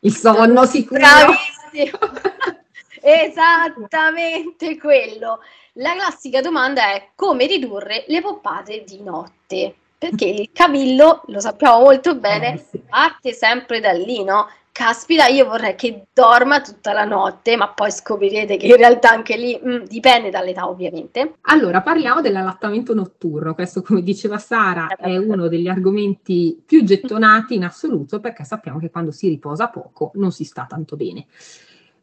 il 0.00 0.14
sonno 0.14 0.66
sicuro. 0.66 1.00
Bravissimo. 1.00 1.59
Esattamente 3.02 4.76
quello. 4.78 5.40
La 5.74 5.92
classica 5.94 6.40
domanda 6.40 6.92
è 6.92 7.10
come 7.14 7.46
ridurre 7.46 8.04
le 8.08 8.20
poppate 8.20 8.84
di 8.84 9.02
notte. 9.02 9.74
Perché 9.96 10.24
il 10.24 10.50
cavillo, 10.52 11.22
lo 11.26 11.40
sappiamo 11.40 11.80
molto 11.80 12.14
bene, 12.14 12.64
sì. 12.70 12.78
parte 12.88 13.32
sempre 13.32 13.80
da 13.80 13.92
lì, 13.92 14.24
no? 14.24 14.48
Caspita, 14.72 15.26
io 15.26 15.46
vorrei 15.46 15.74
che 15.74 16.06
dorma 16.12 16.60
tutta 16.60 16.92
la 16.92 17.04
notte, 17.04 17.56
ma 17.56 17.68
poi 17.68 17.90
scoprirete 17.90 18.56
che 18.56 18.66
in 18.66 18.76
realtà 18.76 19.10
anche 19.10 19.36
lì 19.36 19.58
mh, 19.62 19.70
mm, 19.70 19.82
dipende 19.84 20.30
dall'età 20.30 20.68
ovviamente. 20.68 21.34
Allora, 21.42 21.82
parliamo 21.82 22.20
dell'allattamento 22.20 22.94
notturno. 22.94 23.54
Questo, 23.54 23.82
come 23.82 24.02
diceva 24.02 24.38
Sara, 24.38 24.88
è 24.96 25.16
uno 25.16 25.48
degli 25.48 25.68
argomenti 25.68 26.62
più 26.64 26.84
gettonati 26.84 27.54
in 27.54 27.64
assoluto 27.64 28.20
perché 28.20 28.44
sappiamo 28.44 28.78
che 28.78 28.90
quando 28.90 29.10
si 29.10 29.28
riposa 29.28 29.68
poco 29.68 30.12
non 30.14 30.32
si 30.32 30.44
sta 30.44 30.66
tanto 30.68 30.96
bene 30.96 31.26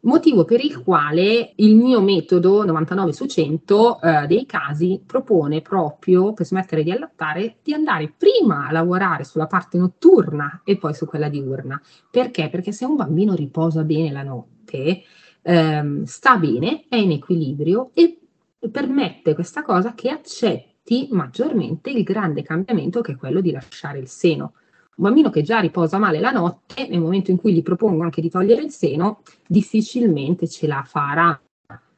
motivo 0.08 0.46
per 0.46 0.64
il 0.64 0.82
quale 0.82 1.52
il 1.56 1.76
mio 1.76 2.02
metodo 2.02 2.64
99 2.66 3.14
su 3.14 3.26
100 3.26 4.02
eh, 4.02 4.28
dei 4.28 4.46
casi 4.46 5.02
propone 5.06 5.62
proprio 5.62 6.34
per 6.34 6.46
smettere 6.46 6.84
di 6.84 6.92
allattare 6.92 7.58
di 7.62 7.74
andare 7.74 8.14
prima 8.18 8.68
a 8.68 8.72
lavorare 8.72 9.26
sulla 9.26 9.48
parte 9.48 9.78
notturna 9.78 10.62
e 10.64 10.78
poi 10.78 10.94
su 10.94 11.06
quella 11.06 11.30
diurna. 11.30 11.80
Perché? 12.10 12.50
Perché 12.50 12.72
se 12.72 12.86
un 12.86 12.96
bambino 12.96 13.36
riposa 13.36 13.84
bene 13.84 14.12
la 14.12 14.24
notte, 14.24 15.04
ehm, 15.42 16.04
sta 16.04 16.38
bene, 16.38 16.86
è 16.88 16.96
in 16.96 17.12
equilibrio 17.12 17.92
e 17.94 18.20
permette 18.72 19.34
questa 19.34 19.62
cosa 19.62 19.94
che 19.94 20.10
accetti 20.10 21.10
maggiormente 21.12 21.90
il 21.90 22.04
grande 22.04 22.44
cambiamento 22.44 23.02
che 23.02 23.12
è 23.12 23.18
quello 23.18 23.42
di 23.42 23.52
lasciare 23.52 24.00
il 24.00 24.08
seno. 24.08 24.54
Un 24.98 25.04
bambino 25.04 25.30
che 25.30 25.44
già 25.44 25.60
riposa 25.60 26.00
male 26.00 26.20
la 26.20 26.32
notte, 26.32 26.88
nel 26.88 27.00
momento 27.00 27.30
in 27.30 27.38
cui 27.38 27.54
gli 27.54 27.62
propongo 27.62 28.02
anche 28.02 28.20
di 28.20 28.32
togliere 28.32 28.64
il 28.64 28.72
seno, 28.72 29.22
difficilmente 29.46 30.48
ce 30.48 30.66
la 30.66 30.82
farà. 30.84 31.40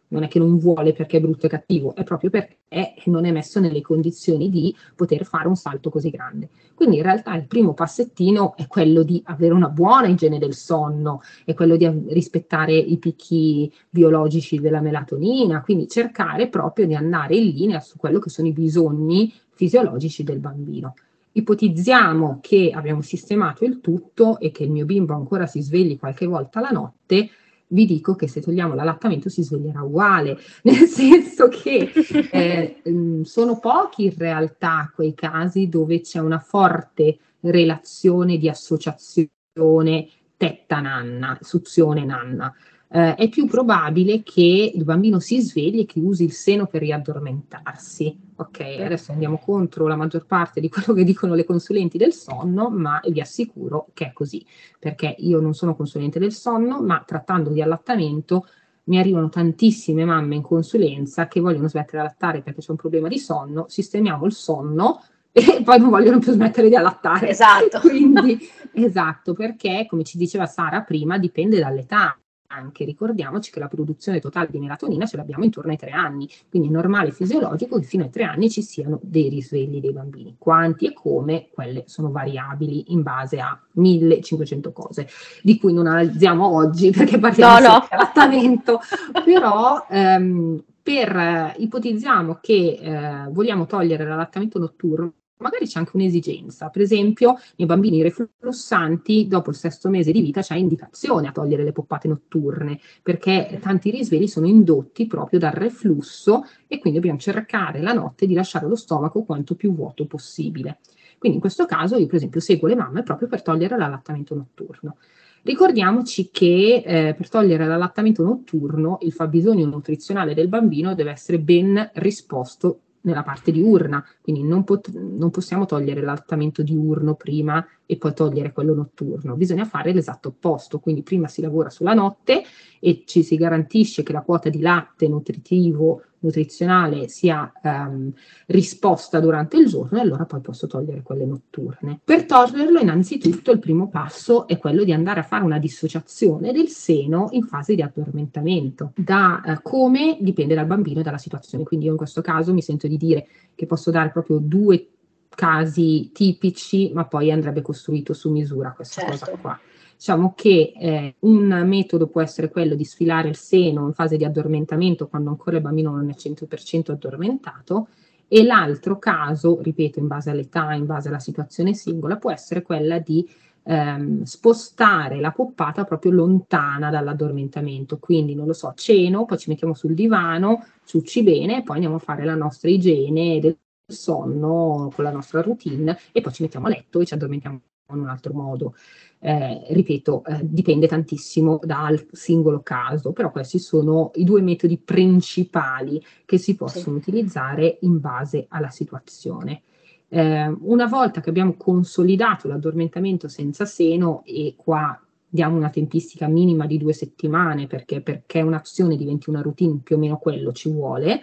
Non 0.10 0.24
è 0.24 0.28
che 0.28 0.38
non 0.38 0.58
vuole 0.58 0.92
perché 0.92 1.16
è 1.16 1.22
brutto 1.22 1.46
e 1.46 1.50
cattivo, 1.50 1.96
è 1.96 2.04
proprio 2.04 2.30
perché 2.30 2.96
non 3.06 3.24
è 3.24 3.32
messo 3.32 3.62
nelle 3.62 3.80
condizioni 3.80 4.50
di 4.50 4.76
poter 4.98 5.24
fare 5.24 5.48
un 5.48 5.56
salto 5.56 5.90
così 5.90 6.10
grande. 6.10 6.50
Quindi 6.76 6.98
in 6.98 7.04
realtà 7.04 7.34
il 7.36 7.48
primo 7.48 7.74
passettino 7.74 8.58
è 8.58 8.68
quello 8.68 9.04
di 9.04 9.22
avere 9.28 9.54
una 9.54 9.70
buona 9.70 10.08
igiene 10.08 10.38
del 10.38 10.54
sonno, 10.54 11.22
è 11.46 11.54
quello 11.54 11.78
di 11.78 11.90
rispettare 12.10 12.76
i 12.76 12.98
picchi 12.98 13.72
biologici 13.90 14.60
della 14.60 14.82
melatonina, 14.82 15.62
quindi 15.62 15.88
cercare 15.88 16.50
proprio 16.50 16.86
di 16.86 16.96
andare 16.96 17.38
in 17.38 17.54
linea 17.54 17.80
su 17.80 17.96
quello 17.96 18.20
che 18.20 18.30
sono 18.30 18.50
i 18.50 18.54
bisogni 18.54 19.32
fisiologici 19.54 20.26
del 20.26 20.40
bambino 20.40 20.96
ipotizziamo 21.32 22.40
che 22.42 22.72
abbiamo 22.74 23.02
sistemato 23.02 23.66
il 23.66 23.82
tutto 23.82 24.40
e 24.40 24.52
che 24.52 24.64
il 24.64 24.72
mio 24.72 24.86
bimbo 24.86 25.14
ancora 25.14 25.46
si 25.46 25.62
svegli 25.62 25.98
qualche 25.98 26.26
volta 26.26 26.60
la 26.60 26.70
notte, 26.70 27.30
vi 27.72 27.86
dico 27.86 28.16
che 28.16 28.28
se 28.28 28.42
togliamo 28.42 28.74
l'allattamento 28.74 29.30
si 29.30 29.44
sveglierà 29.44 29.84
uguale, 29.84 30.38
nel 30.64 30.88
senso 30.88 31.48
che 31.50 31.92
eh, 32.32 32.82
mm, 32.90 33.22
sono 33.22 33.60
pochi 33.60 34.06
in 34.06 34.16
realtà 34.18 34.92
quei 34.94 35.14
casi 35.14 35.70
dove 35.70 36.02
c'è 36.02 36.20
una 36.20 36.40
forte 36.40 37.20
relazione 37.42 38.38
di 38.38 38.50
associazione 38.50 40.08
tetta-nanna, 40.36 41.38
suzione-nanna 41.42 42.54
eh, 42.92 43.16
è 43.16 43.30
più 43.30 43.46
probabile 43.46 44.24
che 44.24 44.72
il 44.74 44.84
bambino 44.84 45.20
si 45.20 45.40
svegli 45.42 45.80
e 45.80 45.86
che 45.86 46.00
usi 46.00 46.24
il 46.24 46.32
seno 46.32 46.66
per 46.66 46.82
riaddormentarsi. 46.82 48.28
Ok, 48.38 48.60
adesso 48.80 49.12
andiamo 49.12 49.38
contro 49.38 49.86
la 49.88 49.96
maggior 49.96 50.26
parte 50.26 50.60
di 50.60 50.70
quello 50.70 50.94
che 50.94 51.04
dicono 51.04 51.36
le 51.36 51.44
consulenti 51.44 51.98
del 51.98 52.14
sonno, 52.14 52.70
ma 52.70 53.00
vi 53.10 53.22
assicuro 53.22 53.90
che 53.94 54.08
è 54.08 54.14
così, 54.14 54.44
perché 54.80 55.14
io 55.20 55.40
non 55.40 55.54
sono 55.54 55.76
consulente 55.76 56.20
del 56.20 56.32
sonno, 56.32 56.82
ma 56.82 57.04
trattando 57.06 57.52
di 57.52 57.62
allattamento 57.62 58.48
mi 58.86 58.98
arrivano 58.98 59.30
tantissime 59.30 60.04
mamme 60.04 60.36
in 60.36 60.42
consulenza 60.42 61.28
che 61.28 61.40
vogliono 61.40 61.68
smettere 61.68 62.02
di 62.02 62.08
allattare 62.08 62.42
perché 62.42 62.62
c'è 62.62 62.72
un 62.72 62.78
problema 62.78 63.08
di 63.08 63.20
sonno, 63.20 63.66
sistemiamo 63.68 64.26
il 64.26 64.32
sonno 64.32 65.04
e 65.32 65.62
poi 65.64 65.80
non 65.80 65.92
vogliono 65.92 66.18
più 66.18 66.32
smettere 66.32 66.70
di 66.70 66.76
allattare. 66.76 67.30
Esatto. 67.30 67.82
Quindi, 67.88 68.40
esatto, 68.74 69.34
perché 69.34 69.86
come 69.88 70.04
ci 70.04 70.18
diceva 70.18 70.48
Sara 70.48 70.82
prima, 70.82 71.20
dipende 71.20 71.60
dall'età 71.60 72.18
anche 72.52 72.84
ricordiamoci 72.84 73.52
che 73.52 73.60
la 73.60 73.68
produzione 73.68 74.20
totale 74.20 74.48
di 74.50 74.60
melatonina 74.60 75.06
ce 75.06 75.18
l'abbiamo 75.18 75.44
intorno 75.44 75.72
ai 75.72 75.78
tre 75.78 75.92
anni, 75.92 76.28
quindi 76.50 76.70
è 76.70 76.72
normale 76.72 77.10
e 77.10 77.12
fisiologico 77.12 77.78
che 77.78 77.86
fino 77.86 78.04
ai 78.04 78.10
tre 78.10 78.24
anni 78.24 78.50
ci 78.50 78.62
siano 78.62 79.00
dei 79.04 79.30
risvegli 79.30 79.80
dei 79.80 79.92
bambini. 79.92 80.36
Quanti 80.38 80.88
e 80.88 80.94
come, 80.94 81.50
quelle 81.54 81.84
sono 81.86 82.12
variabili 82.12 82.92
in 82.92 83.04
base 83.04 83.40
a 83.40 83.60
1500 83.74 84.72
cose, 84.72 85.08
di 85.44 85.58
cui 85.58 85.74
non 85.74 85.88
analizziamo 85.88 86.46
oggi 86.48 86.90
perché 86.96 87.20
parliamo 87.20 87.60
no, 87.60 87.74
no. 87.74 87.80
di 87.82 87.88
trattamento, 87.90 88.80
però 89.24 89.86
ehm, 89.90 90.64
per 90.82 91.16
eh, 91.16 91.54
ipotizziamo 91.58 92.40
che 92.42 92.80
eh, 92.82 93.30
vogliamo 93.30 93.68
togliere 93.68 94.06
l'allattamento 94.06 94.58
notturno 94.58 95.14
magari 95.40 95.66
c'è 95.66 95.80
anche 95.80 95.92
un'esigenza. 95.96 96.70
Per 96.70 96.82
esempio, 96.82 97.38
nei 97.56 97.68
bambini 97.68 98.02
reflussanti, 98.02 99.28
dopo 99.28 99.50
il 99.50 99.56
sesto 99.56 99.90
mese 99.90 100.12
di 100.12 100.22
vita, 100.22 100.42
c'è 100.42 100.56
indicazione 100.56 101.28
a 101.28 101.32
togliere 101.32 101.64
le 101.64 101.72
poppate 101.72 102.08
notturne, 102.08 102.80
perché 103.02 103.58
tanti 103.62 103.90
risvegli 103.90 104.28
sono 104.28 104.48
indotti 104.48 105.08
proprio 105.08 105.40
dal 105.40 105.52
reflusso 105.52 106.46
e 106.68 106.80
quindi 106.80 107.00
dobbiamo 107.00 107.20
cercare 107.20 107.82
la 107.82 107.94
notte 107.94 108.26
di 108.26 108.34
lasciare 108.34 108.68
lo 108.68 108.76
stomaco 108.76 109.24
quanto 109.24 109.56
più 109.56 109.74
vuoto 109.74 110.06
possibile. 110.06 110.80
Quindi 111.18 111.38
in 111.38 111.44
questo 111.44 111.66
caso 111.66 111.98
io, 111.98 112.06
per 112.06 112.16
esempio, 112.16 112.40
seguo 112.40 112.68
le 112.68 112.76
mamme 112.76 113.04
proprio 113.04 113.28
per 113.28 113.42
togliere 113.42 113.78
l'allattamento 113.78 114.36
notturno. 114.36 114.98
Ricordiamoci 115.42 116.30
che 116.32 116.84
eh, 116.86 117.14
per 117.14 117.30
togliere 117.30 117.66
l'allattamento 117.66 118.24
notturno 118.24 118.98
il 119.02 119.14
fabbisogno 119.14 119.66
nutrizionale 119.66 120.34
del 120.34 120.50
bambino 120.50 120.94
deve 120.96 121.12
essere 121.12 121.40
ben 121.40 121.92
risposto 121.96 122.82
nella 123.02 123.24
parte 123.24 123.52
diurna, 123.52 124.04
quindi 124.22 124.44
non, 124.44 124.64
pot- 124.64 124.92
non 124.92 125.30
possiamo 125.30 125.66
togliere 125.66 126.02
l'allattamento 126.02 126.64
diurno 126.64 127.16
prima 127.16 127.66
e 127.86 127.98
poi 127.98 128.14
togliere 128.14 128.52
quello 128.52 128.74
notturno, 128.74 129.36
bisogna 129.36 129.66
fare 129.66 129.94
l'esatto 129.94 130.30
opposto, 130.30 130.80
quindi 130.80 131.04
prima 131.04 131.28
si 131.28 131.42
lavora 131.42 131.70
sulla 131.70 131.94
notte 131.94 132.44
e 132.80 133.04
ci 133.06 133.24
si 133.24 133.36
garantisce 133.36 134.04
che 134.04 134.14
la 134.14 134.22
quota 134.22 134.50
di 134.50 134.60
latte 134.60 135.08
nutritivo 135.08 136.04
nutrizionale 136.20 137.08
sia 137.08 137.52
ehm, 137.62 138.12
risposta 138.48 139.20
durante 139.20 139.58
il 139.58 139.68
giorno 139.68 139.98
e 139.98 140.02
allora 140.02 140.26
poi 140.26 140.42
posso 140.42 140.68
togliere 140.68 141.02
quelle 141.02 141.26
notturne. 141.26 142.00
Per 142.04 142.26
toglierlo 142.26 142.80
innanzitutto 142.80 143.52
il 143.52 143.60
primo 143.60 143.90
passo 143.90 144.48
è 144.48 144.58
quello 144.58 144.84
di 144.84 144.94
andare 144.94 145.20
a 145.20 145.24
fare 145.24 145.44
una 145.44 145.60
dissociazione 145.60 146.52
del 146.52 146.68
seno 146.68 147.28
in 147.32 147.44
fase 147.44 147.76
di 147.76 147.82
addormentamento. 147.82 148.92
Da 148.96 149.42
eh, 149.46 149.60
come 149.62 150.18
dipende 150.20 150.56
dal 150.56 150.66
bambino 150.66 151.00
e 151.00 151.04
dalla 151.04 151.18
situazione, 151.18 151.64
quindi 151.64 151.86
io 151.86 151.92
in 151.92 151.98
questo 151.98 152.22
caso 152.22 152.54
mi 152.54 152.62
sento 152.62 152.88
di 152.88 152.98
dire 152.98 153.28
che 153.56 153.66
posso 153.66 153.92
dare 153.92 154.10
proprio 154.10 154.40
due 154.40 154.88
casi 155.30 156.12
tipici, 156.12 156.92
ma 156.94 157.06
poi 157.06 157.32
andrebbe 157.32 157.62
costruito 157.62 158.14
su 158.14 158.30
misura 158.30 158.74
questa 158.74 159.02
certo. 159.02 159.26
cosa 159.26 159.38
qua. 159.38 159.60
Diciamo 160.00 160.32
che 160.34 160.72
eh, 160.80 161.16
un 161.20 161.64
metodo 161.68 162.08
può 162.08 162.22
essere 162.22 162.50
quello 162.50 162.74
di 162.74 162.86
sfilare 162.86 163.28
il 163.28 163.36
seno 163.36 163.86
in 163.86 163.92
fase 163.92 164.16
di 164.16 164.24
addormentamento 164.24 165.10
quando 165.10 165.30
ancora 165.30 165.58
il 165.58 165.62
bambino 165.62 165.92
non 165.92 166.10
è 166.10 166.14
100% 166.14 166.92
addormentato 166.92 167.90
e 168.26 168.44
l'altro 168.44 168.98
caso, 168.98 169.60
ripeto, 169.62 170.00
in 170.00 170.08
base 170.08 170.30
all'età, 170.30 170.72
in 170.72 170.86
base 170.86 171.10
alla 171.10 171.20
situazione 171.20 171.74
singola, 171.74 172.16
può 172.16 172.32
essere 172.32 172.62
quella 172.62 173.00
di 173.00 173.28
ehm, 173.64 174.24
spostare 174.24 175.20
la 175.20 175.32
poppata 175.32 175.84
proprio 175.84 176.14
lontana 176.14 176.90
dall'addormentamento. 176.90 177.98
Quindi, 177.98 178.36
non 178.36 178.46
lo 178.46 178.54
so, 178.54 178.72
ceno, 178.78 179.26
poi 179.26 179.38
ci 179.38 179.50
mettiamo 179.50 179.74
sul 179.74 179.96
divano, 179.96 180.64
ciucci 180.86 181.24
bene 181.24 181.58
e 181.58 181.64
poi 181.64 181.76
andiamo 181.76 181.98
a 181.98 182.00
fare 182.00 182.24
la 182.24 182.36
nostra 182.36 182.70
igiene 182.70 183.42
del 183.42 183.58
sonno 183.86 184.90
con 184.96 185.04
la 185.04 185.12
nostra 185.12 185.42
routine 185.42 185.98
e 186.14 186.22
poi 186.22 186.32
ci 186.32 186.44
mettiamo 186.44 186.68
a 186.68 186.70
letto 186.70 187.02
e 187.02 187.06
ci 187.06 187.16
addormentiamo 187.16 187.60
in 187.94 188.00
un 188.00 188.10
altro 188.10 188.34
modo. 188.34 188.76
Eh, 189.22 189.66
ripeto, 189.72 190.24
eh, 190.24 190.40
dipende 190.44 190.88
tantissimo 190.88 191.60
dal 191.62 192.08
singolo 192.12 192.62
caso, 192.62 193.12
però 193.12 193.32
questi 193.32 193.60
sono 193.60 194.12
i 194.16 194.24
due 194.24 194.42
metodi 194.42 194.78
principali 194.78 196.02
che 196.24 196.38
si 196.38 196.56
possono 196.56 197.00
sì. 197.00 197.10
utilizzare 197.10 197.80
in 197.82 198.00
base 198.00 198.46
alla 198.48 198.70
situazione. 198.70 199.64
Eh, 200.08 200.48
una 200.62 200.88
volta 200.88 201.20
che 201.20 201.30
abbiamo 201.30 201.56
consolidato 201.58 202.48
l'addormentamento 202.48 203.28
senza 203.28 203.66
seno, 203.66 204.24
e 204.26 204.54
qua 204.56 204.98
diamo 205.28 205.58
una 205.58 205.70
tempistica 205.70 206.28
minima 206.28 206.66
di 206.66 206.78
due 206.78 206.94
settimane 206.94 207.68
perché, 207.68 208.02
perché 208.02 208.42
un'azione 208.42 208.96
diventi 208.96 209.30
una 209.30 209.42
routine, 209.42 209.82
più 209.84 209.98
o 209.98 210.00
meno 210.00 210.18
quello 210.18 210.54
ci 210.54 210.70
vuole, 210.70 211.22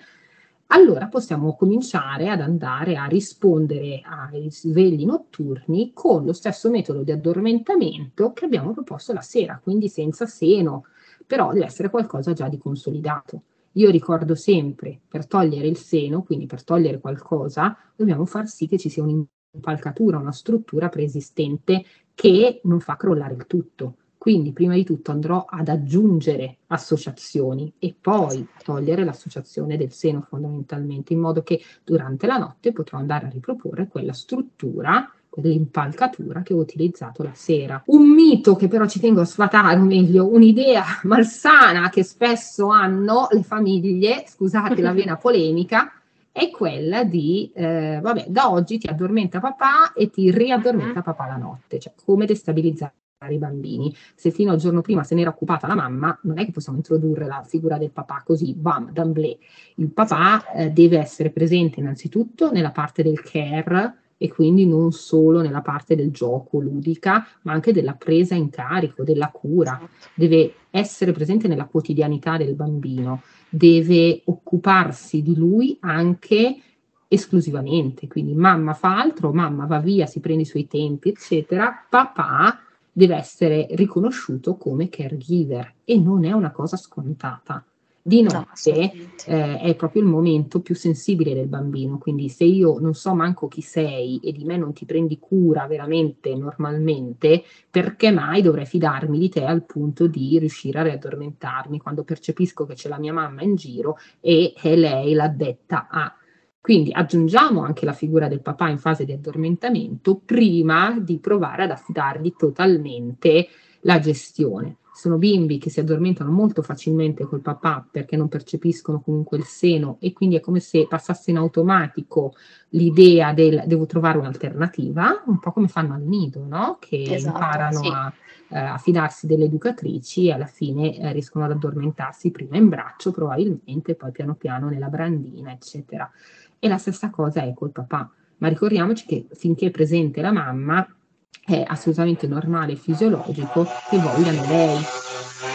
allora 0.69 1.07
possiamo 1.07 1.55
cominciare 1.55 2.29
ad 2.29 2.41
andare 2.41 2.97
a 2.97 3.05
rispondere 3.05 4.01
ai 4.03 4.51
svegli 4.51 5.05
notturni 5.05 5.93
con 5.93 6.25
lo 6.25 6.33
stesso 6.33 6.71
metodo 6.71 7.03
di 7.03 7.13
addormentamento 7.13 8.33
che 8.33 8.45
abbiamo 8.47 8.73
proposto 8.73 9.13
la 9.13 9.21
sera, 9.21 9.61
quindi 9.63 9.89
senza 9.89 10.27
seno, 10.27 10.87
però 11.27 11.53
deve 11.53 11.67
essere 11.67 11.91
qualcosa 11.91 12.33
già 12.33 12.49
di 12.49 12.59
consolidato. 12.59 13.43
Io 13.73 13.91
ricordo 13.91 14.35
sempre, 14.35 14.99
per 15.07 15.27
togliere 15.27 15.69
il 15.69 15.77
seno, 15.77 16.23
quindi 16.23 16.47
per 16.47 16.65
togliere 16.65 16.99
qualcosa, 16.99 17.77
dobbiamo 17.95 18.25
far 18.25 18.49
sì 18.49 18.67
che 18.67 18.79
ci 18.79 18.89
sia 18.89 19.03
un'impalcatura, 19.03 20.19
una 20.19 20.33
struttura 20.33 20.89
preesistente 20.89 21.85
che 22.15 22.61
non 22.65 22.81
fa 22.81 22.97
crollare 22.97 23.35
il 23.35 23.47
tutto. 23.47 23.97
Quindi 24.27 24.51
prima 24.51 24.75
di 24.75 24.83
tutto 24.83 25.13
andrò 25.13 25.45
ad 25.49 25.69
aggiungere 25.69 26.57
associazioni 26.67 27.73
e 27.79 27.95
poi 28.01 28.45
togliere 28.65 29.05
l'associazione 29.05 29.77
del 29.77 29.93
seno 29.93 30.27
fondamentalmente, 30.29 31.13
in 31.13 31.21
modo 31.21 31.45
che 31.45 31.63
durante 31.85 32.27
la 32.27 32.37
notte 32.37 32.73
potrò 32.73 32.99
andare 32.99 33.27
a 33.27 33.29
riproporre 33.29 33.87
quella 33.87 34.13
struttura 34.13 35.09
quell'impalcatura 35.29 36.43
che 36.43 36.55
ho 36.55 36.59
utilizzato 36.59 37.23
la 37.23 37.35
sera. 37.35 37.81
Un 37.87 38.09
mito 38.09 38.57
che 38.57 38.67
però 38.67 38.89
ci 38.89 38.99
tengo 38.99 39.21
a 39.21 39.25
sfatare, 39.25 39.79
o 39.79 39.85
meglio, 39.85 40.27
un'idea 40.27 40.83
malsana 41.05 41.89
che 41.89 42.03
spesso 42.03 42.67
hanno 42.67 43.29
le 43.31 43.45
famiglie, 43.45 44.25
scusate 44.27 44.83
la 44.83 44.93
vena 44.93 45.15
polemica, 45.23 45.93
è 46.37 46.51
quella 46.51 47.03
di, 47.03 47.51
eh, 47.55 47.99
vabbè, 48.03 48.27
da 48.29 48.51
oggi 48.51 48.77
ti 48.77 48.87
addormenta 48.87 49.41
papà 49.41 49.95
e 49.95 50.11
ti 50.11 50.31
riaddormenta 50.31 51.01
papà 51.01 51.27
la 51.29 51.39
notte, 51.39 51.79
cioè 51.79 51.95
come 52.05 52.27
destabilizzare 52.27 52.93
i 53.31 53.39
bambini. 53.39 53.95
Se 54.15 54.31
fino 54.31 54.53
al 54.53 54.59
giorno 54.59 54.83
prima 54.83 55.03
se 55.03 55.15
n'era 55.15 55.31
occupata 55.31 55.67
la 55.67 55.75
mamma, 55.75 56.19
non 56.25 56.39
è 56.39 56.45
che 56.45 56.53
possiamo 56.53 56.77
introdurre 56.77 57.25
la 57.25 57.43
figura 57.43 57.79
del 57.79 57.91
papà 57.91 58.23
così, 58.23 58.53
bam, 58.53 58.93
d'amblè. 58.93 59.39
Il 59.77 59.89
papà 59.89 60.53
eh, 60.53 60.71
deve 60.73 60.99
essere 60.99 61.31
presente 61.31 61.81
innanzitutto 61.81 62.53
nella 62.53 62.71
parte 62.71 63.03
del 63.03 63.23
care 63.23 63.95
e 64.19 64.29
quindi 64.29 64.67
non 64.67 64.93
solo 64.93 65.41
nella 65.41 65.61
parte 65.61 65.95
del 65.95 66.11
gioco 66.11 66.61
ludica, 66.61 67.27
ma 67.43 67.53
anche 67.53 67.73
della 67.73 67.95
presa 67.95 68.35
in 68.35 68.51
carico, 68.51 69.03
della 69.03 69.29
cura. 69.29 69.79
Deve 70.15 70.55
essere 70.71 71.13
presente 71.13 71.49
nella 71.49 71.67
quotidianità 71.67 72.37
del 72.37 72.55
bambino, 72.55 73.23
deve 73.49 74.23
occuparsi 74.25 75.23
di 75.23 75.35
lui 75.37 75.77
anche 75.81 76.61
esclusivamente, 77.09 78.09
quindi 78.09 78.35
mamma 78.35 78.75
fa 78.75 79.01
altro, 79.01 79.33
mamma 79.33 79.67
va 79.67 79.79
via, 79.79 80.07
si 80.07 80.21
prende 80.21 80.43
i 80.43 80.47
suoi 80.47 80.67
tempi, 80.67 81.11
eccetera, 81.11 81.87
papà 81.89 82.61
deve 82.91 83.15
essere 83.15 83.67
riconosciuto 83.73 84.57
come 84.57 84.89
caregiver. 84.89 85.75
E 85.85 85.99
non 85.99 86.25
è 86.25 86.33
una 86.33 86.51
cosa 86.51 86.77
scontata. 86.77 87.63
Di 88.07 88.23
notte 88.23 88.71
no, 88.73 89.35
eh, 89.35 89.59
è 89.59 89.75
proprio 89.75 90.01
il 90.01 90.07
momento 90.07 90.61
più 90.61 90.77
sensibile 90.77 91.35
del 91.35 91.49
bambino, 91.49 91.99
quindi 91.99 92.29
se 92.29 92.45
io 92.45 92.79
non 92.79 92.95
so 92.95 93.17
manco 93.17 93.49
chi 93.49 93.63
sei 93.63 94.21
e 94.23 94.31
di 94.31 94.45
me 94.45 94.57
non 94.57 94.73
ti 94.73 94.85
prendi 94.85 95.19
cura 95.19 95.67
veramente 95.67 96.33
normalmente, 96.37 97.43
perché 97.69 98.13
mai 98.13 98.43
dovrei 98.43 98.65
fidarmi 98.65 99.19
di 99.19 99.29
te 99.29 99.45
al 99.45 99.65
punto 99.65 100.07
di 100.07 100.39
riuscire 100.39 100.79
a 100.79 100.83
riaddormentarmi 100.85 101.81
quando 101.81 102.05
percepisco 102.05 102.65
che 102.65 102.75
c'è 102.75 102.89
la 102.89 103.01
mia 103.01 103.13
mamma 103.13 103.43
in 103.43 103.57
giro 103.57 103.97
e 104.21 104.53
è 104.55 104.77
lei 104.77 105.13
l'addetta 105.13 105.89
a 105.91 106.17
quindi 106.61 106.93
aggiungiamo 106.93 107.63
anche 107.63 107.85
la 107.85 107.93
figura 107.93 108.29
del 108.29 108.41
papà 108.41 108.69
in 108.69 108.79
fase 108.79 109.05
di 109.05 109.13
addormentamento 109.13 110.21
prima 110.25 110.97
di 110.99 111.19
provare 111.19 111.65
ad 111.65 111.71
affidargli 111.71 112.35
totalmente 112.37 113.49
la 113.83 114.01
gestione. 114.01 114.79
Sono 114.97 115.19
bimbi 115.19 115.59
che 115.59 115.69
si 115.69 115.79
addormentano 115.79 116.31
molto 116.31 116.63
facilmente 116.63 117.25
col 117.25 117.43
papà 117.43 117.87
perché 117.91 118.17
non 118.17 118.29
percepiscono 118.29 119.03
comunque 119.03 119.37
il 119.37 119.45
seno 119.45 119.99
e 120.01 120.15
quindi 120.15 120.37
è 120.37 120.41
come 120.41 120.59
se 120.59 120.87
passasse 120.89 121.31
in 121.31 121.37
automatico 121.37 122.33
l'idea 122.71 123.35
del 123.35 123.65
devo 123.67 123.85
trovare 123.85 124.17
un'alternativa, 124.17 125.25
un 125.27 125.39
po' 125.39 125.53
come 125.53 125.69
fanno 125.69 125.93
al 125.93 126.01
nido, 126.01 126.47
no? 126.49 126.79
che 126.81 127.03
esatto, 127.11 127.37
imparano 127.37 127.79
sì. 127.83 127.89
a, 127.89 128.13
eh, 128.49 128.59
a, 128.59 128.79
fidarsi 128.79 129.27
delle 129.27 129.45
educatrici 129.45 130.29
e 130.29 130.33
alla 130.33 130.47
fine 130.47 130.97
eh, 130.97 131.13
riescono 131.13 131.45
ad 131.45 131.51
addormentarsi 131.51 132.31
prima 132.31 132.57
in 132.57 132.71
braccio 132.71 133.11
probabilmente, 133.11 133.97
poi 133.97 134.13
piano 134.13 134.35
piano 134.35 134.71
nella 134.71 134.89
brandina, 134.89 135.53
eccetera. 135.53 136.11
E 136.59 136.69
la 136.69 136.79
stessa 136.79 137.11
cosa 137.11 137.43
è 137.43 137.53
col 137.53 137.71
papà. 137.71 138.11
Ma 138.39 138.49
ricordiamoci 138.49 139.05
che 139.05 139.27
finché 139.33 139.67
è 139.67 139.71
presente 139.71 140.23
la 140.23 140.33
mamma 140.33 140.96
è 141.45 141.63
assolutamente 141.67 142.27
normale 142.27 142.73
e 142.73 142.77
fisiologico 142.77 143.73
che 143.85 143.99
vogliano 143.99 144.45
lei. 144.45 144.89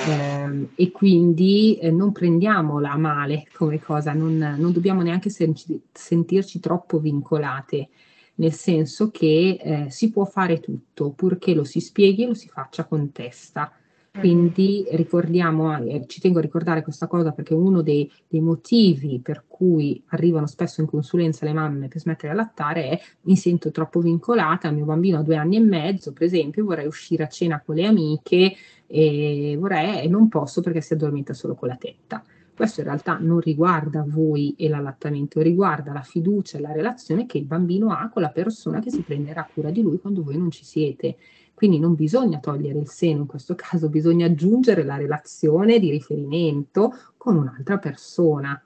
Eh, 0.03 0.69
e 0.75 0.91
quindi 0.91 1.77
eh, 1.77 1.91
non 1.91 2.11
prendiamola 2.11 2.97
male 2.97 3.45
come 3.53 3.79
cosa, 3.79 4.13
non, 4.13 4.35
non 4.37 4.71
dobbiamo 4.71 5.01
neanche 5.03 5.29
sen- 5.29 5.53
sentirci 5.91 6.59
troppo 6.59 6.99
vincolate, 6.99 7.89
nel 8.35 8.53
senso 8.53 9.11
che 9.11 9.59
eh, 9.61 9.89
si 9.91 10.09
può 10.09 10.25
fare 10.25 10.59
tutto 10.59 11.11
purché 11.11 11.53
lo 11.53 11.63
si 11.63 11.79
spieghi 11.79 12.23
e 12.23 12.27
lo 12.27 12.33
si 12.33 12.49
faccia 12.49 12.85
con 12.85 13.11
testa. 13.11 13.71
Quindi 14.13 14.85
ricordiamo, 14.91 15.77
eh, 15.77 16.03
ci 16.05 16.19
tengo 16.19 16.39
a 16.39 16.41
ricordare 16.41 16.83
questa 16.83 17.07
cosa 17.07 17.31
perché 17.31 17.53
uno 17.53 17.81
dei, 17.81 18.11
dei, 18.27 18.41
motivi 18.41 19.21
per 19.21 19.45
cui 19.47 20.03
arrivano 20.07 20.47
spesso 20.47 20.81
in 20.81 20.87
consulenza 20.87 21.45
le 21.45 21.53
mamme 21.53 21.87
per 21.87 22.01
smettere 22.01 22.33
di 22.33 22.39
allattare 22.39 22.89
è 22.89 23.01
mi 23.21 23.37
sento 23.37 23.71
troppo 23.71 24.01
vincolata, 24.01 24.67
il 24.67 24.75
mio 24.75 24.83
bambino 24.83 25.19
ha 25.19 25.23
due 25.23 25.37
anni 25.37 25.55
e 25.55 25.61
mezzo, 25.61 26.11
per 26.11 26.23
esempio, 26.23 26.65
vorrei 26.65 26.87
uscire 26.87 27.23
a 27.23 27.27
cena 27.27 27.61
con 27.61 27.75
le 27.75 27.85
amiche 27.85 28.53
e, 28.85 29.55
vorrei, 29.57 30.03
e 30.03 30.07
non 30.09 30.27
posso 30.27 30.59
perché 30.59 30.81
si 30.81 30.91
addormenta 30.91 31.33
solo 31.33 31.55
con 31.55 31.69
la 31.69 31.77
tetta. 31.77 32.21
Questo 32.53 32.81
in 32.81 32.87
realtà 32.87 33.17
non 33.17 33.39
riguarda 33.39 34.03
voi 34.05 34.53
e 34.57 34.67
l'allattamento, 34.67 35.39
riguarda 35.39 35.93
la 35.93 36.03
fiducia 36.03 36.57
e 36.57 36.61
la 36.61 36.73
relazione 36.73 37.25
che 37.25 37.37
il 37.37 37.45
bambino 37.45 37.91
ha 37.91 38.09
con 38.09 38.21
la 38.21 38.29
persona 38.29 38.81
che 38.81 38.91
si 38.91 39.01
prenderà 39.03 39.49
cura 39.51 39.71
di 39.71 39.81
lui 39.81 39.99
quando 39.99 40.21
voi 40.21 40.37
non 40.37 40.51
ci 40.51 40.65
siete. 40.65 41.15
Quindi 41.61 41.77
non 41.77 41.93
bisogna 41.93 42.39
togliere 42.39 42.79
il 42.79 42.89
seno, 42.89 43.19
in 43.19 43.27
questo 43.27 43.53
caso 43.53 43.87
bisogna 43.87 44.25
aggiungere 44.25 44.83
la 44.83 44.97
relazione 44.97 45.77
di 45.77 45.91
riferimento 45.91 46.91
con 47.17 47.35
un'altra 47.35 47.77
persona 47.77 48.59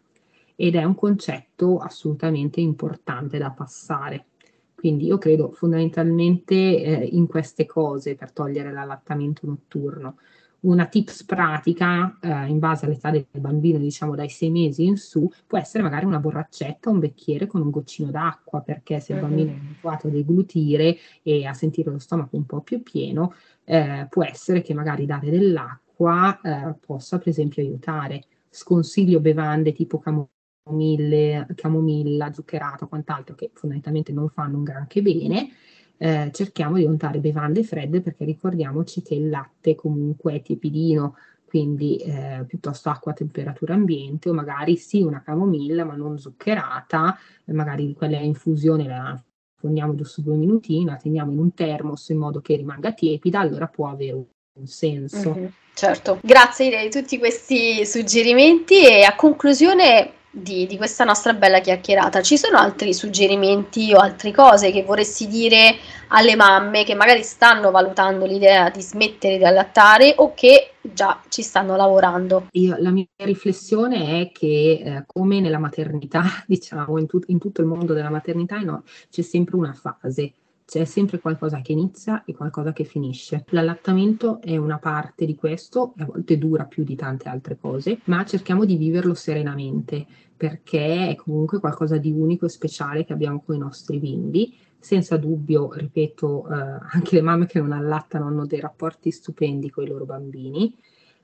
ed 0.55 0.75
è 0.75 0.83
un 0.85 0.95
concetto 0.95 1.79
assolutamente 1.79 2.61
importante 2.61 3.37
da 3.37 3.51
passare. 3.51 4.27
Quindi 4.73 5.07
io 5.07 5.17
credo 5.17 5.51
fondamentalmente 5.51 6.55
eh, 6.55 7.09
in 7.11 7.27
queste 7.27 7.65
cose 7.65 8.15
per 8.15 8.31
togliere 8.31 8.71
l'allattamento 8.71 9.45
notturno 9.45 10.15
una 10.65 10.85
tips 10.87 11.23
pratica 11.23 12.17
eh, 12.21 12.47
in 12.47 12.59
base 12.59 12.85
all'età 12.85 13.11
del 13.11 13.25
bambino, 13.31 13.77
diciamo 13.77 14.15
dai 14.15 14.29
sei 14.29 14.49
mesi 14.49 14.85
in 14.85 14.97
su, 14.97 15.29
può 15.45 15.57
essere 15.57 15.83
magari 15.83 16.05
una 16.05 16.19
borraccetta, 16.19 16.89
un 16.89 16.99
bicchiere 16.99 17.47
con 17.47 17.61
un 17.61 17.69
goccino 17.69 18.11
d'acqua, 18.11 18.61
perché 18.61 18.99
se 18.99 19.13
il 19.13 19.19
bambino 19.19 19.51
è 19.51 19.55
abituato 19.55 20.07
a 20.07 20.09
deglutire 20.09 20.97
e 21.23 21.45
a 21.45 21.53
sentire 21.53 21.91
lo 21.91 21.99
stomaco 21.99 22.35
un 22.35 22.45
po' 22.45 22.61
più 22.61 22.81
pieno, 22.81 23.33
eh, 23.63 24.07
può 24.09 24.23
essere 24.23 24.61
che 24.61 24.73
magari 24.73 25.05
dare 25.05 25.29
dell'acqua 25.29 26.39
eh, 26.41 26.75
possa 26.85 27.17
per 27.17 27.29
esempio 27.29 27.61
aiutare. 27.61 28.23
Sconsiglio 28.49 29.19
bevande 29.19 29.73
tipo 29.73 29.99
camomille, 29.99 31.47
camomilla, 31.55 32.31
zuccherato, 32.31 32.87
quant'altro, 32.87 33.35
che 33.35 33.51
fondamentalmente 33.53 34.11
non 34.11 34.29
fanno 34.29 34.57
un 34.57 34.63
granché 34.63 35.01
bene, 35.01 35.49
eh, 35.97 36.29
cerchiamo 36.33 36.77
di 36.77 36.83
untare 36.83 37.19
bevande 37.19 37.63
fredde 37.63 38.01
perché 38.01 38.25
ricordiamoci 38.25 39.01
che 39.01 39.15
il 39.15 39.29
latte 39.29 39.75
comunque 39.75 40.35
è 40.35 40.41
tiepidino, 40.41 41.15
quindi 41.45 41.97
eh, 41.97 42.43
piuttosto 42.47 42.89
acqua 42.89 43.11
a 43.11 43.15
temperatura 43.15 43.73
ambiente 43.73 44.29
o 44.29 44.33
magari 44.33 44.75
sì 44.75 45.01
una 45.01 45.21
camomilla 45.21 45.85
ma 45.85 45.95
non 45.95 46.17
zuccherata, 46.17 47.17
magari 47.45 47.93
quella 47.93 48.17
infusione 48.17 48.87
la 48.87 49.23
fondiamo 49.57 49.95
giusto 49.95 50.21
due 50.21 50.35
minutini, 50.35 50.85
la 50.85 50.97
teniamo 50.97 51.31
in 51.31 51.39
un 51.39 51.53
termos 51.53 52.09
in 52.09 52.17
modo 52.17 52.41
che 52.41 52.55
rimanga 52.55 52.91
tiepida, 52.91 53.39
allora 53.39 53.67
può 53.67 53.87
avere 53.87 54.13
un 54.13 54.67
senso. 54.67 55.33
Mm-hmm, 55.33 55.45
certo, 55.73 56.19
grazie 56.21 56.83
di 56.83 56.89
tutti 56.89 57.17
questi 57.17 57.85
suggerimenti 57.85 58.85
e 58.85 59.03
a 59.03 59.15
conclusione 59.15 60.11
di, 60.37 60.65
di, 60.65 60.75
questa 60.75 61.05
nostra 61.05 61.33
bella 61.33 61.59
chiacchierata. 61.59 62.21
Ci 62.21 62.37
sono 62.37 62.57
altri 62.57 62.93
suggerimenti 62.93 63.93
o 63.93 63.99
altre 63.99 64.33
cose 64.33 64.71
che 64.71 64.83
vorresti 64.83 65.27
dire 65.27 65.77
alle 66.09 66.35
mamme 66.35 66.83
che 66.83 66.93
magari 66.93 67.23
stanno 67.23 67.71
valutando 67.71 68.25
l'idea 68.25 68.69
di 68.69 68.81
smettere 68.81 69.37
di 69.37 69.45
allattare 69.45 70.13
o 70.17 70.33
che 70.33 70.73
già 70.81 71.21
ci 71.29 71.41
stanno 71.41 71.77
lavorando? 71.77 72.47
Io, 72.51 72.75
la 72.79 72.91
mia 72.91 73.05
riflessione 73.17 74.21
è 74.21 74.31
che 74.33 74.81
eh, 74.83 75.03
come 75.07 75.39
nella 75.39 75.59
maternità, 75.59 76.23
diciamo, 76.45 76.99
in, 76.99 77.07
tu, 77.07 77.19
in, 77.27 77.39
tutto 77.39 77.61
il 77.61 77.67
mondo 77.67 77.93
della 77.93 78.09
maternità 78.09 78.59
no, 78.59 78.83
c'è 79.09 79.21
sempre 79.21 79.55
una 79.55 79.73
fase 79.73 80.33
c'è 80.65 80.83
sempre 80.83 81.19
qualcosa 81.19 81.61
che 81.61 81.71
inizia 81.71 82.23
e 82.25 82.33
qualcosa 82.33 82.73
che 82.73 82.83
finisce. 82.83 83.45
L'allattamento 83.49 84.41
è 84.41 84.57
una 84.57 84.79
parte 84.79 85.25
di 85.25 85.35
questo, 85.35 85.93
a 85.97 86.05
volte 86.05 86.37
dura 86.37 86.65
più 86.65 86.83
di 86.83 86.95
tante 86.95 87.29
altre 87.29 87.57
cose, 87.57 87.99
ma 88.05 88.25
cerchiamo 88.25 88.65
di 88.65 88.75
viverlo 88.75 89.13
serenamente 89.13 90.05
perché 90.35 91.09
è 91.09 91.15
comunque 91.15 91.59
qualcosa 91.59 91.97
di 91.97 92.11
unico 92.11 92.45
e 92.45 92.49
speciale 92.49 93.05
che 93.05 93.13
abbiamo 93.13 93.41
con 93.45 93.55
i 93.55 93.59
nostri 93.59 93.99
bimbi 93.99 94.53
senza 94.77 95.17
dubbio, 95.17 95.71
ripeto, 95.71 96.47
eh, 96.47 96.53
anche 96.91 97.15
le 97.15 97.21
mamme 97.21 97.47
che 97.47 97.59
non 97.59 97.71
allattano 97.71 98.27
hanno 98.27 98.45
dei 98.45 98.59
rapporti 98.59 99.09
stupendi 99.09 99.71
con 99.71 99.83
i 99.83 99.87
loro 99.87 100.05
bambini, 100.05 100.75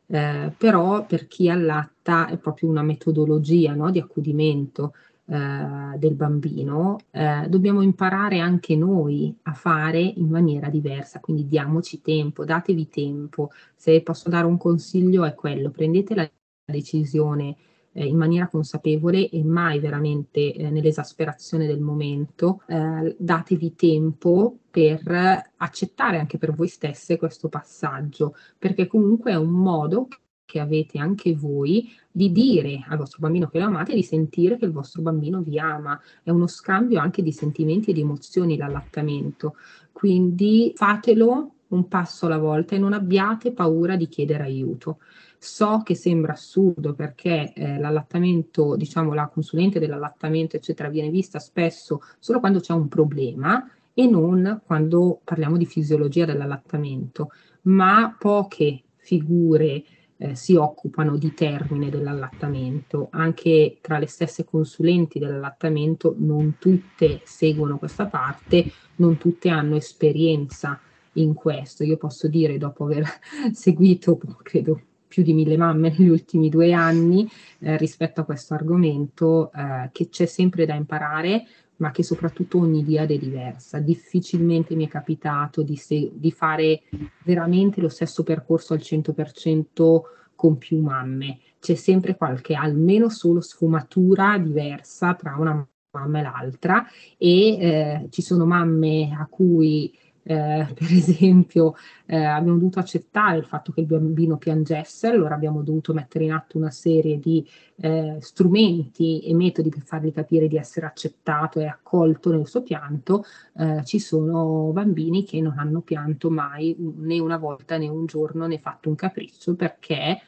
eh, 0.08 0.52
però 0.58 1.06
per 1.06 1.28
chi 1.28 1.48
allatta 1.48 2.28
è 2.28 2.38
proprio 2.38 2.70
una 2.70 2.82
metodologia 2.82 3.76
no, 3.76 3.92
di 3.92 4.00
accudimento 4.00 4.94
eh, 5.32 5.98
del 5.98 6.16
bambino, 6.16 6.98
eh, 7.10 7.46
dobbiamo 7.48 7.82
imparare 7.82 8.40
anche 8.40 8.76
noi 8.76 9.34
a 9.44 9.54
fare 9.54 10.02
in 10.02 10.28
maniera 10.28 10.68
diversa, 10.68 11.22
quindi 11.22 11.48
diamoci 11.48 12.02
tempo, 12.02 12.44
datevi 12.44 12.90
tempo. 12.90 13.50
Se 13.74 14.02
posso 14.02 14.28
dare 14.28 14.46
un 14.46 14.58
consiglio 14.58 15.24
è 15.24 15.34
quello, 15.34 15.70
prendete 15.70 16.16
la 16.16 16.30
decisione 16.66 17.56
eh, 17.94 18.06
in 18.06 18.18
maniera 18.18 18.50
consapevole 18.50 19.30
e 19.30 19.42
mai 19.42 19.80
veramente 19.80 20.54
eh, 20.54 20.70
nell'esasperazione 20.70 21.66
del 21.66 21.80
momento, 21.80 22.64
eh, 22.68 23.16
datevi 23.18 23.74
tempo 23.76 24.58
per 24.70 25.52
accettare 25.56 26.20
anche 26.20 26.38
per 26.38 26.54
voi 26.54 26.68
stesse 26.68 27.18
questo 27.18 27.48
passaggio, 27.48 28.36
perché 28.58 28.86
comunque 28.86 29.32
è 29.32 29.36
un 29.36 29.52
modo 29.52 30.10
che 30.52 30.60
avete 30.60 31.00
anche 31.00 31.34
voi 31.34 31.90
di 32.12 32.30
dire 32.34 32.84
al 32.90 32.98
vostro 32.98 33.20
bambino 33.22 33.48
che 33.48 33.58
lo 33.58 33.68
amate 33.68 33.94
di 33.94 34.04
sentire 34.04 34.58
che 34.58 34.66
il 34.66 34.74
vostro 34.74 35.02
bambino 35.02 35.40
vi 35.40 35.58
ama. 35.58 35.98
È 36.22 36.30
uno 36.30 36.46
scambio 36.46 37.00
anche 37.00 37.24
di 37.24 37.32
sentimenti 37.32 37.92
e 37.92 37.94
di 37.94 38.02
emozioni 38.02 38.58
l'allattamento. 38.58 39.56
Quindi 39.94 40.74
fatelo 40.76 41.54
un 41.70 41.88
passo 41.88 42.26
alla 42.26 42.38
volta 42.38 42.76
e 42.76 42.80
non 42.80 42.92
abbiate 42.92 43.54
paura 43.54 43.96
di 43.96 44.10
chiedere 44.10 44.44
aiuto. 44.44 44.98
So 45.38 45.84
che 45.86 45.96
sembra 45.96 46.34
assurdo 46.34 46.94
perché 46.96 47.54
eh, 47.54 47.80
l'allattamento, 47.80 48.76
diciamo 48.76 49.14
la 49.14 49.28
consulente 49.28 49.80
dell'allattamento, 49.80 50.58
eccetera, 50.58 50.90
viene 50.90 51.10
vista 51.10 51.40
spesso 51.40 52.02
solo 52.20 52.42
quando 52.42 52.60
c'è 52.60 52.74
un 52.74 52.90
problema 52.90 53.66
e 53.94 54.06
non 54.06 54.62
quando 54.66 55.22
parliamo 55.24 55.56
di 55.56 55.66
fisiologia 55.66 56.26
dell'allattamento, 56.26 57.30
ma 57.62 58.14
poche 58.20 58.84
figure 58.98 59.84
eh, 60.22 60.36
si 60.36 60.56
occupano 60.56 61.18
di 61.18 61.34
termine 61.34 61.90
dell'allattamento. 61.90 63.08
Anche 63.12 63.80
tra 63.82 63.98
le 63.98 64.06
stesse 64.06 64.46
consulenti 64.46 65.18
dell'allattamento 65.18 66.16
non 66.20 66.58
tutte 66.60 67.22
seguono 67.24 67.80
questa 67.80 68.06
parte, 68.06 68.72
non 68.98 69.18
tutte 69.18 69.50
hanno 69.50 69.76
esperienza 69.76 70.80
in 71.14 71.34
questo. 71.34 71.84
Io 71.84 71.98
posso 71.98 72.28
dire, 72.28 72.60
dopo 72.60 72.84
aver 72.84 73.04
seguito, 73.52 74.20
credo, 74.44 74.82
più 75.08 75.24
di 75.24 75.34
mille 75.34 75.58
mamme 75.58 75.90
negli 75.90 76.08
ultimi 76.08 76.48
due 76.48 76.72
anni 76.72 77.28
eh, 77.60 77.76
rispetto 77.78 78.22
a 78.22 78.24
questo 78.24 78.54
argomento, 78.54 79.52
eh, 79.52 79.90
che 79.92 80.08
c'è 80.08 80.26
sempre 80.26 80.66
da 80.66 80.76
imparare, 80.76 81.46
ma 81.82 81.92
che 81.92 82.04
soprattutto 82.04 82.60
ogni 82.60 82.84
diade 82.84 83.16
è 83.16 83.18
diversa. 83.18 83.80
Difficilmente 83.80 84.76
mi 84.76 84.86
è 84.86 84.88
capitato 84.88 85.64
di, 85.64 85.76
se- 85.76 86.12
di 86.14 86.32
fare 86.32 86.84
veramente 87.26 87.82
lo 87.82 87.90
stesso 87.90 88.24
percorso 88.24 88.74
al 88.74 88.80
100% 88.80 90.02
con 90.36 90.58
più 90.58 90.80
mamme. 90.80 91.40
C'è 91.60 91.76
sempre 91.76 92.16
qualche, 92.16 92.54
almeno 92.54 93.10
solo 93.10 93.42
sfumatura 93.42 94.38
diversa 94.38 95.16
tra 95.16 95.36
una 95.38 95.68
mamma 95.92 96.20
e 96.20 96.22
l'altra 96.22 96.86
e 97.18 97.58
eh, 97.58 98.08
ci 98.10 98.22
sono 98.22 98.46
mamme 98.46 99.16
a 99.20 99.28
cui 99.30 99.92
eh, 100.24 100.68
per 100.74 100.92
esempio 100.92 101.76
eh, 102.06 102.16
abbiamo 102.16 102.58
dovuto 102.58 102.80
accettare 102.80 103.38
il 103.38 103.46
fatto 103.46 103.72
che 103.72 103.82
il 103.82 103.88
bambino 103.88 104.38
piangesse, 104.38 105.08
allora 105.08 105.36
abbiamo 105.36 105.62
dovuto 105.62 105.94
mettere 105.94 106.26
in 106.26 106.32
atto 106.32 106.58
una 106.58 106.72
serie 106.72 107.20
di 107.20 107.48
eh, 107.78 108.18
strumenti 108.20 109.22
e 109.22 109.34
metodi 109.34 109.70
per 109.70 109.82
fargli 109.82 110.12
capire 110.12 110.48
di 110.48 110.58
essere 110.58 110.86
accettato 110.86 111.60
e 111.60 111.66
accolto 111.66 112.32
nel 112.32 112.48
suo 112.48 112.62
pianto. 112.62 113.24
Eh, 113.58 113.84
ci 113.86 114.00
sono 114.00 114.72
bambini 114.72 115.24
che 115.24 115.42
non 115.42 115.58
hanno 115.58 115.82
pianto 115.82 116.30
mai 116.30 116.76
né 116.78 117.20
una 117.20 117.38
volta 117.38 117.78
né 117.78 117.88
un 117.88 118.06
giorno 118.06 118.46
né 118.46 118.60
fatto 118.60 118.90
un 118.90 118.96
capriccio 118.96 119.56
perché, 119.56 120.22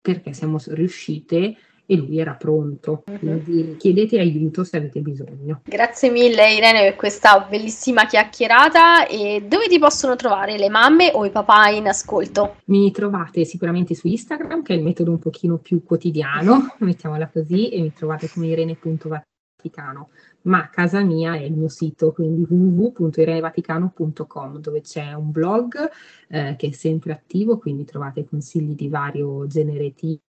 perché 0.00 0.32
siamo 0.32 0.58
riuscite 0.68 1.56
e 1.90 1.96
lui 1.96 2.20
era 2.20 2.34
pronto. 2.34 3.02
Mhm. 3.04 3.18
Quindi 3.18 3.74
chiedete 3.76 4.20
aiuto 4.20 4.62
se 4.62 4.76
avete 4.76 5.00
bisogno. 5.00 5.62
Grazie 5.64 6.10
mille 6.10 6.54
Irene 6.54 6.84
per 6.84 6.94
questa 6.94 7.44
bellissima 7.50 8.06
chiacchierata 8.06 9.08
e 9.08 9.44
dove 9.48 9.66
ti 9.66 9.80
possono 9.80 10.14
trovare 10.14 10.56
le 10.56 10.68
mamme 10.68 11.10
o 11.12 11.24
i 11.24 11.30
papà 11.30 11.70
in 11.70 11.88
ascolto? 11.88 12.58
Mi 12.66 12.92
trovate 12.92 13.44
sicuramente 13.44 13.96
su 13.96 14.06
Instagram 14.06 14.62
che 14.62 14.74
è 14.74 14.76
il 14.76 14.84
metodo 14.84 15.10
un 15.10 15.18
pochino 15.18 15.56
più 15.56 15.82
quotidiano, 15.82 16.74
mettiamola 16.78 17.28
così, 17.28 17.70
e 17.70 17.80
mi 17.80 17.92
trovate 17.92 18.28
come 18.28 18.46
irene.vaticano 18.46 20.10
ma 20.42 20.70
casa 20.70 21.00
mia 21.00 21.34
è 21.34 21.42
il 21.42 21.52
mio 21.52 21.68
sito, 21.68 22.12
quindi 22.12 22.46
www.irenevaticano.com 22.48 24.58
dove 24.58 24.80
c'è 24.80 25.12
un 25.12 25.30
blog 25.30 25.74
eh, 26.28 26.54
che 26.56 26.68
è 26.68 26.70
sempre 26.70 27.12
attivo, 27.12 27.58
quindi 27.58 27.84
trovate 27.84 28.24
consigli 28.24 28.74
di 28.74 28.88
vario 28.88 29.46
genere 29.46 29.92
tipo 29.92 30.22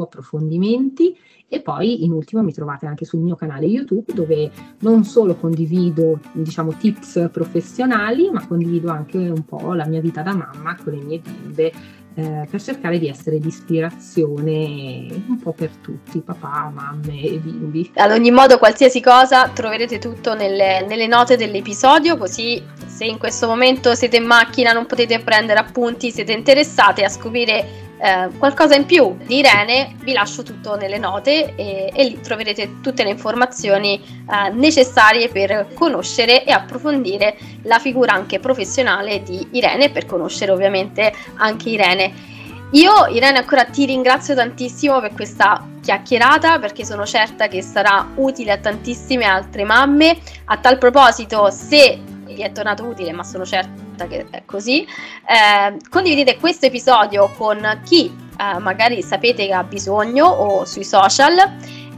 approfondimenti 0.00 1.14
e 1.46 1.60
poi 1.60 2.04
in 2.04 2.12
ultimo 2.12 2.42
mi 2.42 2.52
trovate 2.52 2.86
anche 2.86 3.04
sul 3.04 3.20
mio 3.20 3.36
canale 3.36 3.66
YouTube 3.66 4.14
dove 4.14 4.50
non 4.80 5.04
solo 5.04 5.34
condivido 5.36 6.18
diciamo 6.32 6.74
tips 6.74 7.28
professionali 7.30 8.30
ma 8.30 8.46
condivido 8.46 8.90
anche 8.90 9.18
un 9.18 9.44
po' 9.44 9.74
la 9.74 9.86
mia 9.86 10.00
vita 10.00 10.22
da 10.22 10.34
mamma 10.34 10.74
con 10.82 10.94
le 10.94 11.02
mie 11.02 11.18
bimbe 11.18 11.72
eh, 12.14 12.48
per 12.50 12.60
cercare 12.60 12.98
di 12.98 13.08
essere 13.08 13.38
di 13.38 13.46
ispirazione 13.46 15.06
un 15.28 15.38
po' 15.40 15.52
per 15.52 15.70
tutti, 15.76 16.18
papà, 16.18 16.68
mamme 16.74 17.22
e 17.22 17.38
bimbi. 17.38 17.92
Ad 17.94 18.10
ogni 18.10 18.32
modo, 18.32 18.58
qualsiasi 18.58 19.00
cosa 19.00 19.48
troverete 19.50 19.98
tutto 19.98 20.34
nelle, 20.34 20.84
nelle 20.84 21.06
note 21.06 21.36
dell'episodio, 21.36 22.16
così 22.16 22.60
se 22.86 23.04
in 23.04 23.18
questo 23.18 23.46
momento 23.46 23.94
siete 23.94 24.16
in 24.16 24.24
macchina, 24.24 24.72
non 24.72 24.86
potete 24.86 25.20
prendere 25.20 25.60
appunti, 25.60 26.10
siete 26.10 26.32
interessati 26.32 27.04
a 27.04 27.08
scoprire 27.08 27.87
eh, 28.00 28.28
qualcosa 28.38 28.74
in 28.74 28.86
più 28.86 29.16
di 29.24 29.38
Irene, 29.38 29.94
vi 29.98 30.12
lascio 30.12 30.42
tutto 30.42 30.76
nelle 30.76 30.98
note 30.98 31.54
e, 31.56 31.90
e 31.92 32.04
lì 32.04 32.20
troverete 32.20 32.80
tutte 32.80 33.02
le 33.02 33.10
informazioni 33.10 34.00
eh, 34.00 34.50
necessarie 34.50 35.28
per 35.28 35.68
conoscere 35.74 36.44
e 36.44 36.52
approfondire 36.52 37.36
la 37.62 37.78
figura 37.78 38.12
anche 38.12 38.38
professionale 38.38 39.22
di 39.22 39.48
Irene 39.52 39.90
per 39.90 40.06
conoscere 40.06 40.52
ovviamente 40.52 41.12
anche 41.36 41.70
Irene. 41.70 42.36
Io 42.72 43.06
Irene 43.06 43.38
ancora 43.38 43.64
ti 43.64 43.86
ringrazio 43.86 44.34
tantissimo 44.34 45.00
per 45.00 45.14
questa 45.14 45.66
chiacchierata 45.80 46.58
perché 46.58 46.84
sono 46.84 47.06
certa 47.06 47.48
che 47.48 47.62
sarà 47.62 48.10
utile 48.16 48.52
a 48.52 48.58
tantissime 48.58 49.24
altre 49.24 49.64
mamme. 49.64 50.18
A 50.44 50.58
tal 50.58 50.76
proposito, 50.76 51.50
se 51.50 51.98
vi 52.34 52.42
è 52.42 52.52
tornato 52.52 52.84
utile, 52.84 53.12
ma 53.12 53.24
sono 53.24 53.44
certa 53.44 54.06
che 54.06 54.26
è 54.30 54.42
così. 54.44 54.82
Eh, 54.82 55.76
condividete 55.88 56.38
questo 56.38 56.66
episodio 56.66 57.30
con 57.36 57.80
chi 57.84 58.06
eh, 58.38 58.58
magari 58.58 59.02
sapete 59.02 59.46
che 59.46 59.52
ha 59.52 59.64
bisogno 59.64 60.26
o 60.26 60.64
sui 60.64 60.84
social 60.84 61.36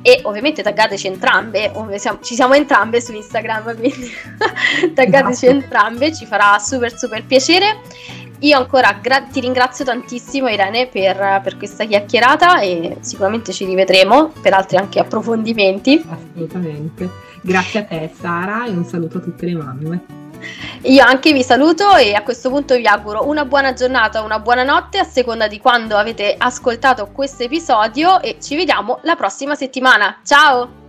e 0.02 0.20
ovviamente 0.22 0.62
taggateci 0.62 1.06
entrambe, 1.06 1.70
ci 2.22 2.34
siamo 2.34 2.54
entrambe 2.54 3.02
su 3.02 3.12
Instagram, 3.12 3.76
quindi 3.76 4.10
taggateci 4.94 5.46
esatto. 5.46 5.50
entrambe, 5.50 6.14
ci 6.14 6.24
farà 6.24 6.58
super 6.58 6.96
super 6.96 7.24
piacere. 7.24 7.80
Io 8.42 8.56
ancora 8.56 8.98
gra- 9.02 9.26
ti 9.30 9.40
ringrazio 9.40 9.84
tantissimo 9.84 10.48
Irene 10.48 10.86
per, 10.86 11.42
per, 11.44 11.58
questa 11.58 11.84
chiacchierata 11.84 12.60
e 12.60 12.96
sicuramente 13.00 13.52
ci 13.52 13.66
rivedremo 13.66 14.32
per 14.40 14.54
altri 14.54 14.78
anche 14.78 14.98
approfondimenti. 14.98 16.02
Assolutamente. 16.08 17.28
Grazie 17.40 17.80
a 17.80 17.84
te 17.84 18.10
Sara 18.14 18.66
e 18.66 18.70
un 18.70 18.84
saluto 18.84 19.18
a 19.18 19.20
tutte 19.20 19.46
le 19.46 19.54
mamme. 19.54 20.18
Io 20.82 21.04
anche 21.04 21.32
vi 21.32 21.42
saluto 21.42 21.94
e 21.96 22.14
a 22.14 22.22
questo 22.22 22.48
punto 22.48 22.74
vi 22.74 22.86
auguro 22.86 23.28
una 23.28 23.44
buona 23.44 23.74
giornata, 23.74 24.22
una 24.22 24.38
buona 24.38 24.62
notte 24.62 24.98
a 24.98 25.04
seconda 25.04 25.46
di 25.46 25.58
quando 25.58 25.96
avete 25.96 26.34
ascoltato 26.36 27.10
questo 27.12 27.42
episodio 27.42 28.20
e 28.22 28.38
ci 28.40 28.56
vediamo 28.56 29.00
la 29.02 29.16
prossima 29.16 29.54
settimana. 29.54 30.20
Ciao! 30.24 30.79